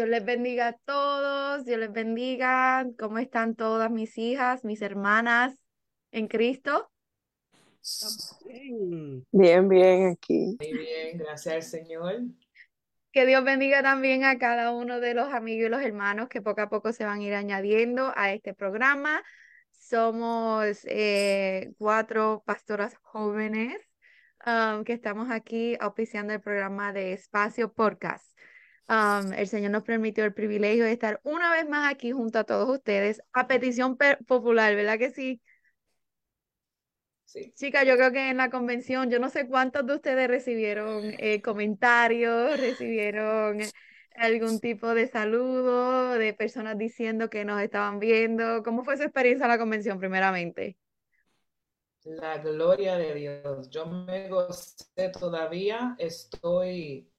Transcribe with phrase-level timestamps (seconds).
[0.00, 2.86] Dios les bendiga a todos, Dios les bendiga.
[2.98, 5.60] ¿Cómo están todas mis hijas, mis hermanas
[6.10, 6.90] en Cristo?
[9.30, 10.56] Bien, bien aquí.
[10.58, 12.22] Muy bien, gracias al Señor.
[13.12, 16.62] Que Dios bendiga también a cada uno de los amigos y los hermanos que poco
[16.62, 19.22] a poco se van a ir añadiendo a este programa.
[19.70, 23.76] Somos eh, cuatro pastoras jóvenes
[24.46, 28.30] um, que estamos aquí auspiciando el programa de Espacio Podcast.
[28.90, 32.44] Um, el Señor nos permitió el privilegio de estar una vez más aquí junto a
[32.44, 35.40] todos ustedes a petición popular, ¿verdad que sí?
[37.24, 37.52] Sí.
[37.54, 41.40] Chica, yo creo que en la convención, yo no sé cuántos de ustedes recibieron eh,
[41.40, 43.60] comentarios, recibieron
[44.16, 48.64] algún tipo de saludo de personas diciendo que nos estaban viendo.
[48.64, 50.76] ¿Cómo fue su experiencia en la convención, primeramente?
[52.02, 53.70] La gloria de Dios.
[53.70, 57.09] Yo me gocé todavía, estoy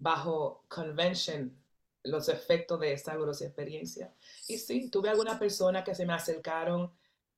[0.00, 1.56] bajo convention
[2.02, 4.12] los efectos de esa gloriosa experiencia.
[4.48, 6.90] Y sí, tuve alguna persona que se me acercaron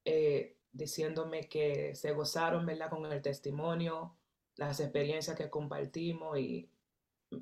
[0.04, 2.88] eh, diciéndome que se gozaron, ¿verdad?
[2.88, 4.16] Con el testimonio,
[4.56, 6.70] las experiencias que compartimos y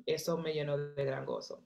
[0.05, 1.63] eso me llenó de gran gozo.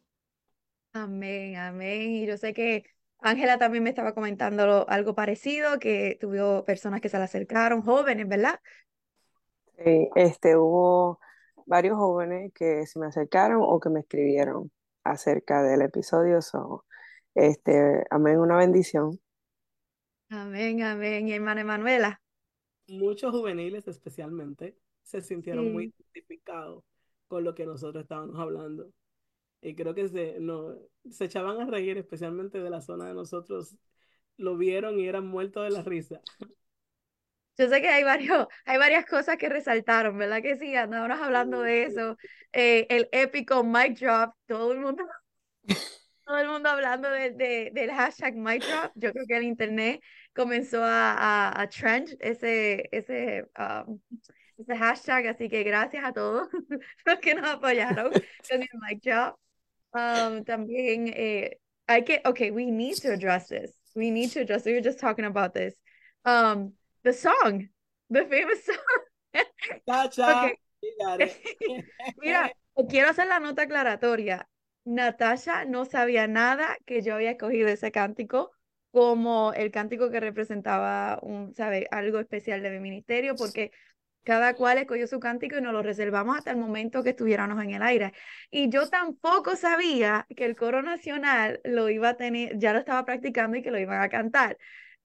[0.94, 2.12] Amén, amén.
[2.12, 2.86] Y yo sé que
[3.20, 8.28] Ángela también me estaba comentando algo parecido, que tuvo personas que se le acercaron, jóvenes,
[8.28, 8.60] ¿verdad?
[9.78, 11.20] Sí, este, hubo
[11.66, 14.72] varios jóvenes que se me acercaron o que me escribieron
[15.04, 16.42] acerca del episodio.
[16.42, 16.86] So,
[17.34, 19.20] este, amén, una bendición.
[20.30, 21.28] Amén, amén.
[21.28, 22.22] Y hermana Emanuela.
[22.88, 26.84] Muchos juveniles especialmente se sintieron muy identificados
[27.28, 28.92] con lo que nosotros estábamos hablando.
[29.62, 30.76] Y creo que se, no,
[31.10, 33.76] se echaban a reír, especialmente de la zona de nosotros.
[34.38, 36.22] Lo vieron y eran muertos de la risa.
[37.58, 40.76] Yo sé que hay, varios, hay varias cosas que resaltaron, ¿verdad que sí?
[40.76, 42.18] Andábamos hablando de eso.
[42.52, 45.06] Eh, el épico mic drop, todo el mundo,
[46.26, 48.92] todo el mundo hablando de, de, del hashtag mic drop.
[48.96, 50.02] Yo creo que el internet
[50.34, 54.00] comenzó a, a, a trend ese, ese, um,
[54.58, 56.50] ese hashtag, así que gracias a todos
[57.06, 59.40] los que nos apoyaron con el mic drop.
[59.94, 61.58] Um, también eh,
[61.88, 63.72] hay que, okay, we need to address this.
[63.96, 65.74] We need to address, we were just talking about this.
[66.26, 66.74] Um,
[67.06, 67.70] the song,
[68.10, 69.44] the famous song.
[69.88, 70.52] Tacha,
[72.22, 72.52] Mira,
[72.90, 74.50] quiero hacer la nota aclaratoria.
[74.86, 78.52] Natasha no sabía nada que yo había escogido ese cántico
[78.92, 81.88] como el cántico que representaba un, ¿sabe?
[81.92, 83.72] algo especial de mi ministerio, porque
[84.24, 87.72] cada cual escogió su cántico y nos lo reservamos hasta el momento que estuviéramos en
[87.72, 88.14] el aire.
[88.50, 93.06] Y yo tampoco sabía que el coro nacional lo iba a tener, ya lo estaba
[93.06, 94.58] practicando y que lo iban a cantar.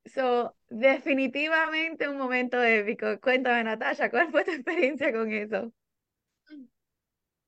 [0.06, 3.20] So, definitivamente un momento épico.
[3.20, 5.72] Cuéntame, Natasha, ¿cuál fue tu experiencia con eso?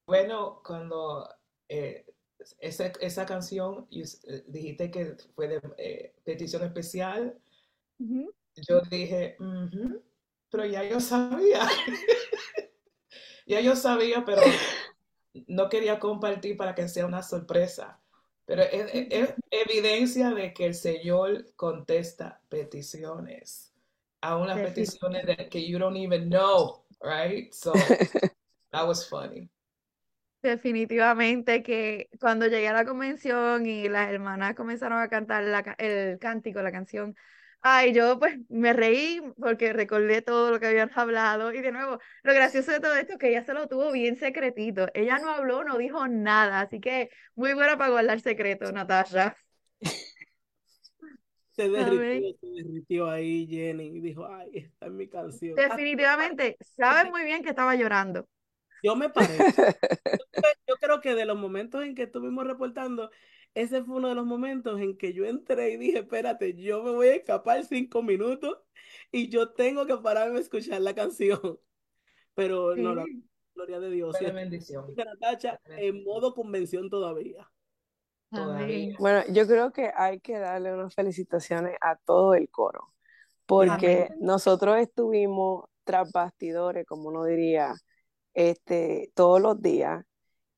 [0.07, 1.29] Bueno, cuando
[1.69, 2.05] eh,
[2.59, 7.39] esa, esa, canción eh, dijiste que fue de eh, petición especial,
[7.99, 8.35] uh -huh.
[8.69, 10.03] yo dije, uh -huh,
[10.51, 11.61] pero ya yo sabía.
[13.47, 14.43] ya yo sabía, pero
[15.47, 18.02] no quería compartir para que sea una sorpresa.
[18.45, 23.73] Pero es, evidencia de que el Señor contesta peticiones.
[24.21, 27.53] Aún las peticiones de, que you don't even know, right?
[27.53, 27.73] So
[28.71, 29.51] that was funny.
[30.43, 36.19] Definitivamente que cuando llegué a la convención y las hermanas comenzaron a cantar la, el
[36.19, 37.15] cántico, la canción,
[37.63, 41.99] ay, yo pues me reí porque recordé todo lo que habían hablado y de nuevo,
[42.23, 45.31] lo gracioso de todo esto es que ella se lo tuvo bien secretito, ella no
[45.31, 49.37] habló, no dijo nada, así que muy buena para guardar secreto, Natasha.
[51.53, 55.55] Se derritió, se derritió ahí Jenny y dijo, ay, esta es mi canción.
[55.55, 58.27] Definitivamente, sabes muy bien que estaba llorando.
[58.83, 59.37] Yo me parece.
[60.67, 63.11] Yo creo que de los momentos en que estuvimos reportando,
[63.55, 66.93] ese fue uno de los momentos en que yo entré y dije, espérate, yo me
[66.93, 68.59] voy a escapar cinco minutos
[69.11, 71.41] y yo tengo que pararme a escuchar la canción.
[72.35, 72.83] Pero Sí.
[72.83, 73.05] no, la
[73.55, 74.19] gloria de Dios.
[74.19, 74.95] De bendición.
[74.97, 77.51] Natacha en modo convención todavía.
[78.99, 82.95] Bueno, yo creo que hay que darle unas felicitaciones a todo el coro,
[83.45, 84.19] porque Amén.
[84.21, 87.75] nosotros estuvimos tras bastidores, como uno diría,
[88.33, 90.03] este, todos los días.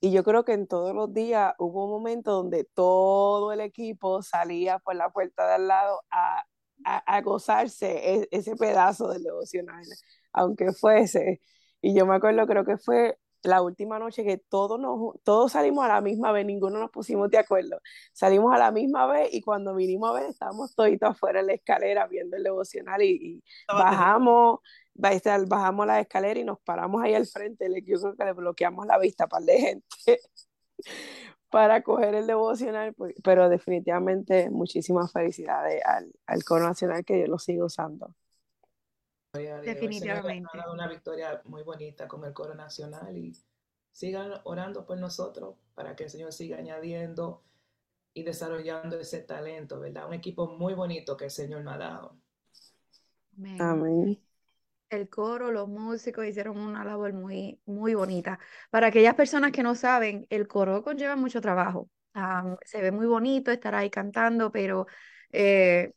[0.05, 4.21] Y yo creo que en todos los días hubo un momento donde todo el equipo
[4.23, 6.45] salía por la puerta de al lado a,
[6.85, 7.87] a, a gozarse
[8.23, 9.83] e- ese pedazo del devocional,
[10.33, 11.41] aunque fuese.
[11.81, 15.85] Y yo me acuerdo, creo que fue la última noche que todos, nos, todos salimos
[15.85, 17.81] a la misma vez, ninguno nos pusimos de acuerdo.
[18.13, 21.55] Salimos a la misma vez y cuando vinimos a ver estábamos toditos afuera en la
[21.55, 23.43] escalera viendo el devocional y,
[23.79, 24.61] bajamos,
[24.95, 27.69] estar- bajamos la escalera y nos paramos ahí al frente.
[27.85, 29.87] Yo creo que le bloqueamos la vista para de gente.
[31.51, 37.27] para coger el devocional, pues, pero definitivamente muchísimas felicidades al, al coro nacional que yo
[37.29, 38.15] lo sigo usando.
[39.35, 40.49] Definitivamente.
[40.53, 43.37] Ha dado una victoria muy bonita con el coro nacional y
[43.91, 47.43] sigan orando por nosotros para que el Señor siga añadiendo
[48.13, 50.07] y desarrollando ese talento, ¿verdad?
[50.07, 52.17] Un equipo muy bonito que el Señor me ha dado.
[53.59, 54.21] Amén.
[54.89, 58.39] El coro, los músicos hicieron una labor muy, muy bonita.
[58.71, 61.91] Para aquellas personas que no saben, el coro conlleva mucho trabajo.
[62.65, 64.87] se ve muy bonito estar ahí cantando, pero
[65.33, 65.93] eh,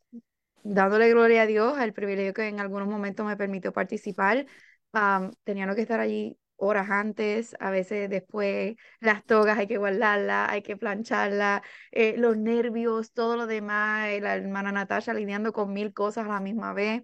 [0.67, 4.45] dándole gloria a Dios, el privilegio que en algunos momentos me permitió participar,
[4.93, 10.49] um, teníamos que estar allí horas antes, a veces después las togas hay que guardarlas,
[10.49, 11.61] hay que plancharlas,
[11.91, 16.39] eh, los nervios, todo lo demás, la hermana Natasha lidiando con mil cosas a la
[16.39, 17.03] misma vez.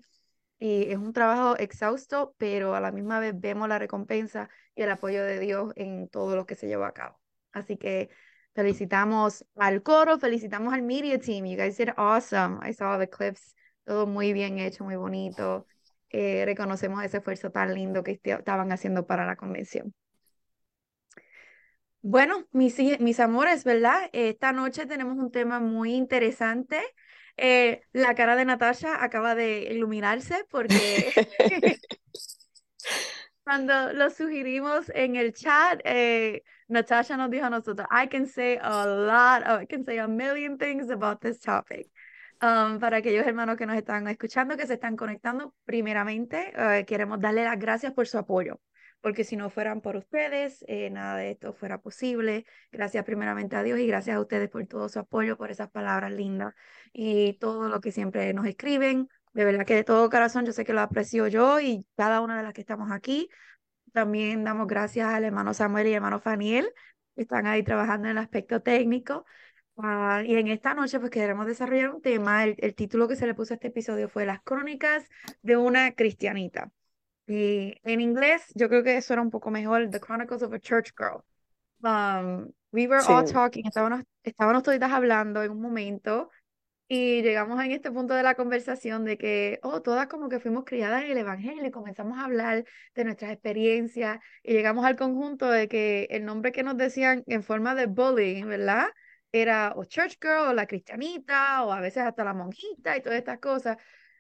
[0.60, 4.92] Y es un trabajo exhausto, pero a la misma vez vemos la recompensa y el
[4.92, 7.20] apoyo de Dios en todo lo que se llevó a cabo.
[7.52, 8.10] Así que
[8.54, 11.46] felicitamos al coro, felicitamos al media team.
[11.46, 12.60] You guys did awesome.
[12.64, 13.56] I saw the clips.
[13.86, 15.68] Todo muy bien hecho, muy bonito.
[16.10, 19.94] Eh, reconocemos ese esfuerzo tan lindo que estaban haciendo para la convención.
[22.02, 24.10] Bueno, mis, mis amores, ¿verdad?
[24.12, 26.82] Esta noche tenemos un tema muy interesante.
[27.38, 31.12] Eh, la cara de Natasha acaba de iluminarse porque
[33.44, 38.58] cuando lo sugerimos en el chat, eh, Natasha nos dijo a nosotros, I can say
[38.62, 41.90] a lot, I can say a million things about this topic.
[42.42, 47.20] Um, para aquellos hermanos que nos están escuchando, que se están conectando, primeramente eh, queremos
[47.22, 48.60] darle las gracias por su apoyo,
[49.02, 52.46] porque si no fueran por ustedes, eh, nada de esto fuera posible.
[52.72, 56.12] Gracias primeramente a Dios y gracias a ustedes por todo su apoyo, por esas palabras
[56.12, 56.54] lindas
[56.92, 59.10] y todo lo que siempre nos escriben.
[59.34, 62.38] De verdad que de todo corazón yo sé que lo aprecio yo y cada una
[62.38, 63.30] de las que estamos aquí.
[63.92, 66.72] También damos gracias al hermano Samuel y hermano Faniel,
[67.16, 69.26] que están ahí trabajando en el aspecto técnico.
[69.78, 73.26] Ah, y en esta noche pues queremos desarrollar un tema, el, el, título que se
[73.26, 75.10] le puso a este episodio fue Las crónicas
[75.42, 76.72] de una cristianita.
[77.26, 80.60] Y en inglés yo creo que eso era un poco mejor, The Chronicles of a
[80.60, 81.24] Church Girl.
[81.84, 86.30] Um, we were all talking, estábamos, estábamos toditas hablando en un momento
[86.94, 90.64] y llegamos en este punto de la conversación de que, oh, todas como que fuimos
[90.66, 95.50] criadas en el Evangelio y comenzamos a hablar de nuestras experiencias y llegamos al conjunto
[95.50, 98.88] de que el nombre que nos decían en forma de bullying, ¿verdad?
[99.32, 103.18] era o church girl o la cristianita o a veces hasta la monjita y todas
[103.18, 103.78] estas cosas.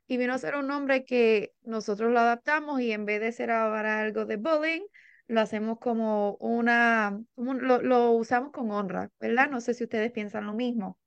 [0.08, 3.52] Y vino a ser un nombre que nosotros lo adaptamos y en vez de ser
[3.52, 4.82] ahora algo de bullying,
[5.28, 9.50] lo hacemos como una, lo, usamos con honra, ¿verdad?
[9.50, 10.98] No sé si ustedes piensan lo mismo.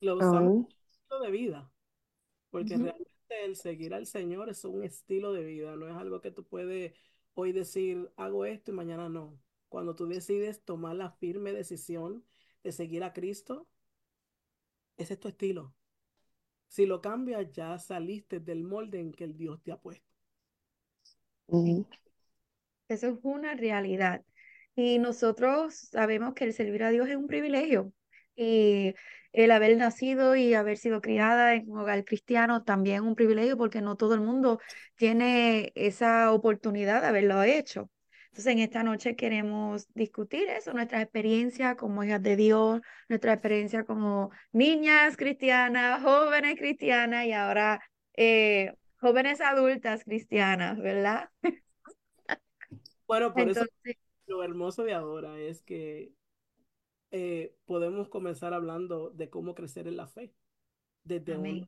[0.00, 1.72] Lo usamos como estilo de vida,
[2.50, 6.30] porque realmente el seguir al Señor es un estilo de vida, no es algo que
[6.30, 6.94] tú puedes
[7.34, 9.38] hoy decir, hago esto y mañana no.
[9.68, 12.24] Cuando tú decides tomar la firme decisión
[12.62, 13.68] de seguir a Cristo,
[14.96, 15.74] ese es tu estilo.
[16.68, 20.06] Si lo cambias, ya saliste del molde en que el Dios te ha puesto.
[22.88, 24.24] Eso es una realidad.
[24.74, 27.92] Y nosotros sabemos que el servir a Dios es un privilegio.
[28.40, 28.94] Y
[29.32, 33.56] el haber nacido y haber sido criada en un hogar cristiano también es un privilegio
[33.56, 34.60] porque no todo el mundo
[34.94, 37.90] tiene esa oportunidad de haberlo hecho.
[38.26, 43.84] Entonces, en esta noche queremos discutir eso, nuestra experiencia como hijas de Dios, nuestra experiencia
[43.84, 47.80] como niñas cristianas, jóvenes cristianas y ahora
[48.16, 51.28] eh, jóvenes adultas cristianas, ¿verdad?
[53.08, 53.64] Bueno, por eso
[54.28, 56.12] lo hermoso de ahora es que
[57.10, 60.34] eh, podemos comenzar hablando de cómo crecer en la fe
[61.04, 61.66] desde,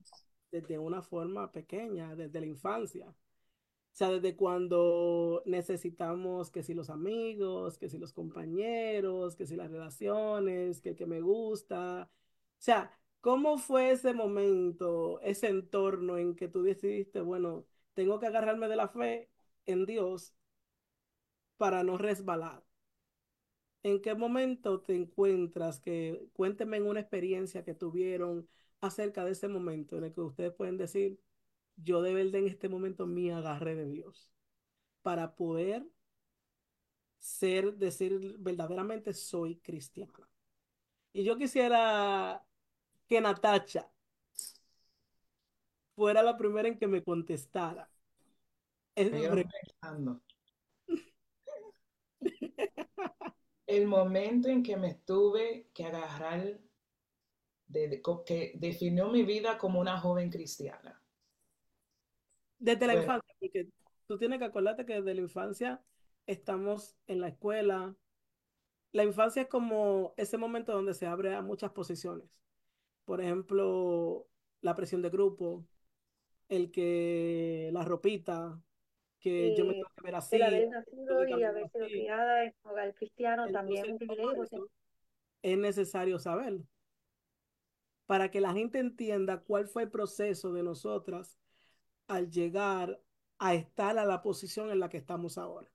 [0.51, 3.09] desde una forma pequeña, desde la infancia.
[3.09, 9.57] O sea, desde cuando necesitamos que si los amigos, que si los compañeros, que si
[9.57, 12.11] las relaciones, que el que me gusta.
[12.59, 18.27] O sea, ¿cómo fue ese momento, ese entorno en que tú decidiste, bueno, tengo que
[18.27, 19.31] agarrarme de la fe
[19.67, 20.35] en Dios
[21.57, 22.65] para no resbalar?
[23.83, 28.49] ¿En qué momento te encuentras que cuénteme en una experiencia que tuvieron
[28.81, 31.19] acerca de ese momento en el que ustedes pueden decir,
[31.77, 34.31] yo de verdad en este momento me agarré de Dios
[35.03, 35.87] para poder
[37.19, 40.29] ser, decir verdaderamente soy cristiana.
[41.13, 42.45] Y yo quisiera
[43.09, 43.91] que Natacha
[45.95, 47.89] fuera la primera en que me contestara.
[53.71, 56.59] El momento en que me tuve que agarrar,
[57.69, 61.01] de, que definió mi vida como una joven cristiana.
[62.59, 63.69] Desde la infancia, porque
[64.09, 65.81] tú tienes que acordarte que desde la infancia
[66.27, 67.95] estamos en la escuela,
[68.91, 72.29] la infancia es como ese momento donde se abre a muchas posiciones.
[73.05, 74.27] Por ejemplo,
[74.63, 75.65] la presión de grupo,
[76.49, 78.61] el que la ropita,
[79.21, 80.37] que yo me tengo que ver así.
[80.37, 84.69] El haber nacido y haber sido criada en hogar cristiano también es un privilegio.
[85.43, 86.67] Es necesario saberlo
[88.11, 91.39] para que la gente entienda cuál fue el proceso de nosotras
[92.09, 93.01] al llegar
[93.39, 95.71] a estar a la posición en la que estamos ahora.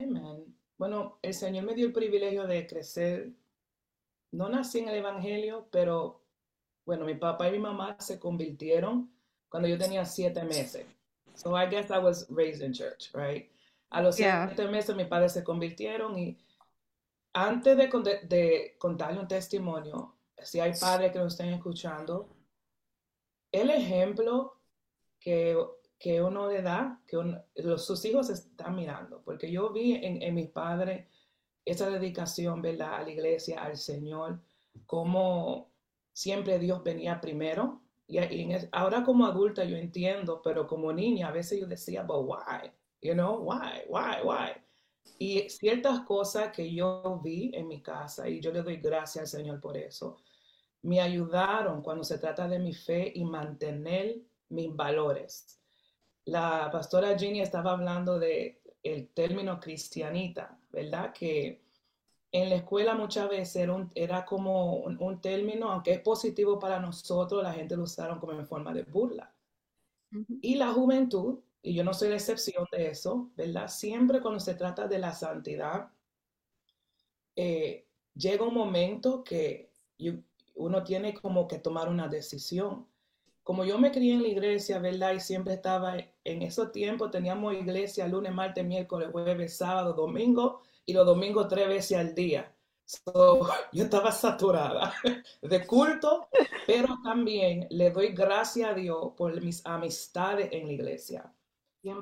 [0.00, 0.56] Amén.
[0.76, 3.32] Bueno, el Señor me dio el privilegio de crecer.
[4.32, 6.24] No nací en el Evangelio, pero
[6.84, 9.13] bueno, mi papá y mi mamá se convirtieron
[9.54, 10.84] cuando yo tenía siete meses.
[11.36, 13.48] So I guess I was raised in church, right?
[13.90, 16.36] A los siete meses mis padres se convirtieron y
[17.32, 17.88] antes de,
[18.26, 22.28] de contarle un testimonio, si hay padres que nos estén escuchando,
[23.52, 24.60] el ejemplo
[25.20, 25.56] que,
[26.00, 27.16] que uno le da, que
[27.54, 31.06] los, sus hijos están mirando, porque yo vi en, en mis padres
[31.64, 32.96] esa dedicación, ¿verdad?
[32.96, 34.40] A la iglesia, al Señor,
[34.84, 35.70] como
[36.12, 37.83] siempre Dios venía primero.
[38.06, 38.18] Y,
[38.72, 42.70] ahora como adulta yo entiendo, pero como niña a veces yo decía, but why?
[43.00, 44.52] You know, why, why, why?
[45.18, 49.40] Y ciertas cosas que yo vi en mi casa, y yo le doy gracias al
[49.40, 50.16] Señor por eso,
[50.82, 54.20] me ayudaron cuando se trata de mi fe y mantener
[54.50, 55.60] mis valores.
[56.26, 61.12] La pastora Ginny estaba hablando de el término cristianita, ¿verdad?
[61.12, 61.63] Que
[62.34, 67.40] en la escuela muchas veces era, era como un, término, aunque es positivo para nosotros,
[67.40, 69.32] la gente lo usaron como en forma de burla.
[70.42, 73.68] Y la juventud y yo no soy la excepción de eso, ¿verdad?
[73.68, 75.92] Siempre cuando se trata de la santidad,
[77.36, 77.86] eh,
[78.16, 79.70] llega un momento que
[80.56, 82.84] uno tiene como que tomar una decisión.
[83.44, 85.12] Como yo me crié en la iglesia, ¿verdad?
[85.12, 90.92] Y siempre estaba en esos tiempos, teníamos iglesia lunes, martes, miércoles, jueves, sábado, domingo, y
[90.92, 92.50] los domingos tres veces al día.
[93.72, 94.94] yo estaba saturada
[95.42, 96.28] de culto,
[96.66, 101.32] pero también le doy gracias a Dios por mis amistades en la iglesia.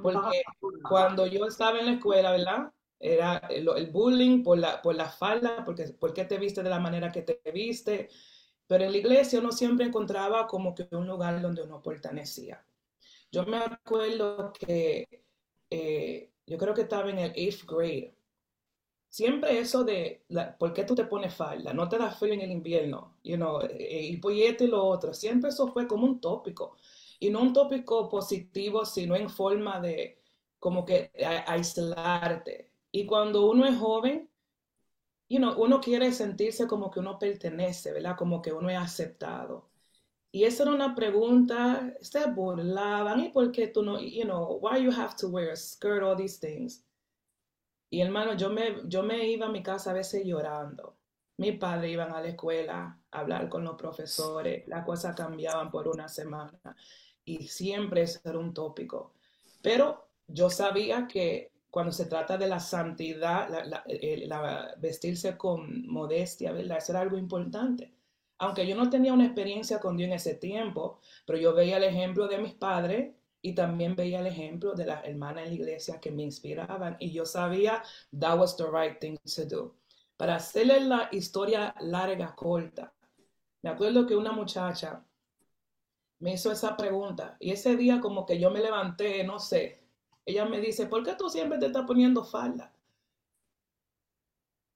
[0.02, 0.42] Porque
[0.88, 2.72] cuando yo estaba en la escuela, ¿verdad?
[3.00, 6.78] Era el, bullying por la, por la falda, porque ¿por qué te viste de la
[6.78, 8.08] manera que te viste?
[8.68, 12.64] Pero en la iglesia uno siempre encontraba como que un lugar donde uno pertenecía.
[13.32, 15.24] Yo me acuerdo que
[15.68, 18.14] eh, yo creo que estaba en el eighth grade.
[19.12, 20.24] Siempre eso de
[20.58, 23.60] por qué tú te pones falda, no te da frío en el invierno, you know,
[23.60, 25.12] eh, y pues y lo otro.
[25.12, 26.76] Siempre eso fue como un tópico
[27.20, 30.18] y no un tópico positivo, sino en forma de
[30.58, 31.10] como que
[31.46, 32.70] aislarte.
[32.90, 34.30] Y cuando uno es joven,
[35.28, 38.16] you know, uno quiere sentirse como que uno pertenece, ¿verdad?
[38.16, 39.68] Como que uno es aceptado.
[40.32, 44.82] Y esa era una pregunta, se burlaban, ¿y por qué tú no, you know, why
[44.82, 46.84] you have to wear a skirt, all these things?
[47.92, 50.96] Y hermano, yo me, yo me iba a mi casa a veces llorando.
[51.36, 55.86] Mi padre iban a la escuela a hablar con los profesores, las cosas cambiaban por
[55.86, 56.58] una semana
[57.22, 59.12] y siempre es era un tópico.
[59.60, 66.78] Pero yo sabía que cuando se trata de la santidad, la, vestirse con modestia, ¿verdad?
[66.78, 67.92] Eso era algo importante.
[68.38, 71.84] Aunque yo no tenía una experiencia con Dios en ese tiempo, pero yo veía el
[71.84, 76.00] ejemplo de mis padres y también veía el ejemplo de las hermanas en la iglesia
[76.00, 77.82] que me inspiraban y yo sabía
[78.18, 79.74] that was the right thing to do.
[80.16, 82.94] Para hacerle la historia larga, corta,
[83.62, 85.04] me acuerdo que una muchacha
[86.20, 87.36] me hizo esa pregunta.
[87.40, 89.82] Y ese día como que yo me levanté, no sé,
[90.24, 92.72] ella me dice, ¿por qué tú siempre te estás poniendo falda?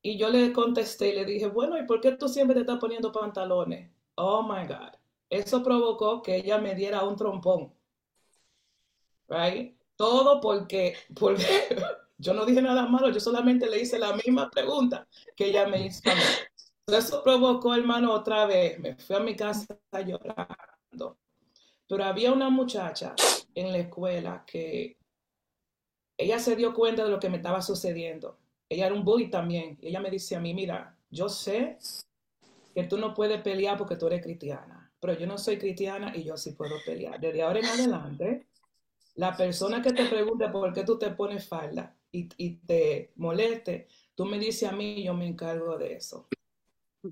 [0.03, 2.79] Y yo le contesté y le dije, bueno, ¿y por qué tú siempre te estás
[2.79, 3.91] poniendo pantalones?
[4.15, 4.95] Oh my God.
[5.29, 7.76] Eso provocó que ella me diera un trompón.
[9.29, 9.77] Right?
[9.97, 11.45] Todo porque, porque
[12.19, 15.07] yo no dije nada malo, yo solamente le hice la misma pregunta
[15.37, 16.03] que ella me hizo.
[16.87, 18.79] Eso provocó, hermano, otra vez.
[18.79, 21.19] Me fui a mi casa llorando.
[21.89, 23.15] Pero había una muchacha
[23.55, 24.97] en la escuela que
[26.19, 28.39] ella se dio cuenta de lo que me estaba sucediendo.
[28.69, 29.79] Ella era un bully también.
[29.83, 31.79] Ella me dice a mí, mira, yo sé
[32.75, 36.25] que tú no puedes pelear porque tú eres cristiana, pero yo no soy cristiana y
[36.25, 37.21] yo sí puedo pelear.
[37.21, 38.46] Desde ahora en adelante,
[39.17, 43.89] la persona que te pregunte por qué tú te pones falda y, y te moleste,
[44.15, 46.29] tú me dices a mí yo me encargo de eso.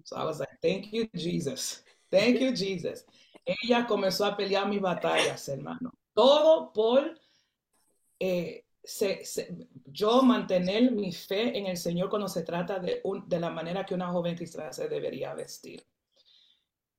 [0.04, 1.84] So I was like, thank you, Jesus.
[2.10, 3.04] Thank you, Jesus
[3.44, 5.92] ella comenzó a pelear mis batallas, hermano.
[6.14, 7.18] Todo por
[8.18, 8.64] eh,
[9.86, 13.94] yo mantener mi fe en el Señor cuando se trata de, de la manera que
[13.94, 15.84] una joven cristiana se debería vestir.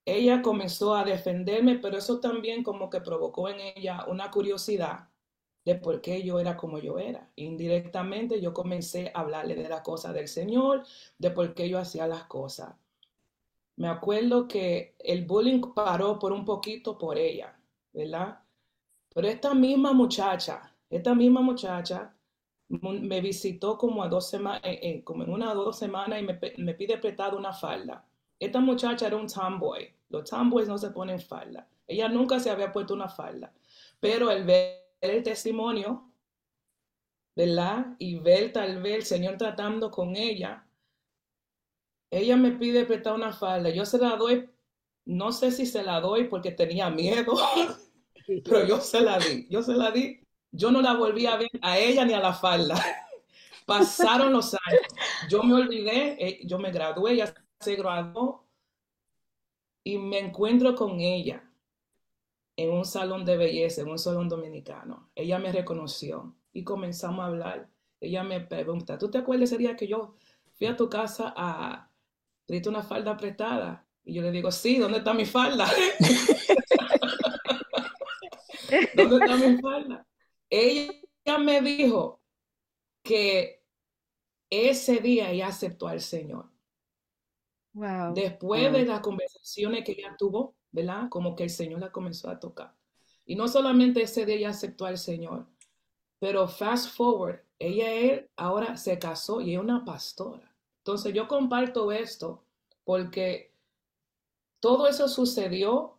[0.05, 5.09] Ella comenzó a defenderme, pero eso también como que provocó en ella una curiosidad
[5.65, 7.31] de por qué yo era como yo era.
[7.35, 10.83] Indirectamente yo comencé a hablarle de las cosas del Señor,
[11.17, 12.75] de por qué yo hacía las cosas.
[13.77, 17.57] Me acuerdo que el bullying paró por un poquito por ella,
[17.93, 18.39] ¿verdad?
[19.13, 22.15] Pero esta misma muchacha, esta misma muchacha
[22.69, 24.61] me visitó como a dos semanas,
[25.03, 28.05] como en una o dos semanas y me, me pide prestado una falda.
[28.39, 29.93] Esta muchacha era un tomboy.
[30.09, 31.67] Los tomboys no se ponen falda.
[31.87, 33.53] Ella nunca se había puesto una falda.
[33.99, 36.11] Pero el ver el testimonio,
[37.35, 37.95] ¿verdad?
[37.99, 40.65] Y ver tal vez el Señor tratando con ella,
[42.09, 43.69] ella me pide prestar una falda.
[43.69, 44.49] Yo se la doy,
[45.05, 47.35] no sé si se la doy porque tenía miedo,
[48.45, 49.47] pero yo se la di.
[49.49, 50.21] Yo se la di.
[50.51, 52.75] Yo no la volví a ver a ella ni a la falda.
[53.65, 54.81] Pasaron los años.
[55.29, 58.45] Yo me olvidé, eh, yo me gradué, ella se graduó
[59.83, 61.43] y me encuentro con ella
[62.57, 65.09] en un salón de belleza, en un salón dominicano.
[65.15, 67.69] Ella me reconoció y comenzamos a hablar.
[67.99, 70.15] Ella me pregunta, ¿tú te acuerdas ese día que yo
[70.53, 71.89] fui a tu casa a
[72.45, 73.85] pedirte una falda apretada?
[74.03, 75.67] Y yo le digo, sí, ¿dónde está mi falda?
[78.95, 80.05] ¿Dónde está mi falda?
[80.49, 82.21] Ella me dijo
[83.03, 83.63] que
[84.49, 86.49] ese día ella aceptó al Señor.
[87.75, 88.13] Wow.
[88.13, 91.09] Después de las conversaciones que ella tuvo, ¿verdad?
[91.09, 92.73] Como que el Señor la comenzó a tocar.
[93.25, 95.45] Y no solamente ese día ella aceptó al Señor,
[96.17, 100.55] pero fast forward, ella él ahora se casó y es una pastora.
[100.77, 102.45] Entonces yo comparto esto
[102.85, 103.51] porque
[104.61, 105.91] todo eso sucedió.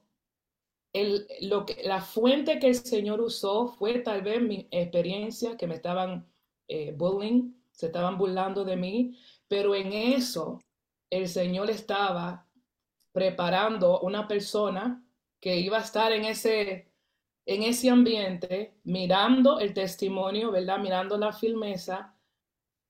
[0.95, 5.67] El, lo que, la fuente que el Señor usó fue tal vez mi experiencia, que
[5.67, 6.27] me estaban
[6.69, 10.59] eh, bullying, se estaban burlando de mí, pero en eso
[11.11, 12.47] el Señor estaba
[13.13, 15.03] preparando una persona
[15.41, 16.91] que iba a estar en ese,
[17.47, 20.79] en ese ambiente, mirando el testimonio, ¿verdad?
[20.79, 22.15] Mirando la firmeza.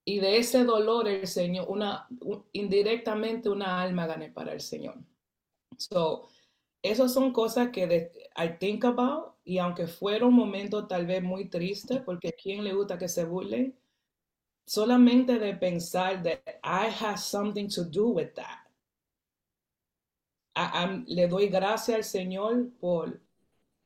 [0.04, 2.08] Y de ese dolor el Señor, una,
[2.52, 4.96] indirectamente una alma gané para el Señor.
[5.78, 6.28] So,
[6.82, 11.22] esas son cosas que de, I think about, y aunque fuera un momento tal vez
[11.22, 13.76] muy triste, porque a quien le gusta que se burlen,
[14.66, 18.66] solamente de pensar that I have something to do with that.
[21.06, 23.20] le doy gracias al Señor por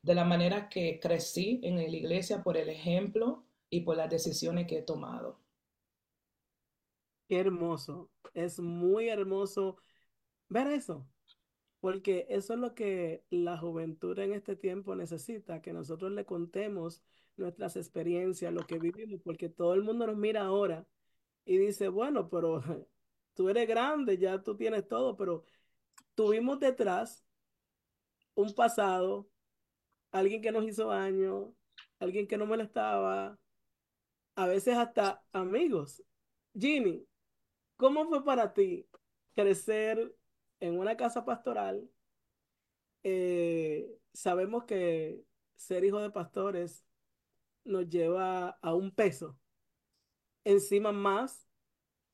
[0.02, 4.66] de la manera que crecí en la iglesia, por el ejemplo y por las decisiones
[4.66, 5.38] que he tomado.
[7.28, 9.76] Qué hermoso, es muy hermoso
[10.48, 11.06] ver eso,
[11.80, 17.02] porque eso es lo que la juventud en este tiempo necesita, que nosotros le contemos
[17.40, 20.86] nuestras experiencias, lo que vivimos, porque todo el mundo nos mira ahora
[21.44, 22.62] y dice, bueno, pero
[23.34, 25.44] tú eres grande, ya tú tienes todo, pero
[26.14, 27.24] tuvimos detrás
[28.34, 29.28] un pasado,
[30.12, 31.54] alguien que nos hizo daño,
[31.98, 33.38] alguien que no molestaba,
[34.34, 36.02] a veces hasta amigos.
[36.58, 37.06] Ginny,
[37.76, 38.88] ¿cómo fue para ti
[39.34, 40.14] crecer
[40.60, 41.88] en una casa pastoral?
[43.02, 45.24] Eh, sabemos que
[45.56, 46.84] ser hijo de pastores
[47.64, 49.38] nos lleva a un peso
[50.44, 51.46] encima más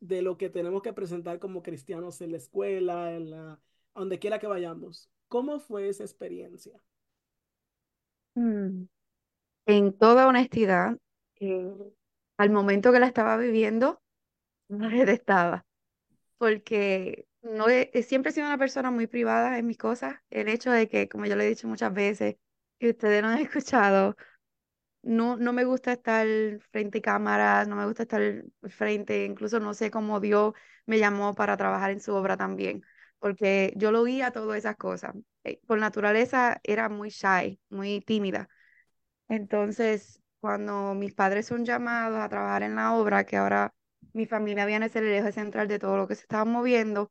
[0.00, 3.60] de lo que tenemos que presentar como cristianos en la escuela, en la,
[3.94, 5.10] donde quiera que vayamos.
[5.28, 6.80] ¿Cómo fue esa experiencia?
[8.34, 8.84] Mm.
[9.66, 10.98] En toda honestidad,
[11.40, 11.72] eh,
[12.36, 14.00] al momento que la estaba viviendo,
[14.68, 15.66] no estaba,
[16.38, 20.16] porque no he, siempre he sido una persona muy privada en mis cosas.
[20.30, 22.36] El hecho de que, como yo le he dicho muchas veces,
[22.78, 24.16] y ustedes no han escuchado,
[25.06, 26.26] no, no me gusta estar
[26.70, 30.54] frente a cámaras, no me gusta estar frente, incluso no sé cómo Dios
[30.86, 32.82] me llamó para trabajar en su obra también,
[33.18, 35.14] porque yo lo a todas esas cosas.
[35.44, 38.48] Eh, por naturaleza era muy shy, muy tímida.
[39.28, 43.74] Entonces, cuando mis padres son llamados a trabajar en la obra, que ahora
[44.12, 47.10] mi familia viene a ser el eje central de todo lo que se estaba moviendo,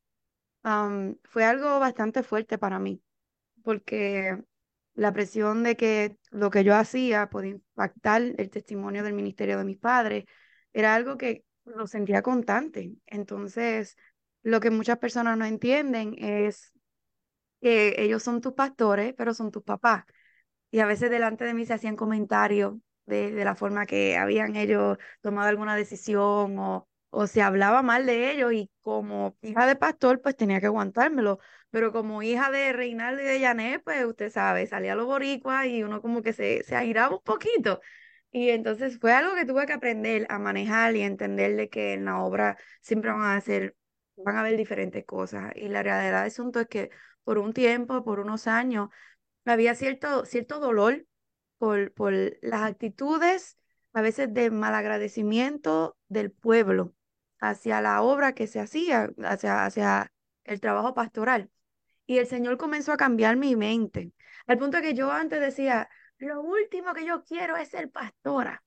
[1.23, 3.01] fue algo bastante fuerte para mí,
[3.63, 4.37] porque
[4.95, 9.65] la presión de que lo que yo hacía podía impactar el testimonio del ministerio de
[9.65, 10.25] mis padres,
[10.73, 12.93] era algo que lo sentía constante.
[13.05, 13.97] Entonces,
[14.43, 16.71] lo que muchas personas no entienden es
[17.61, 20.05] que ellos son tus pastores, pero son tus papás.
[20.71, 24.55] Y a veces delante de mí se hacían comentarios de, de la forma que habían
[24.55, 29.75] ellos tomado alguna decisión o o se hablaba mal de ellos y como hija de
[29.75, 31.39] pastor, pues tenía que aguantármelo.
[31.69, 35.65] Pero como hija de Reinaldo y de Janet, pues usted sabe, salía a los boricuas
[35.67, 37.81] y uno como que se, se agiraba un poquito.
[38.31, 42.05] Y entonces fue algo que tuve que aprender a manejar y entender de que en
[42.05, 43.75] la obra siempre van a ser,
[44.17, 45.53] van a haber diferentes cosas.
[45.55, 46.89] Y la realidad del asunto es que
[47.23, 48.89] por un tiempo, por unos años,
[49.45, 51.05] había cierto, cierto dolor
[51.57, 53.57] por, por las actitudes
[53.95, 56.93] a veces de malagradecimiento del pueblo
[57.39, 60.11] hacia la obra que se hacía, hacia, hacia
[60.43, 61.49] el trabajo pastoral.
[62.05, 64.13] Y el Señor comenzó a cambiar mi mente,
[64.47, 68.64] al punto que yo antes decía, lo último que yo quiero es ser pastora.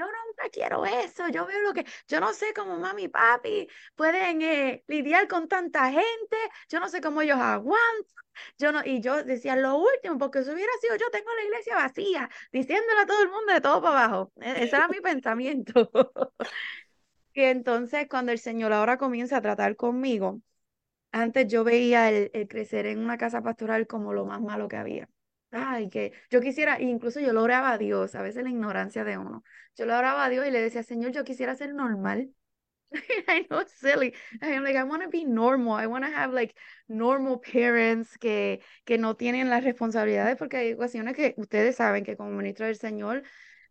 [0.00, 1.28] Yo nunca quiero eso.
[1.28, 5.46] Yo veo lo que, yo no sé cómo mami y papi pueden eh, lidiar con
[5.46, 6.36] tanta gente.
[6.70, 8.24] Yo no sé cómo ellos aguantan.
[8.56, 11.74] Yo no, y yo decía lo último, porque si hubiera sido yo, tengo la iglesia
[11.76, 14.32] vacía, diciéndole a todo el mundo de todo para abajo.
[14.40, 15.90] E, ese era mi pensamiento.
[17.34, 20.40] y entonces cuando el Señor ahora comienza a tratar conmigo,
[21.12, 24.76] antes yo veía el, el crecer en una casa pastoral como lo más malo que
[24.76, 25.08] había.
[25.52, 29.18] Ay, que yo quisiera, incluso yo lo oraba a Dios, a veces la ignorancia de
[29.18, 29.42] uno.
[29.76, 32.32] Yo lo oraba a Dios y le decía, Señor, yo quisiera ser normal.
[33.28, 34.14] I know it's silly.
[34.42, 35.74] I'm like, I want to be normal.
[35.74, 36.56] I want to have like
[36.88, 42.16] normal parents que, que no tienen las responsabilidades, porque hay ocasiones que ustedes saben que
[42.16, 43.22] como ministro del Señor,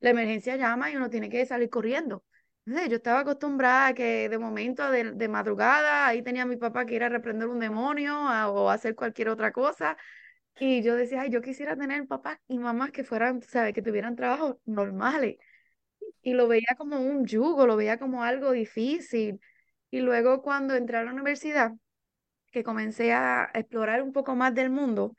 [0.02, 2.26] la emergencia llama y uno tiene que salir corriendo.
[2.66, 6.96] Yo estaba acostumbrada a que de momento, de, de madrugada, ahí tenía mi papá que
[6.96, 8.16] ir a reprender un demonio
[8.52, 9.98] o hacer cualquier otra cosa.
[10.60, 13.74] Y yo decía, ay, yo quisiera tener papás y mamás que fueran, ¿sabes?
[13.74, 15.38] Que tuvieran trabajos normales.
[16.22, 19.40] Y lo veía como un yugo, lo veía como algo difícil.
[19.90, 21.72] Y luego cuando entré a la universidad,
[22.52, 25.16] que comencé a explorar un poco más del mundo,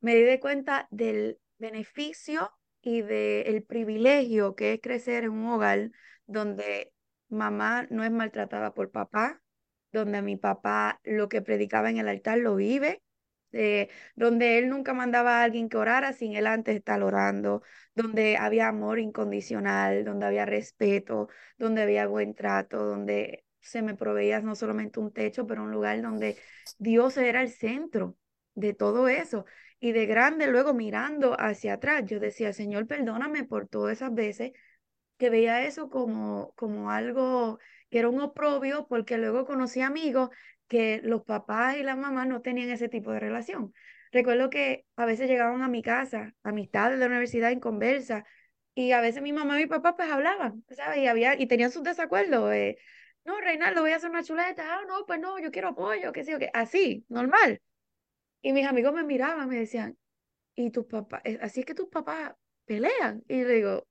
[0.00, 2.50] me di de cuenta del beneficio
[2.82, 5.90] y del privilegio que es crecer en un hogar
[6.26, 6.92] donde
[7.28, 9.40] mamá no es maltratada por papá,
[9.92, 13.02] donde mi papá lo que predicaba en el altar lo vive,
[13.52, 17.62] eh, donde él nunca mandaba a alguien que orara sin él antes estar orando,
[17.94, 24.40] donde había amor incondicional, donde había respeto, donde había buen trato, donde se me proveía
[24.40, 26.36] no solamente un techo, pero un lugar donde
[26.78, 28.16] Dios era el centro
[28.54, 29.44] de todo eso.
[29.80, 34.52] Y de grande, luego mirando hacia atrás, yo decía, Señor, perdóname por todas esas veces
[35.18, 37.58] que veía eso como, como algo
[37.90, 40.30] que era un oprobio, porque luego conocí amigos
[40.72, 43.74] que los papás y las mamás no tenían ese tipo de relación.
[44.10, 48.24] Recuerdo que a veces llegaban a mi casa, amistades de la universidad en conversa,
[48.74, 51.00] y a veces mi mamá y mi papá pues hablaban, ¿sabes?
[51.00, 52.50] Y, había, y tenían sus desacuerdos.
[53.26, 54.62] No, Reinaldo, voy a hacer una chuleta.
[54.66, 56.48] Ah, no, pues no, yo quiero apoyo, qué sé yo, qué.
[56.54, 57.60] Así, normal.
[58.40, 59.98] Y mis amigos me miraban, me decían,
[60.54, 61.20] ¿y tus papás?
[61.24, 62.32] Eh, así es que tus papás
[62.64, 63.22] pelean.
[63.28, 63.86] Y le digo,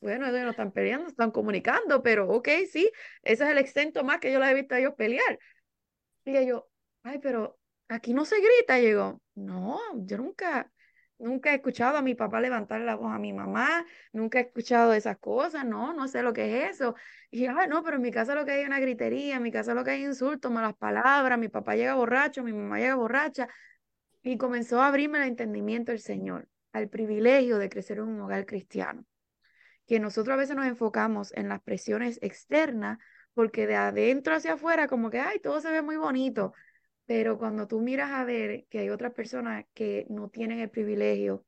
[0.00, 2.90] bueno, no están peleando, están comunicando, pero ok, sí,
[3.22, 5.38] ese es el exento más que yo les he visto a ellos pelear.
[6.26, 6.68] Y yo,
[7.04, 7.56] ay, pero
[7.88, 8.80] aquí no se grita.
[8.80, 10.70] Y yo, no, yo nunca,
[11.18, 14.92] nunca he escuchado a mi papá levantar la voz a mi mamá, nunca he escuchado
[14.92, 16.96] esas cosas, no, no sé lo que es eso.
[17.30, 19.52] Y ay, no, pero en mi casa lo que hay es una gritería, en mi
[19.52, 22.96] casa lo que hay es insultos, malas palabras, mi papá llega borracho, mi mamá llega
[22.96, 23.48] borracha.
[24.22, 28.46] Y comenzó a abrirme el entendimiento del Señor, al privilegio de crecer en un hogar
[28.46, 29.04] cristiano.
[29.86, 32.98] Que nosotros a veces nos enfocamos en las presiones externas
[33.36, 36.54] porque de adentro hacia afuera como que, ay, todo se ve muy bonito,
[37.06, 41.46] pero cuando tú miras a ver que hay otras personas que no tienen el privilegio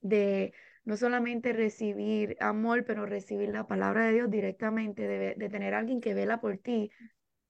[0.00, 0.52] de
[0.84, 6.00] no solamente recibir amor, pero recibir la palabra de Dios directamente, de, de tener alguien
[6.00, 6.90] que vela por ti.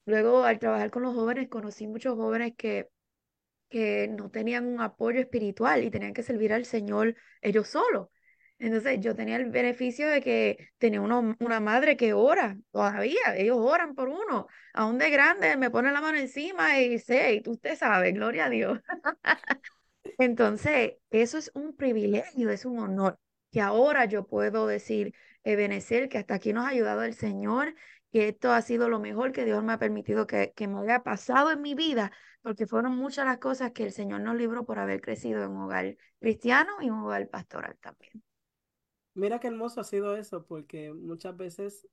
[0.07, 2.89] Luego, al trabajar con los jóvenes, conocí muchos jóvenes que,
[3.71, 8.09] que no tenían un apoyo espiritual y tenían que servir al Señor ellos solos.
[8.59, 13.95] Entonces yo tenía el beneficio de que tenía una madre que ora todavía, ellos oran
[13.95, 17.77] por uno, aún de grande me pone la mano encima y dice, y tú usted
[17.77, 18.81] sabe, gloria a Dios.
[20.19, 23.19] Entonces, eso es un privilegio, es un honor,
[23.51, 25.15] que ahora yo puedo decir,
[25.45, 27.75] Ebenezer, que hasta aquí nos ha ayudado el Señor,
[28.13, 31.03] que esto ha sido lo mejor que Dios me ha permitido que, que me haya
[31.03, 34.79] pasado en mi vida, porque fueron muchas las cosas que el Señor nos libró por
[34.79, 38.23] haber crecido en un hogar cristiano y un hogar pastoral también.
[39.17, 41.89] Mira qué hermoso ha sido eso, porque muchas veces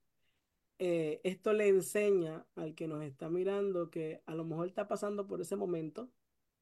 [0.78, 5.26] eh, esto le enseña al que nos está mirando que a lo mejor está pasando
[5.26, 6.10] por ese momento,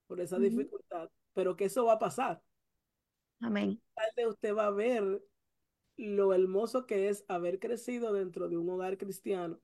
[0.07, 2.45] por esa dificultad, pero que eso va a pasar.
[3.41, 3.83] Amén.
[3.93, 5.21] Tarde usted va a ver
[5.97, 9.61] lo hermoso que es haber crecido dentro de un hogar cristiano.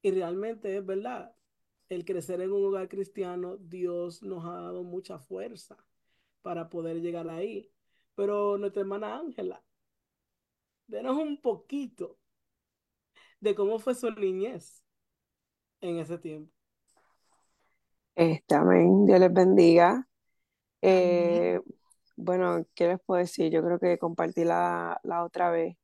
[0.00, 1.34] Y realmente es verdad,
[1.88, 5.76] el crecer en un hogar cristiano, Dios nos ha dado mucha fuerza
[6.42, 7.72] para poder llegar ahí.
[8.14, 9.63] Pero nuestra hermana Ángela,
[10.86, 12.18] denos un poquito
[13.40, 14.82] de cómo fue su niñez
[15.80, 16.52] en ese tiempo.
[18.14, 19.06] Este, amén.
[19.06, 20.08] Dios les bendiga.
[20.82, 21.60] Eh,
[22.16, 23.50] bueno, ¿qué les puedo decir?
[23.52, 25.76] Yo creo que compartí la, otra vez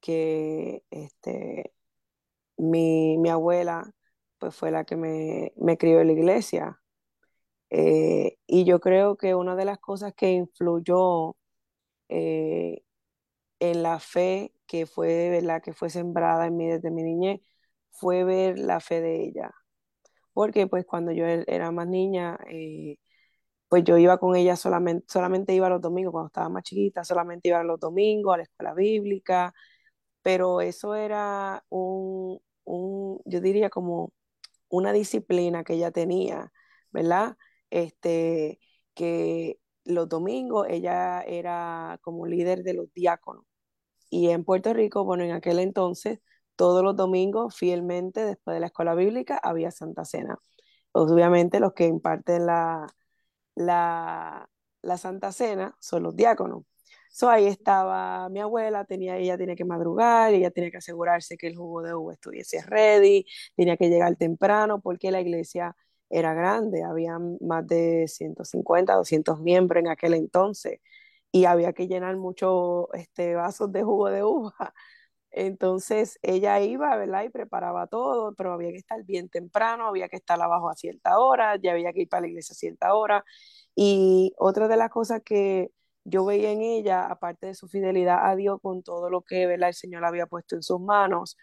[0.00, 1.72] que este,
[2.56, 3.92] mi, abuela
[4.38, 6.80] pues fue la que me, me crió en la iglesia.
[7.70, 11.36] Eh, y yo creo que una de las cosas que influyó
[12.08, 12.82] eh,
[13.70, 15.62] en la fe que fue, ¿verdad?
[15.62, 17.40] Que fue sembrada en mí desde mi niñez,
[17.90, 19.50] fue ver la fe de ella.
[20.32, 22.98] Porque pues cuando yo er, era más niña, eh,
[23.68, 27.48] pues yo iba con ella solamente, solamente iba los domingos, cuando estaba más chiquita, solamente
[27.48, 29.54] iba los domingos a la escuela bíblica,
[30.22, 34.12] pero eso era un, un yo diría como
[34.68, 36.52] una disciplina que ella tenía,
[36.92, 37.36] ¿verdad?
[37.70, 38.60] Este,
[38.94, 43.44] que los domingos ella era como líder de los diáconos.
[44.14, 46.20] Y en Puerto Rico, bueno, en aquel entonces,
[46.56, 50.38] todos los domingos, fielmente, después de la escuela bíblica, había Santa Cena.
[50.92, 52.86] Obviamente los que imparten la,
[53.56, 54.48] la,
[54.98, 56.64] Santa Cena son los diáconos.
[57.10, 61.48] So, ahí estaba mi abuela, tenía, ella tenía que madrugar, ella tenía que asegurarse que
[61.48, 65.76] el jugo de uva estuviese ready, tenía que llegar temprano porque la iglesia
[66.10, 70.80] era grande, había más de 150, 200 miembros en aquel entonces
[71.34, 74.52] y había que llenar muchos este, vasos de jugo de uva.
[75.32, 77.24] Entonces ella iba, ¿verdad?
[77.24, 81.18] Y preparaba todo, pero había que estar bien temprano, había que estar abajo a cierta
[81.18, 83.24] hora, ya había que ir para la iglesia a cierta hora.
[83.74, 85.72] Y otra de las cosas que
[86.04, 89.74] yo veía en ella, aparte de su fidelidad a Dios con todo lo que el
[89.74, 91.36] Señor había puesto en sus manos,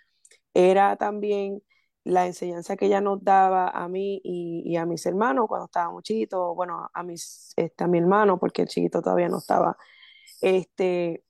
[0.54, 1.62] era también
[2.04, 6.56] la enseñanza que ella nos daba a mí y, a mis hermanos cuando estábamos chiquitos,
[6.56, 9.78] bueno, a, mis, este, a mi hermano, porque el chiquito todavía no estaba.
[10.42, 11.24] Este,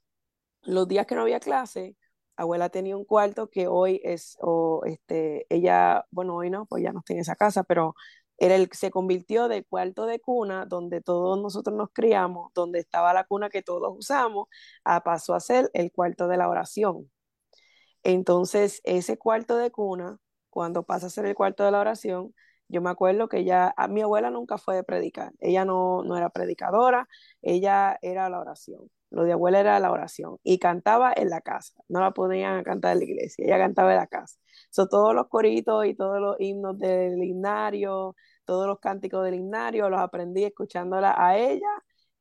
[0.63, 1.97] los días que no había clase,
[2.36, 6.93] abuela tenía un cuarto que hoy es, o este, ella, bueno, hoy no, pues ya
[6.93, 7.95] no está esa casa, pero
[8.38, 13.13] era el, se convirtió del cuarto de cuna donde todos nosotros nos criamos, donde estaba
[13.13, 14.47] la cuna que todos usamos,
[14.84, 17.12] a, pasó a ser el cuarto de la oración.
[18.03, 20.17] Entonces, ese cuarto de cuna,
[20.51, 22.35] cuando pasa a ser el cuarto de la oración,
[22.67, 26.15] yo me acuerdo que ella, a, mi abuela nunca fue de predicar, ella no, no
[26.17, 27.07] era predicadora,
[27.41, 28.89] ella era la oración.
[29.09, 32.93] Lo de abuela era la oración y cantaba en la casa, no la ponían cantar
[32.93, 34.37] en la iglesia, ella cantaba en la casa.
[34.69, 39.89] So, todos los coritos y todos los himnos del himnario, todos los cánticos del himnario,
[39.89, 41.67] los aprendí escuchándola a ella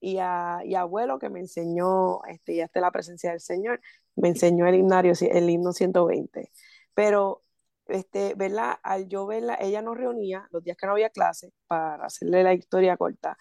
[0.00, 3.80] y a, abuelo que me enseñó, este, ya está la presencia del Señor,
[4.16, 6.50] me enseñó el himnario, el himno 120.
[6.94, 7.42] Pero,
[7.90, 8.79] este, ¿verdad?
[8.83, 12.55] Al yo verla, ella nos reunía los días que no había clase, para hacerle la
[12.55, 13.37] historia corta,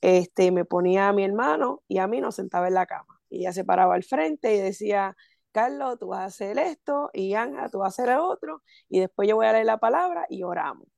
[0.00, 3.20] este, me ponía a mi hermano y a mí nos sentaba en la cama.
[3.30, 5.16] Y ella se paraba al frente y decía,
[5.52, 9.00] Carlos, tú vas a hacer esto, y Anja, tú vas a hacer el otro, y
[9.00, 10.88] después yo voy a leer la palabra y oramos.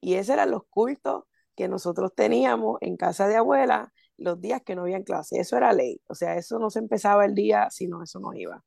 [0.00, 1.24] Y esos eran los cultos
[1.56, 5.40] que nosotros teníamos en casa de abuela los días que no había clase.
[5.40, 6.00] Eso era ley.
[6.08, 8.62] O sea, eso no se empezaba el día, sino eso no iba.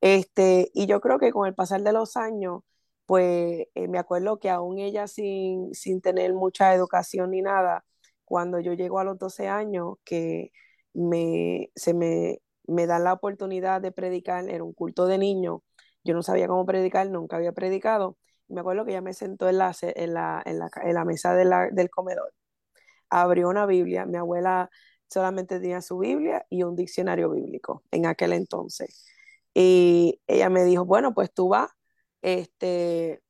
[0.00, 2.62] Este, y yo creo que con el pasar de los años,
[3.08, 7.84] pues eh, me acuerdo que aún ella sin, sin tener mucha educación ni nada,
[8.26, 10.52] cuando yo llego a los 12 años, que
[10.94, 15.60] me, se me, me dan la oportunidad de predicar en un culto de niños,
[16.04, 18.18] yo no sabía cómo predicar, nunca había predicado,
[18.48, 21.34] me acuerdo que ella me sentó en la, en la, en la, en la mesa
[21.34, 22.32] del comedor,
[23.10, 24.70] abrió una Biblia, mi abuela
[25.08, 29.06] solamente tenía su Biblia y un diccionario bíblico en aquel entonces.
[29.54, 31.70] Y ella me dijo, bueno, pues tú vas,
[32.22, 33.22] este,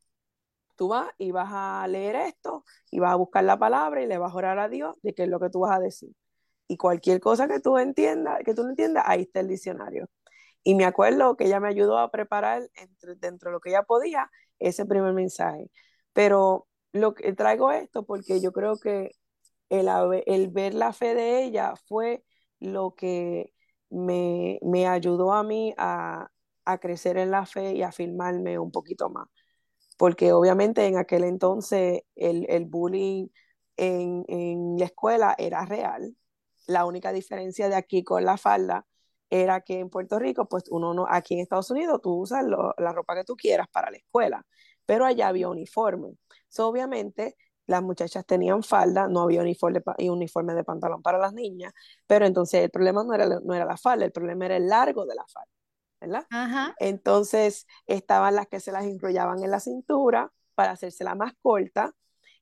[0.77, 4.18] tú vas y vas a leer esto y vas a buscar la palabra y le
[4.18, 6.11] vas a orar a Dios de qué es lo que tú vas a decir.
[6.68, 10.09] Y cualquier cosa que tú entiendas, que tú no entiendas, ahí está el diccionario.
[10.64, 13.85] Y me acuerdo que ella me ayudó a preparar entre, dentro de lo que ella
[13.85, 15.70] podía ese primer mensaje.
[16.12, 19.12] Pero lo que traigo esto porque yo creo que
[19.70, 19.88] el,
[20.27, 22.24] el ver la fe de ella fue
[22.61, 23.53] lo que
[23.90, 26.31] me, me ayudó a mí a,
[26.72, 29.28] a, crecer en la fe y a afirmarme un poquito más.
[29.98, 33.28] Porque obviamente en aquel entonces el, el bullying
[33.76, 36.16] en, en, la escuela era real.
[36.66, 38.87] La única diferencia de aquí con la falda
[39.31, 42.92] era que en Puerto Rico, pues uno no, aquí en Estados Unidos tú usas la
[42.92, 44.46] ropa que tú quieras para la escuela,
[44.87, 46.16] pero allá había uniforme.
[46.59, 51.72] obviamente las muchachas tenían falda, no había uniforme, uniforme de pantalón para las niñas,
[52.07, 55.04] pero entonces el problema no era, no era la falda, el problema era el largo
[55.07, 55.52] de la falda,
[56.00, 56.26] ¿verdad?
[56.78, 61.94] Entonces estaban las que se las enrollaban en la cintura para hacérsela más corta,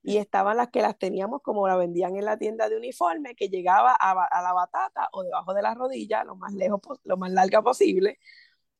[0.07, 3.49] y estaban las que las teníamos como la vendían en la tienda de uniforme, que
[3.49, 7.61] llegaba a, la batata o debajo de la rodilla, lo más lejos, lo más larga
[7.61, 8.17] posible,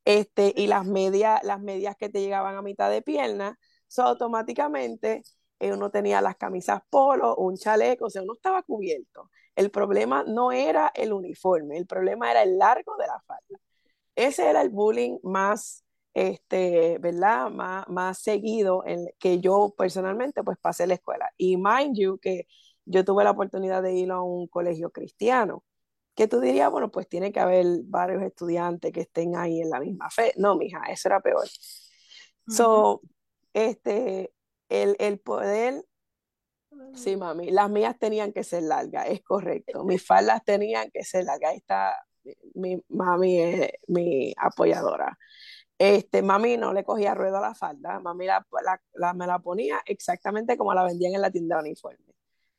[0.06, 5.24] este, y las medias, las medias que te llegaban a mitad de pierna, so, automáticamente
[5.60, 9.30] eh, uno tenía las camisas polo, un chaleco, o sea, uno estaba cubierto.
[9.56, 13.60] El problema no era el uniforme, el problema era el largo de la falda.
[14.18, 17.52] Ese era el bullying más este, ¿verdad?
[17.52, 21.32] Más, más seguido en que yo personalmente pues pasé la escuela.
[21.38, 22.48] Y mind you que
[22.86, 25.64] yo tuve la oportunidad de ir a un colegio cristiano.
[26.16, 29.80] que tú dirías, bueno, pues tiene que haber varios estudiantes que estén ahí en la
[29.80, 30.34] misma fe.
[30.38, 31.48] No, mija, eso era peor.
[32.48, 33.02] So,
[33.54, 34.34] este,
[34.70, 35.86] el, el poder,
[36.94, 39.84] sí, mami, las mías tenían que ser largas, es correcto.
[39.86, 41.52] Mis faldas tenían que ser largas.
[41.52, 41.96] Ahí está,
[42.56, 45.18] mi mami es mi apoyadora.
[45.78, 48.46] Este, mami no le cogía ruedo a la falda, mami la,
[49.14, 52.06] me la ponía exactamente como la vendían en la tienda de uniforme.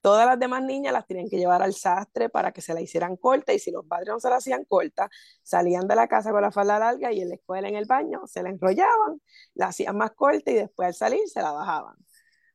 [0.00, 3.16] Todas las demás niñas las tenían que llevar al sastre para que se la hicieran
[3.16, 5.10] corta y si los padres no se la hacían corta,
[5.42, 8.26] salían de la casa con la falda larga y en la escuela, en el baño,
[8.26, 9.20] se la enrollaban,
[9.54, 11.96] la hacían más corta y después al salir se la bajaban.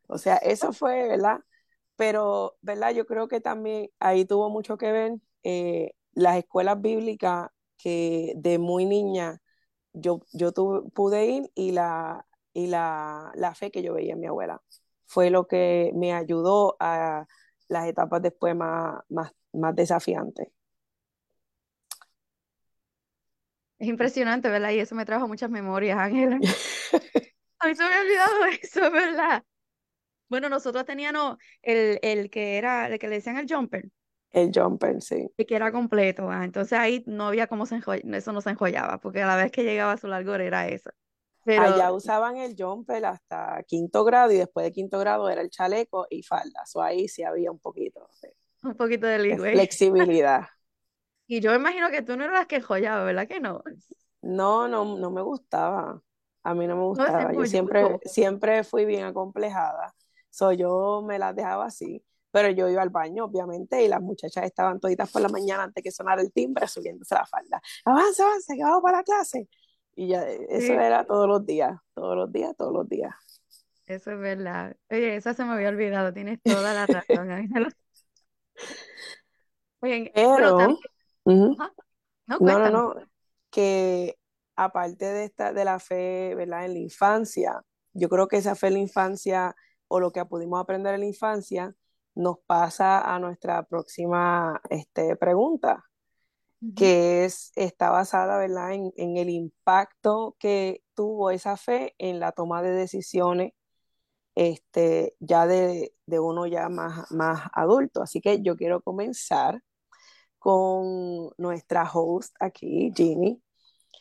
[0.08, 1.40] O sea, eso fue, ¿verdad?
[1.96, 2.92] Pero, ¿verdad?
[2.92, 8.58] Yo creo que también ahí tuvo mucho que ver eh, las escuelas bíblicas que de
[8.60, 9.42] muy niña
[9.94, 10.52] yo, yo
[10.94, 14.62] pude ir y, la, y la, la fe que yo veía en mi abuela
[15.06, 17.28] fue lo que me ayudó a
[17.68, 20.48] las etapas después más, más, más desafiantes.
[23.80, 24.72] Es impresionante, ¿verdad?
[24.72, 26.38] Y eso me trajo muchas memorias, Ángela.
[27.60, 29.44] a mí se me había olvidado eso, ¿verdad?
[30.30, 33.86] Bueno, nosotros teníamos el, el que era, el que le decían el jumper.
[34.34, 35.32] El jumper, sí.
[35.38, 38.50] Y que era completo, ah, entonces ahí no había cómo se enjollaba, eso no se
[38.50, 40.90] enjollaba, porque a la vez que llegaba a su largor era eso.
[41.46, 41.62] Pero...
[41.62, 46.08] Allá usaban el jumper hasta quinto grado y después de quinto grado era el chaleco
[46.10, 48.10] y falda, o ahí sí había un poquito
[48.64, 50.48] un poquito de, flexibilidad.
[51.28, 53.62] y yo imagino que tú no eras las que enjollaba, ¿verdad que no?
[54.24, 56.02] No, no, no me gustaba.
[56.44, 57.32] A mí no me gustaba.
[57.34, 59.94] yo siempre, siempre fui bien acomplejada.
[60.30, 64.44] So, yo me las dejaba así pero yo iba al baño, obviamente, y las muchachas
[64.46, 67.62] estaban toditas por la mañana antes que sonara el timbre subiéndose la falda.
[67.86, 69.48] Avanza, avanza, que vamos para la clase.
[69.96, 73.14] Y ya, eso era todos los días, todos los días, todos los días.
[73.86, 74.76] Eso es verdad.
[74.90, 77.70] Oye, eso se me había olvidado, tienes toda la razón, Ángela.
[79.82, 80.80] Oye, pero, también...
[81.26, 82.96] no, no, no,
[83.52, 84.18] que
[84.56, 86.66] aparte de esta, de la fe, ¿verdad?
[86.66, 89.56] En la infancia, yo creo que esa fe en la infancia
[89.88, 91.76] o lo que pudimos aprender en la infancia
[92.16, 95.86] nos pasa a nuestra próxima este, pregunta,
[96.78, 98.72] que es, está basada ¿verdad?
[98.72, 103.52] En, en, el impacto que tuvo esa fe en la toma de decisiones
[104.36, 108.02] este, ya de, de uno ya más, más adulto.
[108.02, 109.62] Así que yo quiero comenzar
[110.40, 113.42] con nuestra host aquí, Ginny.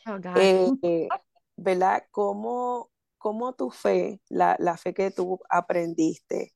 [0.07, 1.07] Oh, eh,
[1.55, 2.03] ¿Verdad?
[2.11, 6.53] ¿Cómo, ¿Cómo, tu fe, la, la fe que tú aprendiste,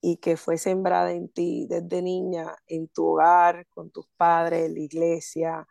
[0.00, 4.74] y que fue sembrada en ti desde niña, en tu hogar, con tus padres, en
[4.74, 5.66] la iglesia,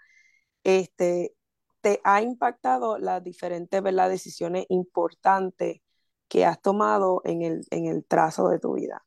[0.64, 1.34] este,
[1.82, 4.10] te ha impactado las diferentes ¿verdad?
[4.10, 5.82] decisiones importantes
[6.28, 9.04] que has tomado en el, en el trazo de tu vida?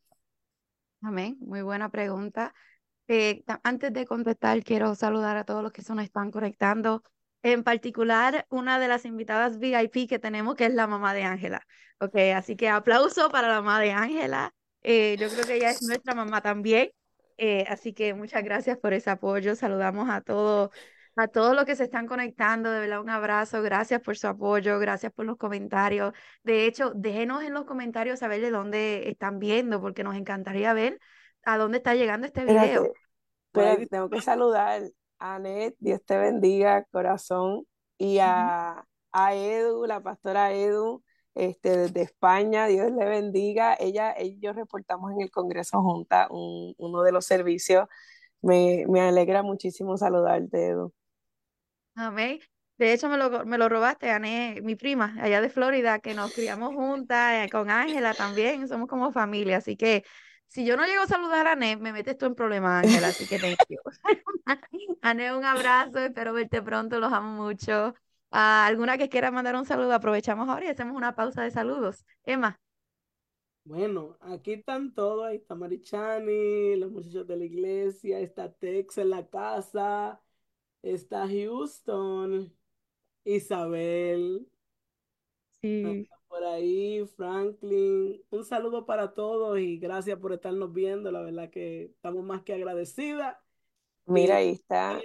[1.03, 2.55] Amén, muy buena pregunta.
[3.09, 7.03] Eh, antes de contestar, quiero saludar a todos los que se nos están conectando.
[7.43, 11.67] En particular, una de las invitadas VIP que tenemos, que es la mamá de Ángela.
[12.01, 14.55] Ok, así que aplauso para la mamá de Ángela.
[14.83, 16.91] Eh, yo creo que ella es nuestra mamá también.
[17.37, 19.57] Eh, así que muchas gracias por ese apoyo.
[19.57, 20.71] Saludamos a todos
[21.17, 24.79] a todos los que se están conectando, de verdad un abrazo, gracias por su apoyo,
[24.79, 26.15] gracias por los comentarios.
[26.43, 30.99] De hecho, déjenos en los comentarios saber de dónde están viendo, porque nos encantaría ver
[31.45, 32.93] a dónde está llegando este video.
[33.51, 34.83] Pero tengo que saludar
[35.19, 37.67] a Anet, Dios te bendiga, corazón,
[37.99, 41.03] y a, a Edu, la pastora Edu,
[41.35, 43.77] este, desde España, Dios le bendiga.
[43.79, 47.89] Ella, ellos reportamos en el Congreso Junta uno de los servicios.
[48.41, 50.93] Me, me, alegra muchísimo saludarte, Edu.
[51.95, 52.41] Amén.
[52.79, 56.33] De hecho, me lo, me lo robaste, Ané, mi prima, allá de Florida, que nos
[56.33, 60.05] criamos juntas, eh, con Ángela también, somos como familia, así que
[60.49, 63.27] si yo no llego a saludar a Ané, me metes tú en problemas, Ángela, así
[63.29, 63.79] que you.
[65.03, 67.95] Ané, un abrazo, espero verte pronto, los amo mucho
[68.33, 72.05] alguna que quiera mandar un saludo, aprovechamos ahora y hacemos una pausa de saludos.
[72.25, 72.59] Emma.
[73.65, 79.11] Bueno, aquí están todos, ahí está Marichani, los muchachos de la iglesia, está Tex en
[79.11, 80.21] la casa,
[80.83, 82.53] está Houston,
[83.25, 84.49] Isabel,
[85.61, 86.09] sí.
[86.27, 88.21] por ahí, Franklin.
[88.31, 92.55] Un saludo para todos y gracias por estarnos viendo, la verdad que estamos más que
[92.55, 93.37] agradecidas.
[94.07, 95.01] Mira, ahí está.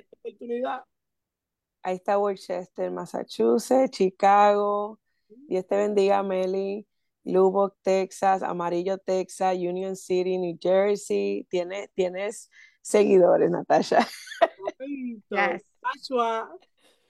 [1.84, 5.00] Ahí está Worcester, Massachusetts, Chicago.
[5.48, 6.88] Dios te bendiga, Meli.
[7.24, 11.46] Lubbock, Texas, Amarillo, Texas, Union City, New Jersey.
[11.50, 12.50] Tienes, tienes
[12.82, 14.08] seguidores, Natasha.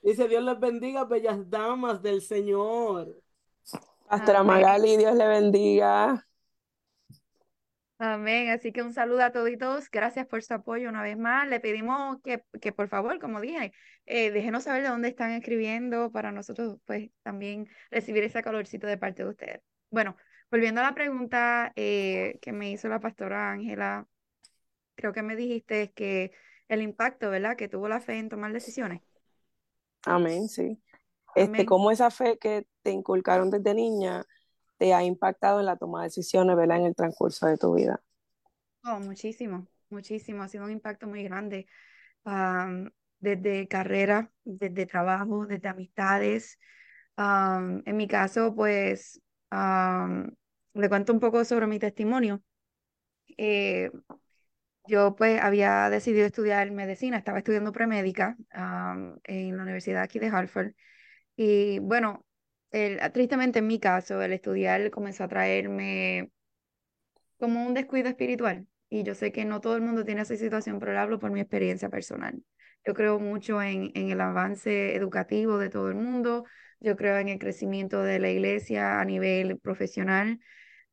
[0.02, 3.20] Dice Dios les bendiga, bellas damas del Señor.
[4.08, 6.27] Pastora Magali, Dios le bendiga.
[7.98, 8.50] Amén.
[8.50, 9.90] Así que un saludo a todos.
[9.90, 11.48] Gracias por su apoyo una vez más.
[11.48, 13.72] Le pedimos que, que por favor, como dije,
[14.06, 18.98] eh, déjenos saber de dónde están escribiendo para nosotros, pues también recibir ese calorcito de
[18.98, 19.60] parte de ustedes.
[19.90, 20.16] Bueno,
[20.50, 24.06] volviendo a la pregunta eh, que me hizo la pastora Ángela,
[24.94, 26.32] creo que me dijiste que
[26.68, 27.56] el impacto, ¿verdad?
[27.56, 29.02] Que tuvo la fe en tomar decisiones.
[30.04, 30.80] Amén, sí.
[31.34, 34.24] Este, cómo esa fe que te inculcaron desde niña
[34.78, 36.78] te ha impactado en la toma de decisiones, ¿verdad?
[36.78, 38.00] En el transcurso de tu vida.
[38.84, 40.42] Oh, muchísimo, muchísimo.
[40.42, 41.66] Ha sido un impacto muy grande.
[43.20, 46.58] desde carrera, desde trabajo, desde amistades.
[47.16, 49.20] en mi caso, pues,
[49.50, 52.42] le cuento un poco sobre mi testimonio.
[53.36, 53.90] Eh,
[54.86, 58.36] yo pues había decidido estudiar medicina, estaba estudiando premédica
[59.24, 60.72] en la universidad aquí de Hartford.
[61.36, 62.24] Y bueno,
[62.70, 66.30] tristemente en mi caso, el estudiar comenzó a traerme
[67.38, 68.66] como un descuido espiritual.
[68.90, 71.40] Y yo sé que no todo el mundo tiene esa situación, pero hablo por mi
[71.40, 72.42] experiencia personal.
[72.86, 76.44] Yo creo mucho en, en el avance educativo de todo el mundo.
[76.80, 80.40] Yo creo en el crecimiento de la iglesia a nivel profesional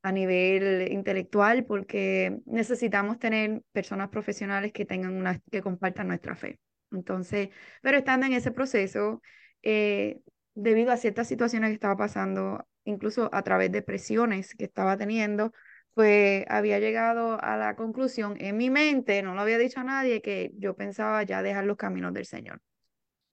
[0.06, 6.60] a nivel intelectual porque necesitamos tener personas profesionales que tengan una, que compartan nuestra fe.
[6.92, 7.50] Entonces,
[7.82, 9.20] pero estando en ese proceso,
[9.64, 10.20] eh,
[10.56, 15.54] debido a ciertas situaciones que estaba pasando, incluso a través de presiones que estaba teniendo,
[15.94, 20.22] pues había llegado a la conclusión en mi mente, no lo había dicho a nadie,
[20.22, 22.62] que yo pensaba ya dejar los caminos del Señor.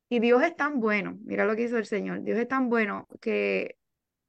[0.08, 3.08] Y Dios es tan bueno, mira lo que hizo el Señor, Dios es tan bueno
[3.20, 3.76] que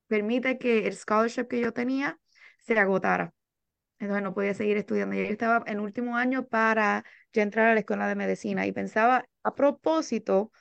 [0.07, 2.19] permite que el scholarship que yo tenía
[2.59, 3.33] se agotara.
[3.99, 5.15] Entonces no podía seguir estudiando.
[5.15, 9.25] Yo estaba en último año para ya entrar a la escuela de medicina y pensaba
[9.43, 10.51] a propósito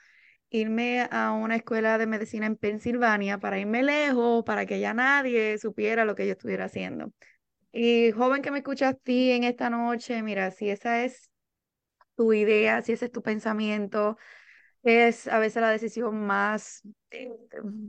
[0.53, 5.59] irme a una escuela de medicina en Pensilvania para irme lejos, para que ya nadie
[5.59, 7.13] supiera lo que yo estuviera haciendo.
[7.73, 11.31] Y joven que me escuchas ti en esta noche, mira, si esa es
[12.17, 14.19] tu idea, si ese es tu pensamiento,
[14.83, 17.31] es a veces la decisión más eh,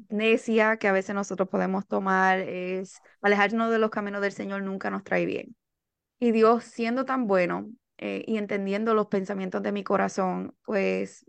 [0.09, 4.89] necia que a veces nosotros podemos tomar, es alejarnos de los caminos del Señor nunca
[4.89, 5.55] nos trae bien.
[6.19, 11.25] Y Dios siendo tan bueno eh, y entendiendo los pensamientos de mi corazón, pues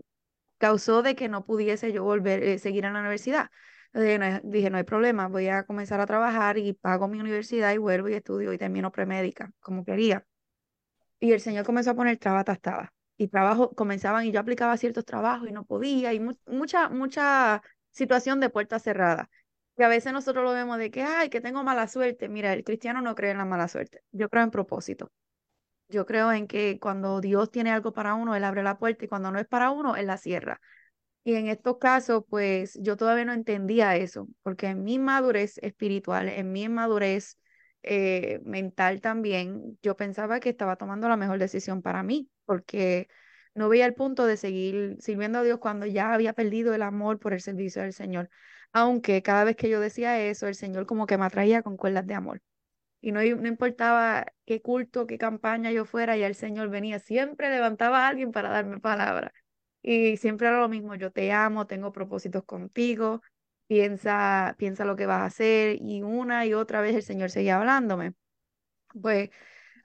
[0.59, 3.51] causó de que no pudiese yo volver, eh, seguir en la universidad.
[3.93, 7.73] Entonces, no, dije, no hay problema, voy a comenzar a trabajar y pago mi universidad
[7.73, 10.27] y vuelvo y estudio y termino premédica, como quería.
[11.21, 15.05] Y el Señor comenzó a poner traba estaba y trabajo comenzaban y yo aplicaba ciertos
[15.05, 19.31] trabajos y no podía y mucha, mucha situación de puerta cerrada.
[19.77, 22.29] Y a veces nosotros lo vemos de que, ay, que tengo mala suerte.
[22.29, 24.03] Mira, el cristiano no cree en la mala suerte.
[24.13, 25.11] Yo creo en propósito.
[25.95, 29.09] Yo creo en que cuando Dios tiene algo para uno, Él abre la puerta y
[29.09, 30.61] cuando no es para uno, Él la cierra.
[31.25, 36.29] Y en estos casos, pues yo todavía no entendía eso, porque en mi madurez espiritual,
[36.29, 37.39] en mi madurez
[37.83, 43.09] eh, mental también, yo pensaba que estaba tomando la mejor decisión para mí, porque
[43.55, 47.19] no veía el punto de seguir sirviendo a Dios cuando ya había perdido el amor
[47.21, 48.29] por el servicio del Señor.
[48.73, 52.07] Aunque cada vez que yo decía eso, el Señor como que me atraía con cuerdas
[52.07, 52.43] de amor.
[53.05, 57.51] Y no, no importaba qué culto, qué campaña yo fuera, ya el Señor venía, siempre
[57.51, 59.35] levantaba a alguien para darme palabra.
[59.83, 63.21] Y siempre era lo mismo, yo te amo, tengo propósitos contigo,
[63.67, 67.59] piensa, piensa lo que vas a hacer y una y otra vez el Señor seguía
[67.59, 68.15] hablándome.
[69.03, 69.29] Pues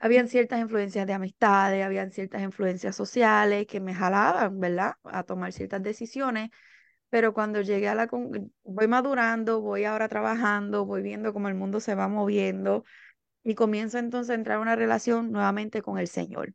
[0.00, 4.94] habían ciertas influencias de amistades, habían ciertas influencias sociales que me jalaban, ¿verdad?
[5.04, 6.48] A tomar ciertas decisiones,
[7.10, 8.08] pero cuando llegué a la,
[8.62, 12.84] voy madurando, voy ahora trabajando, voy viendo cómo el mundo se va moviendo
[13.42, 16.54] y comienzo entonces a entrar en una relación nuevamente con el Señor.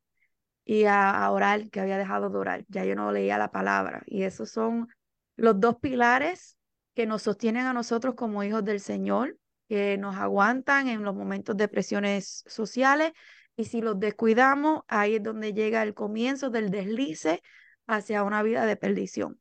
[0.64, 4.04] Y a, a orar, que había dejado de orar, ya yo no leía la palabra.
[4.08, 4.88] Y esos son
[5.36, 6.58] los dos pilares
[6.96, 11.56] que nos sostienen a nosotros como hijos del Señor, que nos aguantan en los momentos
[11.58, 13.14] de presiones sociales
[13.58, 17.42] y si los descuidamos, ahí es donde llega el comienzo del deslice
[17.88, 19.40] hacia una vida de perdición.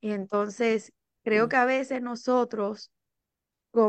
[0.00, 0.92] Y entonces
[1.24, 2.92] creo que a veces nosotros,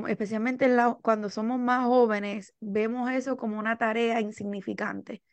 [0.08, 0.70] especialmente
[1.02, 5.24] cuando somos más jóvenes, vemos eso como una tarea insignificante.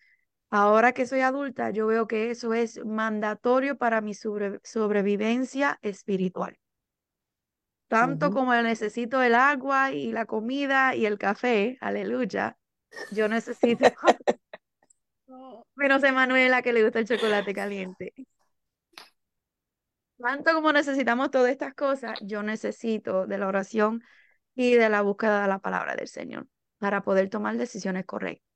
[0.51, 6.59] Ahora que soy adulta, yo veo que eso es mandatorio para mi sobrevivencia espiritual
[7.95, 12.59] tanto como necesito el agua y la comida y el café, aleluya,
[13.13, 13.85] yo necesito,
[15.77, 18.13] menos Emanuela que le gusta el chocolate caliente.
[20.19, 24.03] Tanto como necesitamos todas estas cosas, yo necesito de la oración
[24.55, 26.47] y de la búsqueda de la palabra del Señor
[26.79, 28.47] para poder tomar decisiones correctas.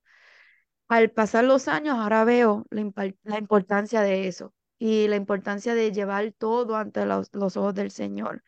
[0.88, 6.32] Al pasar los años, ahora veo la, importancia de eso y la importancia de llevar
[6.32, 8.42] todo ante los ojos del Señor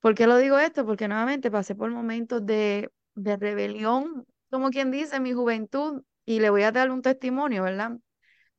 [0.00, 0.86] ¿Por qué lo digo esto?
[0.86, 6.40] Porque nuevamente pasé por momentos de, de rebelión, como quien dice, en mi juventud, y
[6.40, 7.98] le voy a dar un testimonio, ¿verdad?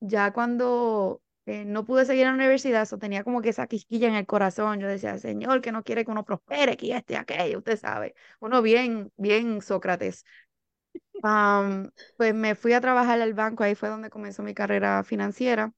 [0.00, 4.08] Ya cuando eh, no pude seguir en la universidad, eso tenía como que esa quisquilla
[4.08, 4.80] en el corazón.
[4.80, 8.14] Yo decía, Señor, que no quiere que uno prospere, que este, aquello, usted sabe.
[8.40, 10.24] Uno bien, bien Sócrates.
[12.16, 15.72] pues me fui a trabajar al banco, ahí fue donde comenzó mi carrera financiera.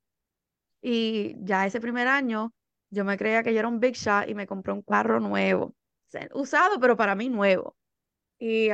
[0.82, 2.52] Y ya ese primer año,
[2.90, 5.74] yo me creía que yo era un big shot y me compré un carro nuevo,
[6.34, 7.76] usado, pero para mí nuevo.
[8.44, 8.70] Y,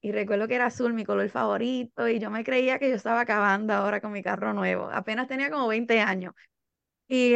[0.00, 3.20] y recuerdo que era azul, mi color favorito, y yo me creía que yo estaba
[3.20, 4.90] acabando ahora con mi carro nuevo.
[4.90, 6.34] Apenas tenía como 20 años.
[7.08, 7.34] Y,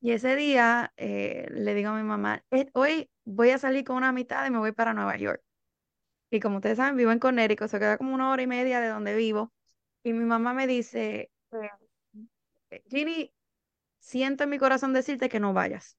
[0.00, 4.12] y ese día eh, le digo a mi mamá, hoy voy a salir con una
[4.12, 5.42] mitad y me voy para Nueva York.
[6.30, 8.88] Y como ustedes saben, vivo en Connecticut, se queda como una hora y media de
[8.88, 9.52] donde vivo.
[10.04, 11.30] Y mi mamá me dice,
[12.70, 13.32] eh, Ginny,
[14.00, 15.98] siento en mi corazón decirte que no vayas.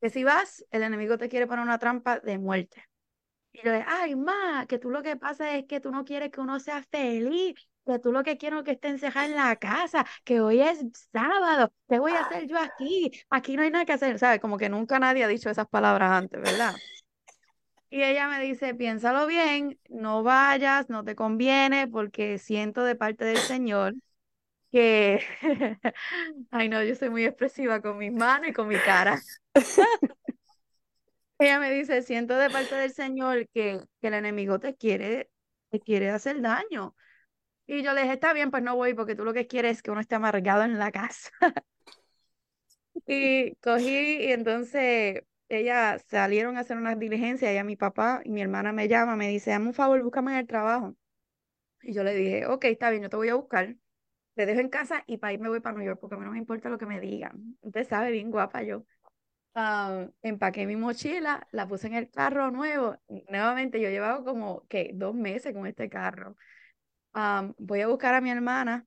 [0.00, 2.84] Que si vas, el enemigo te quiere poner una trampa de muerte.
[3.54, 6.40] Y yo ay, ma, que tú lo que pasa es que tú no quieres que
[6.40, 7.54] uno sea feliz,
[7.86, 10.84] que tú lo que quiero es que esté encerrada en la casa, que hoy es
[11.12, 13.12] sábado, ¿qué voy a hacer yo aquí?
[13.30, 14.40] Aquí no hay nada que hacer, ¿sabes?
[14.40, 16.74] Como que nunca nadie ha dicho esas palabras antes, ¿verdad?
[17.90, 23.24] Y ella me dice, piénsalo bien, no vayas, no te conviene, porque siento de parte
[23.24, 23.94] del Señor
[24.72, 25.22] que,
[26.50, 29.22] ay no, yo soy muy expresiva con mis manos y con mi cara.
[31.38, 35.30] Ella me dice, siento de parte del Señor que, que el enemigo te quiere,
[35.70, 36.94] te quiere hacer daño.
[37.66, 39.82] Y yo le dije, está bien, pues no voy porque tú lo que quieres es
[39.82, 41.30] que uno esté amargado en la casa.
[43.06, 43.88] y cogí
[44.24, 48.88] y entonces ella salieron a hacer unas diligencias, ella, mi papá y mi hermana me
[48.88, 50.96] llama, me dice, dame un favor, búscame en el trabajo.
[51.82, 53.76] Y yo le dije, ok, está bien, yo te voy a buscar.
[54.34, 56.24] Te dejo en casa y para ir me voy para Nueva York porque a mí
[56.26, 57.58] no me importa lo que me digan.
[57.62, 58.84] Usted sabe, bien guapa yo.
[59.56, 62.96] Ah, empaqué mi mochila, la puse en el carro nuevo.
[63.28, 66.36] Nuevamente, yo llevaba como que dos meses con este carro.
[67.14, 68.86] Ah, voy a buscar a mi hermana,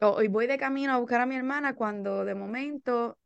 [0.00, 3.18] hoy voy de camino a buscar a mi hermana cuando de momento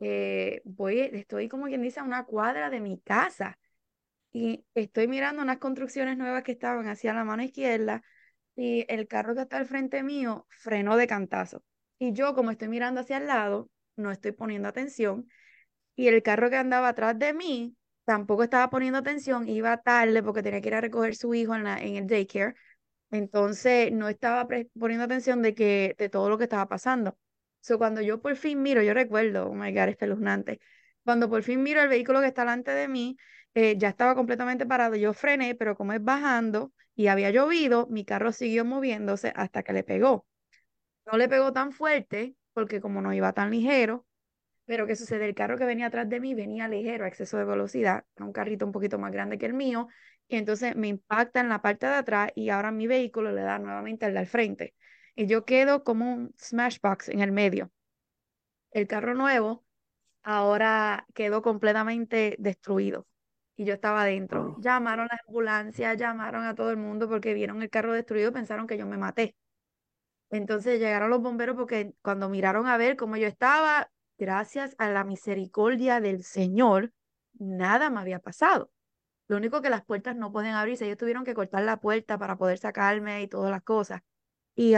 [0.00, 3.58] eh, voy, estoy como quien dice a una cuadra de mi casa
[4.32, 8.02] y estoy mirando unas construcciones nuevas que estaban hacia la mano izquierda
[8.56, 11.62] y el carro que está al frente mío frenó de cantazo.
[11.98, 15.28] Y yo como estoy mirando hacia el lado, no estoy poniendo atención
[15.96, 20.42] y el carro que andaba atrás de mí tampoco estaba poniendo atención, iba tarde porque
[20.42, 22.54] tenía que ir a recoger su hijo en, la, en el daycare,
[23.10, 24.46] entonces no estaba
[24.78, 27.18] poniendo atención de, que, de todo lo que estaba pasando.
[27.60, 30.60] So, cuando yo por fin miro, yo recuerdo, oh my God, espeluznante,
[31.04, 33.16] cuando por fin miro el vehículo que está delante de mí,
[33.54, 38.04] eh, ya estaba completamente parado, yo frené, pero como es bajando y había llovido, mi
[38.04, 40.26] carro siguió moviéndose hasta que le pegó.
[41.06, 44.06] No le pegó tan fuerte, porque como no iba tan ligero,
[44.66, 45.24] pero ¿qué sucede?
[45.26, 48.66] El carro que venía atrás de mí venía ligero, a exceso de velocidad, un carrito
[48.66, 49.88] un poquito más grande que el mío,
[50.28, 53.58] y entonces me impacta en la parte de atrás y ahora mi vehículo le da
[53.58, 54.74] nuevamente al de al frente.
[55.14, 57.70] Y yo quedo como un smashbox en el medio.
[58.72, 59.64] El carro nuevo
[60.22, 63.06] ahora quedó completamente destruido
[63.56, 64.56] y yo estaba adentro.
[64.60, 68.66] Llamaron a la ambulancia, llamaron a todo el mundo porque vieron el carro destruido, pensaron
[68.66, 69.36] que yo me maté.
[70.30, 75.04] Entonces llegaron los bomberos porque cuando miraron a ver cómo yo estaba, gracias a la
[75.04, 76.92] misericordia del Señor,
[77.38, 78.70] nada me había pasado.
[79.28, 82.36] Lo único que las puertas no pueden abrirse, ellos tuvieron que cortar la puerta para
[82.36, 84.02] poder sacarme y todas las cosas.
[84.54, 84.74] Y,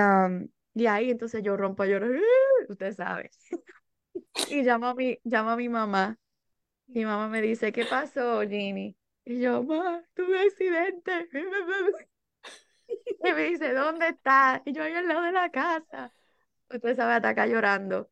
[0.74, 2.10] y ahí entonces yo rompo a llorar,
[2.68, 3.30] usted sabe.
[4.50, 6.18] y llamo a, mi, llamo a mi mamá.
[6.86, 8.96] Mi mamá me dice, ¿qué pasó, Ginny?
[9.24, 11.28] Y yo, mamá, tuve accidente.
[13.22, 14.62] Y me dice, ¿dónde estás?
[14.64, 16.12] Y yo ahí al lado de la casa.
[16.70, 18.10] Usted sabe, ataca llorando.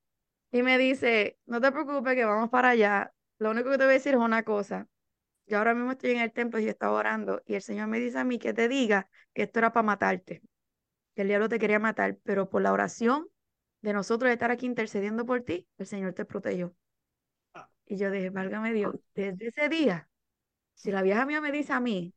[0.53, 3.13] Y me dice, no te preocupes que vamos para allá.
[3.39, 4.89] Lo único que te voy a decir es una cosa.
[5.47, 8.19] Yo ahora mismo estoy en el templo y estaba orando y el Señor me dice
[8.19, 10.43] a mí que te diga que esto era para matarte,
[11.15, 13.29] que el diablo te quería matar, pero por la oración
[13.81, 16.75] de nosotros estar aquí intercediendo por ti, el Señor te protegió.
[17.55, 17.69] Ah.
[17.87, 20.09] Y yo dije, válgame Dios, desde ese día,
[20.75, 22.13] si la vieja mía me dice a mí,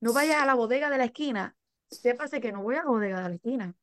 [0.00, 1.56] no vayas a la bodega de la esquina,
[1.90, 3.74] sépase que no voy a la bodega de la esquina.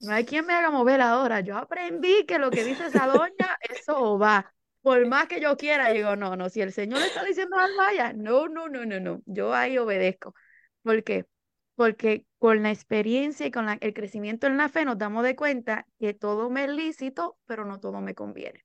[0.00, 1.40] No hay quien me haga mover ahora.
[1.40, 4.52] Yo aprendí que lo que dice esa doña, eso va.
[4.82, 7.76] Por más que yo quiera, digo, no, no, si el Señor le está diciendo al
[7.76, 9.22] vaya, no, no, no, no, no.
[9.26, 10.34] Yo ahí obedezco.
[10.82, 11.26] ¿Por qué?
[11.74, 15.86] Porque con la experiencia y con el crecimiento en la fe nos damos de cuenta
[15.98, 18.64] que todo me es lícito, pero no todo me conviene.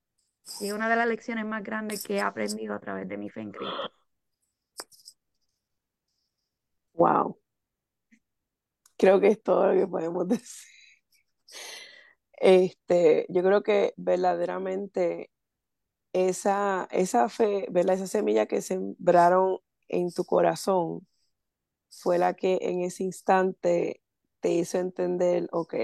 [0.61, 3.29] Y es una de las lecciones más grandes que he aprendido a través de mi
[3.29, 3.91] fe en Cristo.
[6.93, 7.37] Wow.
[8.97, 10.74] Creo que es todo lo que podemos decir.
[12.33, 15.31] Este, yo creo que verdaderamente
[16.13, 17.95] esa, esa fe, ¿verdad?
[17.95, 21.07] esa semilla que sembraron en tu corazón
[21.89, 24.01] fue la que en ese instante
[24.41, 25.75] te hizo entender, ok,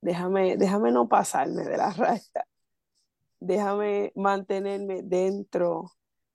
[0.00, 2.46] déjame, déjame no pasarme de la raya,
[3.40, 5.92] déjame mantenerme dentro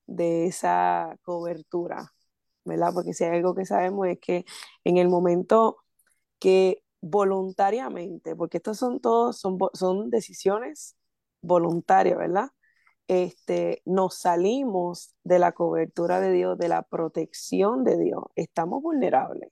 [0.08, 2.14] de esa cobertura,
[2.66, 2.92] ¿verdad?
[2.94, 4.46] Porque si hay algo que sabemos es que
[4.84, 5.78] en el momento
[6.40, 10.96] que voluntariamente, porque estos son todos, son, son decisiones
[11.42, 12.50] voluntarias, ¿verdad?
[13.08, 19.52] Este, nos salimos de la cobertura de Dios, de la protección de Dios, estamos vulnerables,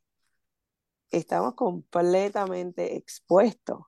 [1.11, 3.79] estamos completamente expuestos.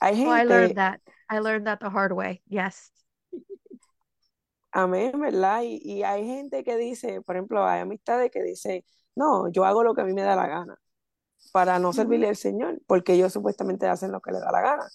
[0.00, 1.00] Hay gente, oh, I learned that.
[1.28, 2.42] I learned that the hard way.
[2.46, 2.92] Yes.
[4.70, 5.62] Amén, ¿verdad?
[5.64, 8.84] Y, y hay gente que dice, por ejemplo, hay amistades que dicen,
[9.14, 10.81] no, yo hago lo que a mí me da la gana
[11.52, 14.88] para no servirle al Señor, porque ellos supuestamente hacen lo que les da la gana.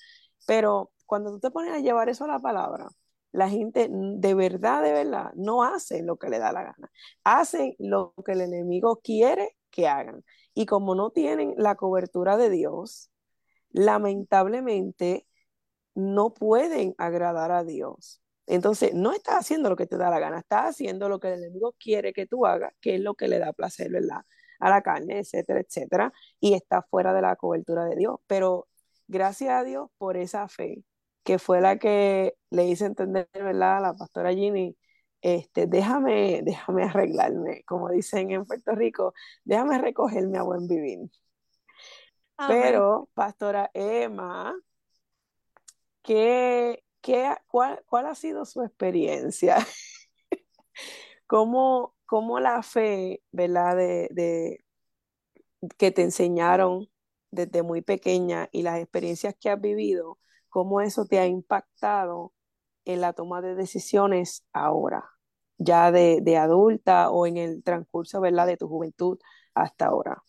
[0.46, 2.88] Pero cuando tú te pones a llevar eso a la palabra,
[3.32, 6.92] la gente de verdad, de verdad, no hace lo que le da la gana.
[7.24, 10.24] Hacen lo que el enemigo quiere que hagan.
[10.54, 13.12] Y como no tienen la cobertura de Dios,
[13.70, 15.28] lamentablemente
[15.96, 18.22] no pueden agradar a Dios.
[18.48, 21.44] Entonces, no estás haciendo lo que te da la gana, estás haciendo lo que el
[21.44, 24.22] enemigo quiere que tú hagas, que es lo que le da placer, ¿verdad?
[24.60, 28.18] A la carne, etcétera, etcétera, y está fuera de la cobertura de Dios.
[28.28, 28.68] Pero
[29.08, 30.84] gracias a Dios por esa fe,
[31.24, 33.78] que fue la que le hice entender, ¿verdad?
[33.78, 34.78] A la pastora Ginny,
[35.22, 41.10] este, déjame, déjame arreglarme, como dicen en Puerto Rico, déjame recogerme a buen vivir.
[42.48, 44.56] Pero, pastora Emma,
[46.04, 49.58] ¿qué, qué, cuál, cuál ha sido su experiencia?
[51.28, 53.76] ¿Cómo, ¿Cómo, la fe, ¿verdad?
[53.78, 54.64] De,
[55.78, 56.90] que te enseñaron
[57.32, 60.18] desde muy pequeña y las experiencias que has vivido,
[60.50, 62.34] cómo eso te ha impactado
[62.86, 65.04] en la toma de decisiones ahora,
[65.58, 68.48] ya de, de adulta o en el transcurso, ¿verdad?
[68.48, 69.20] De tu juventud
[69.54, 70.24] hasta ahora.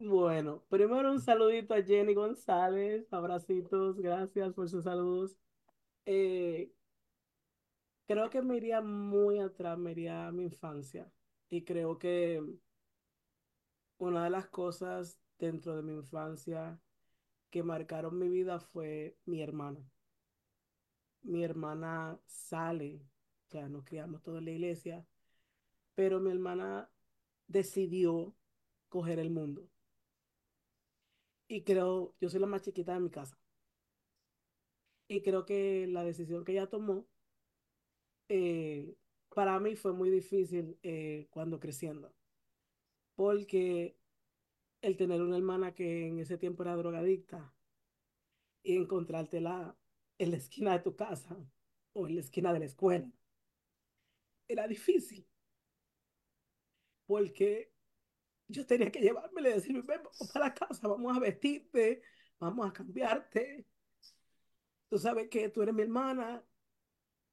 [0.00, 5.36] Bueno, primero un saludito a Jenny González, abracitos, gracias por sus saludos.
[6.06, 6.70] Eh,
[8.08, 11.12] creo que me iría muy atrás, me iría a mi infancia.
[11.50, 12.42] Y creo que
[13.98, 16.80] una de las cosas dentro de mi infancia
[17.50, 19.80] que marcaron mi vida fue mi hermana.
[21.22, 23.00] Mi hermana sale,
[23.50, 25.06] ya nos criamos todos en la iglesia,
[25.94, 26.90] pero mi hermana
[27.46, 28.34] decidió
[28.88, 29.68] coger el mundo
[31.48, 33.38] y creo, yo soy la más chiquita de mi casa.
[35.08, 37.06] Y creo que la decisión que ella tomó,
[38.28, 38.96] eh,
[39.34, 42.14] para mí fue muy difícil eh, cuando creciendo.
[43.16, 43.96] Porque
[44.82, 47.54] el tener una hermana que en ese tiempo era drogadicta
[48.62, 49.76] y encontrártela
[50.18, 51.36] en la esquina de tu casa
[51.92, 53.10] o en la esquina de la escuela,
[54.48, 55.26] era difícil.
[57.06, 57.72] Porque
[58.48, 62.02] yo tenía que llevármela y decirme, ven, vamos para la casa, vamos a vestirte,
[62.38, 63.66] vamos a cambiarte.
[64.88, 66.42] Tú sabes que tú eres mi hermana.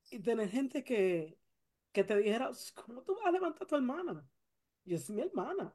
[0.09, 1.37] Y tener gente que,
[1.91, 4.27] que te dijera, ¿cómo tú vas a levantar a tu hermana?
[4.85, 5.73] Yo soy mi hermana.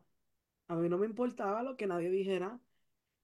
[0.68, 2.60] A mí no me importaba lo que nadie dijera.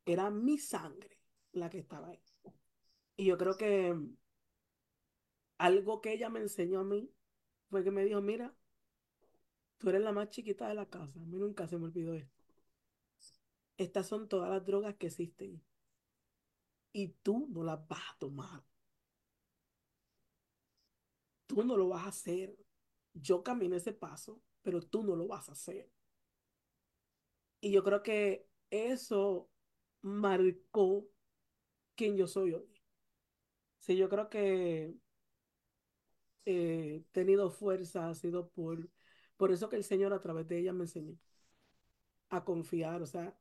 [0.04, 1.18] Era mi sangre
[1.52, 2.22] la que estaba ahí.
[3.16, 3.94] Y yo creo que
[5.58, 7.10] algo que ella me enseñó a mí
[7.70, 8.54] fue que me dijo, mira,
[9.78, 11.20] Tú eres la más chiquita de la casa.
[11.20, 12.44] A mí nunca se me olvidó esto.
[13.76, 15.62] Estas son todas las drogas que existen.
[16.92, 18.62] Y tú no las vas a tomar.
[21.46, 22.56] Tú no lo vas a hacer.
[23.14, 25.90] Yo caminé ese paso, pero tú no lo vas a hacer.
[27.60, 29.50] Y yo creo que eso
[30.02, 31.06] marcó
[31.96, 32.68] quién yo soy hoy.
[33.80, 34.94] Sí, yo creo que
[36.44, 38.88] he tenido fuerza, ha sido por
[39.36, 41.18] por eso que el Señor a través de ella me enseñó
[42.30, 43.02] a confiar.
[43.02, 43.36] O sea,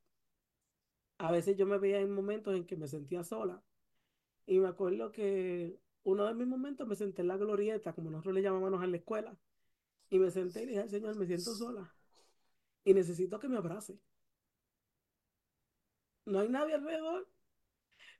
[1.18, 3.62] a veces yo me veía en momentos en que me sentía sola.
[4.46, 8.36] Y me acuerdo que uno de mis momentos me senté en la glorieta, como nosotros
[8.36, 9.36] le llamábamos en la escuela.
[10.08, 11.92] Y me senté y dije al Señor, me siento sola.
[12.84, 13.98] Y necesito que me abrace.
[16.24, 17.28] No hay nadie alrededor.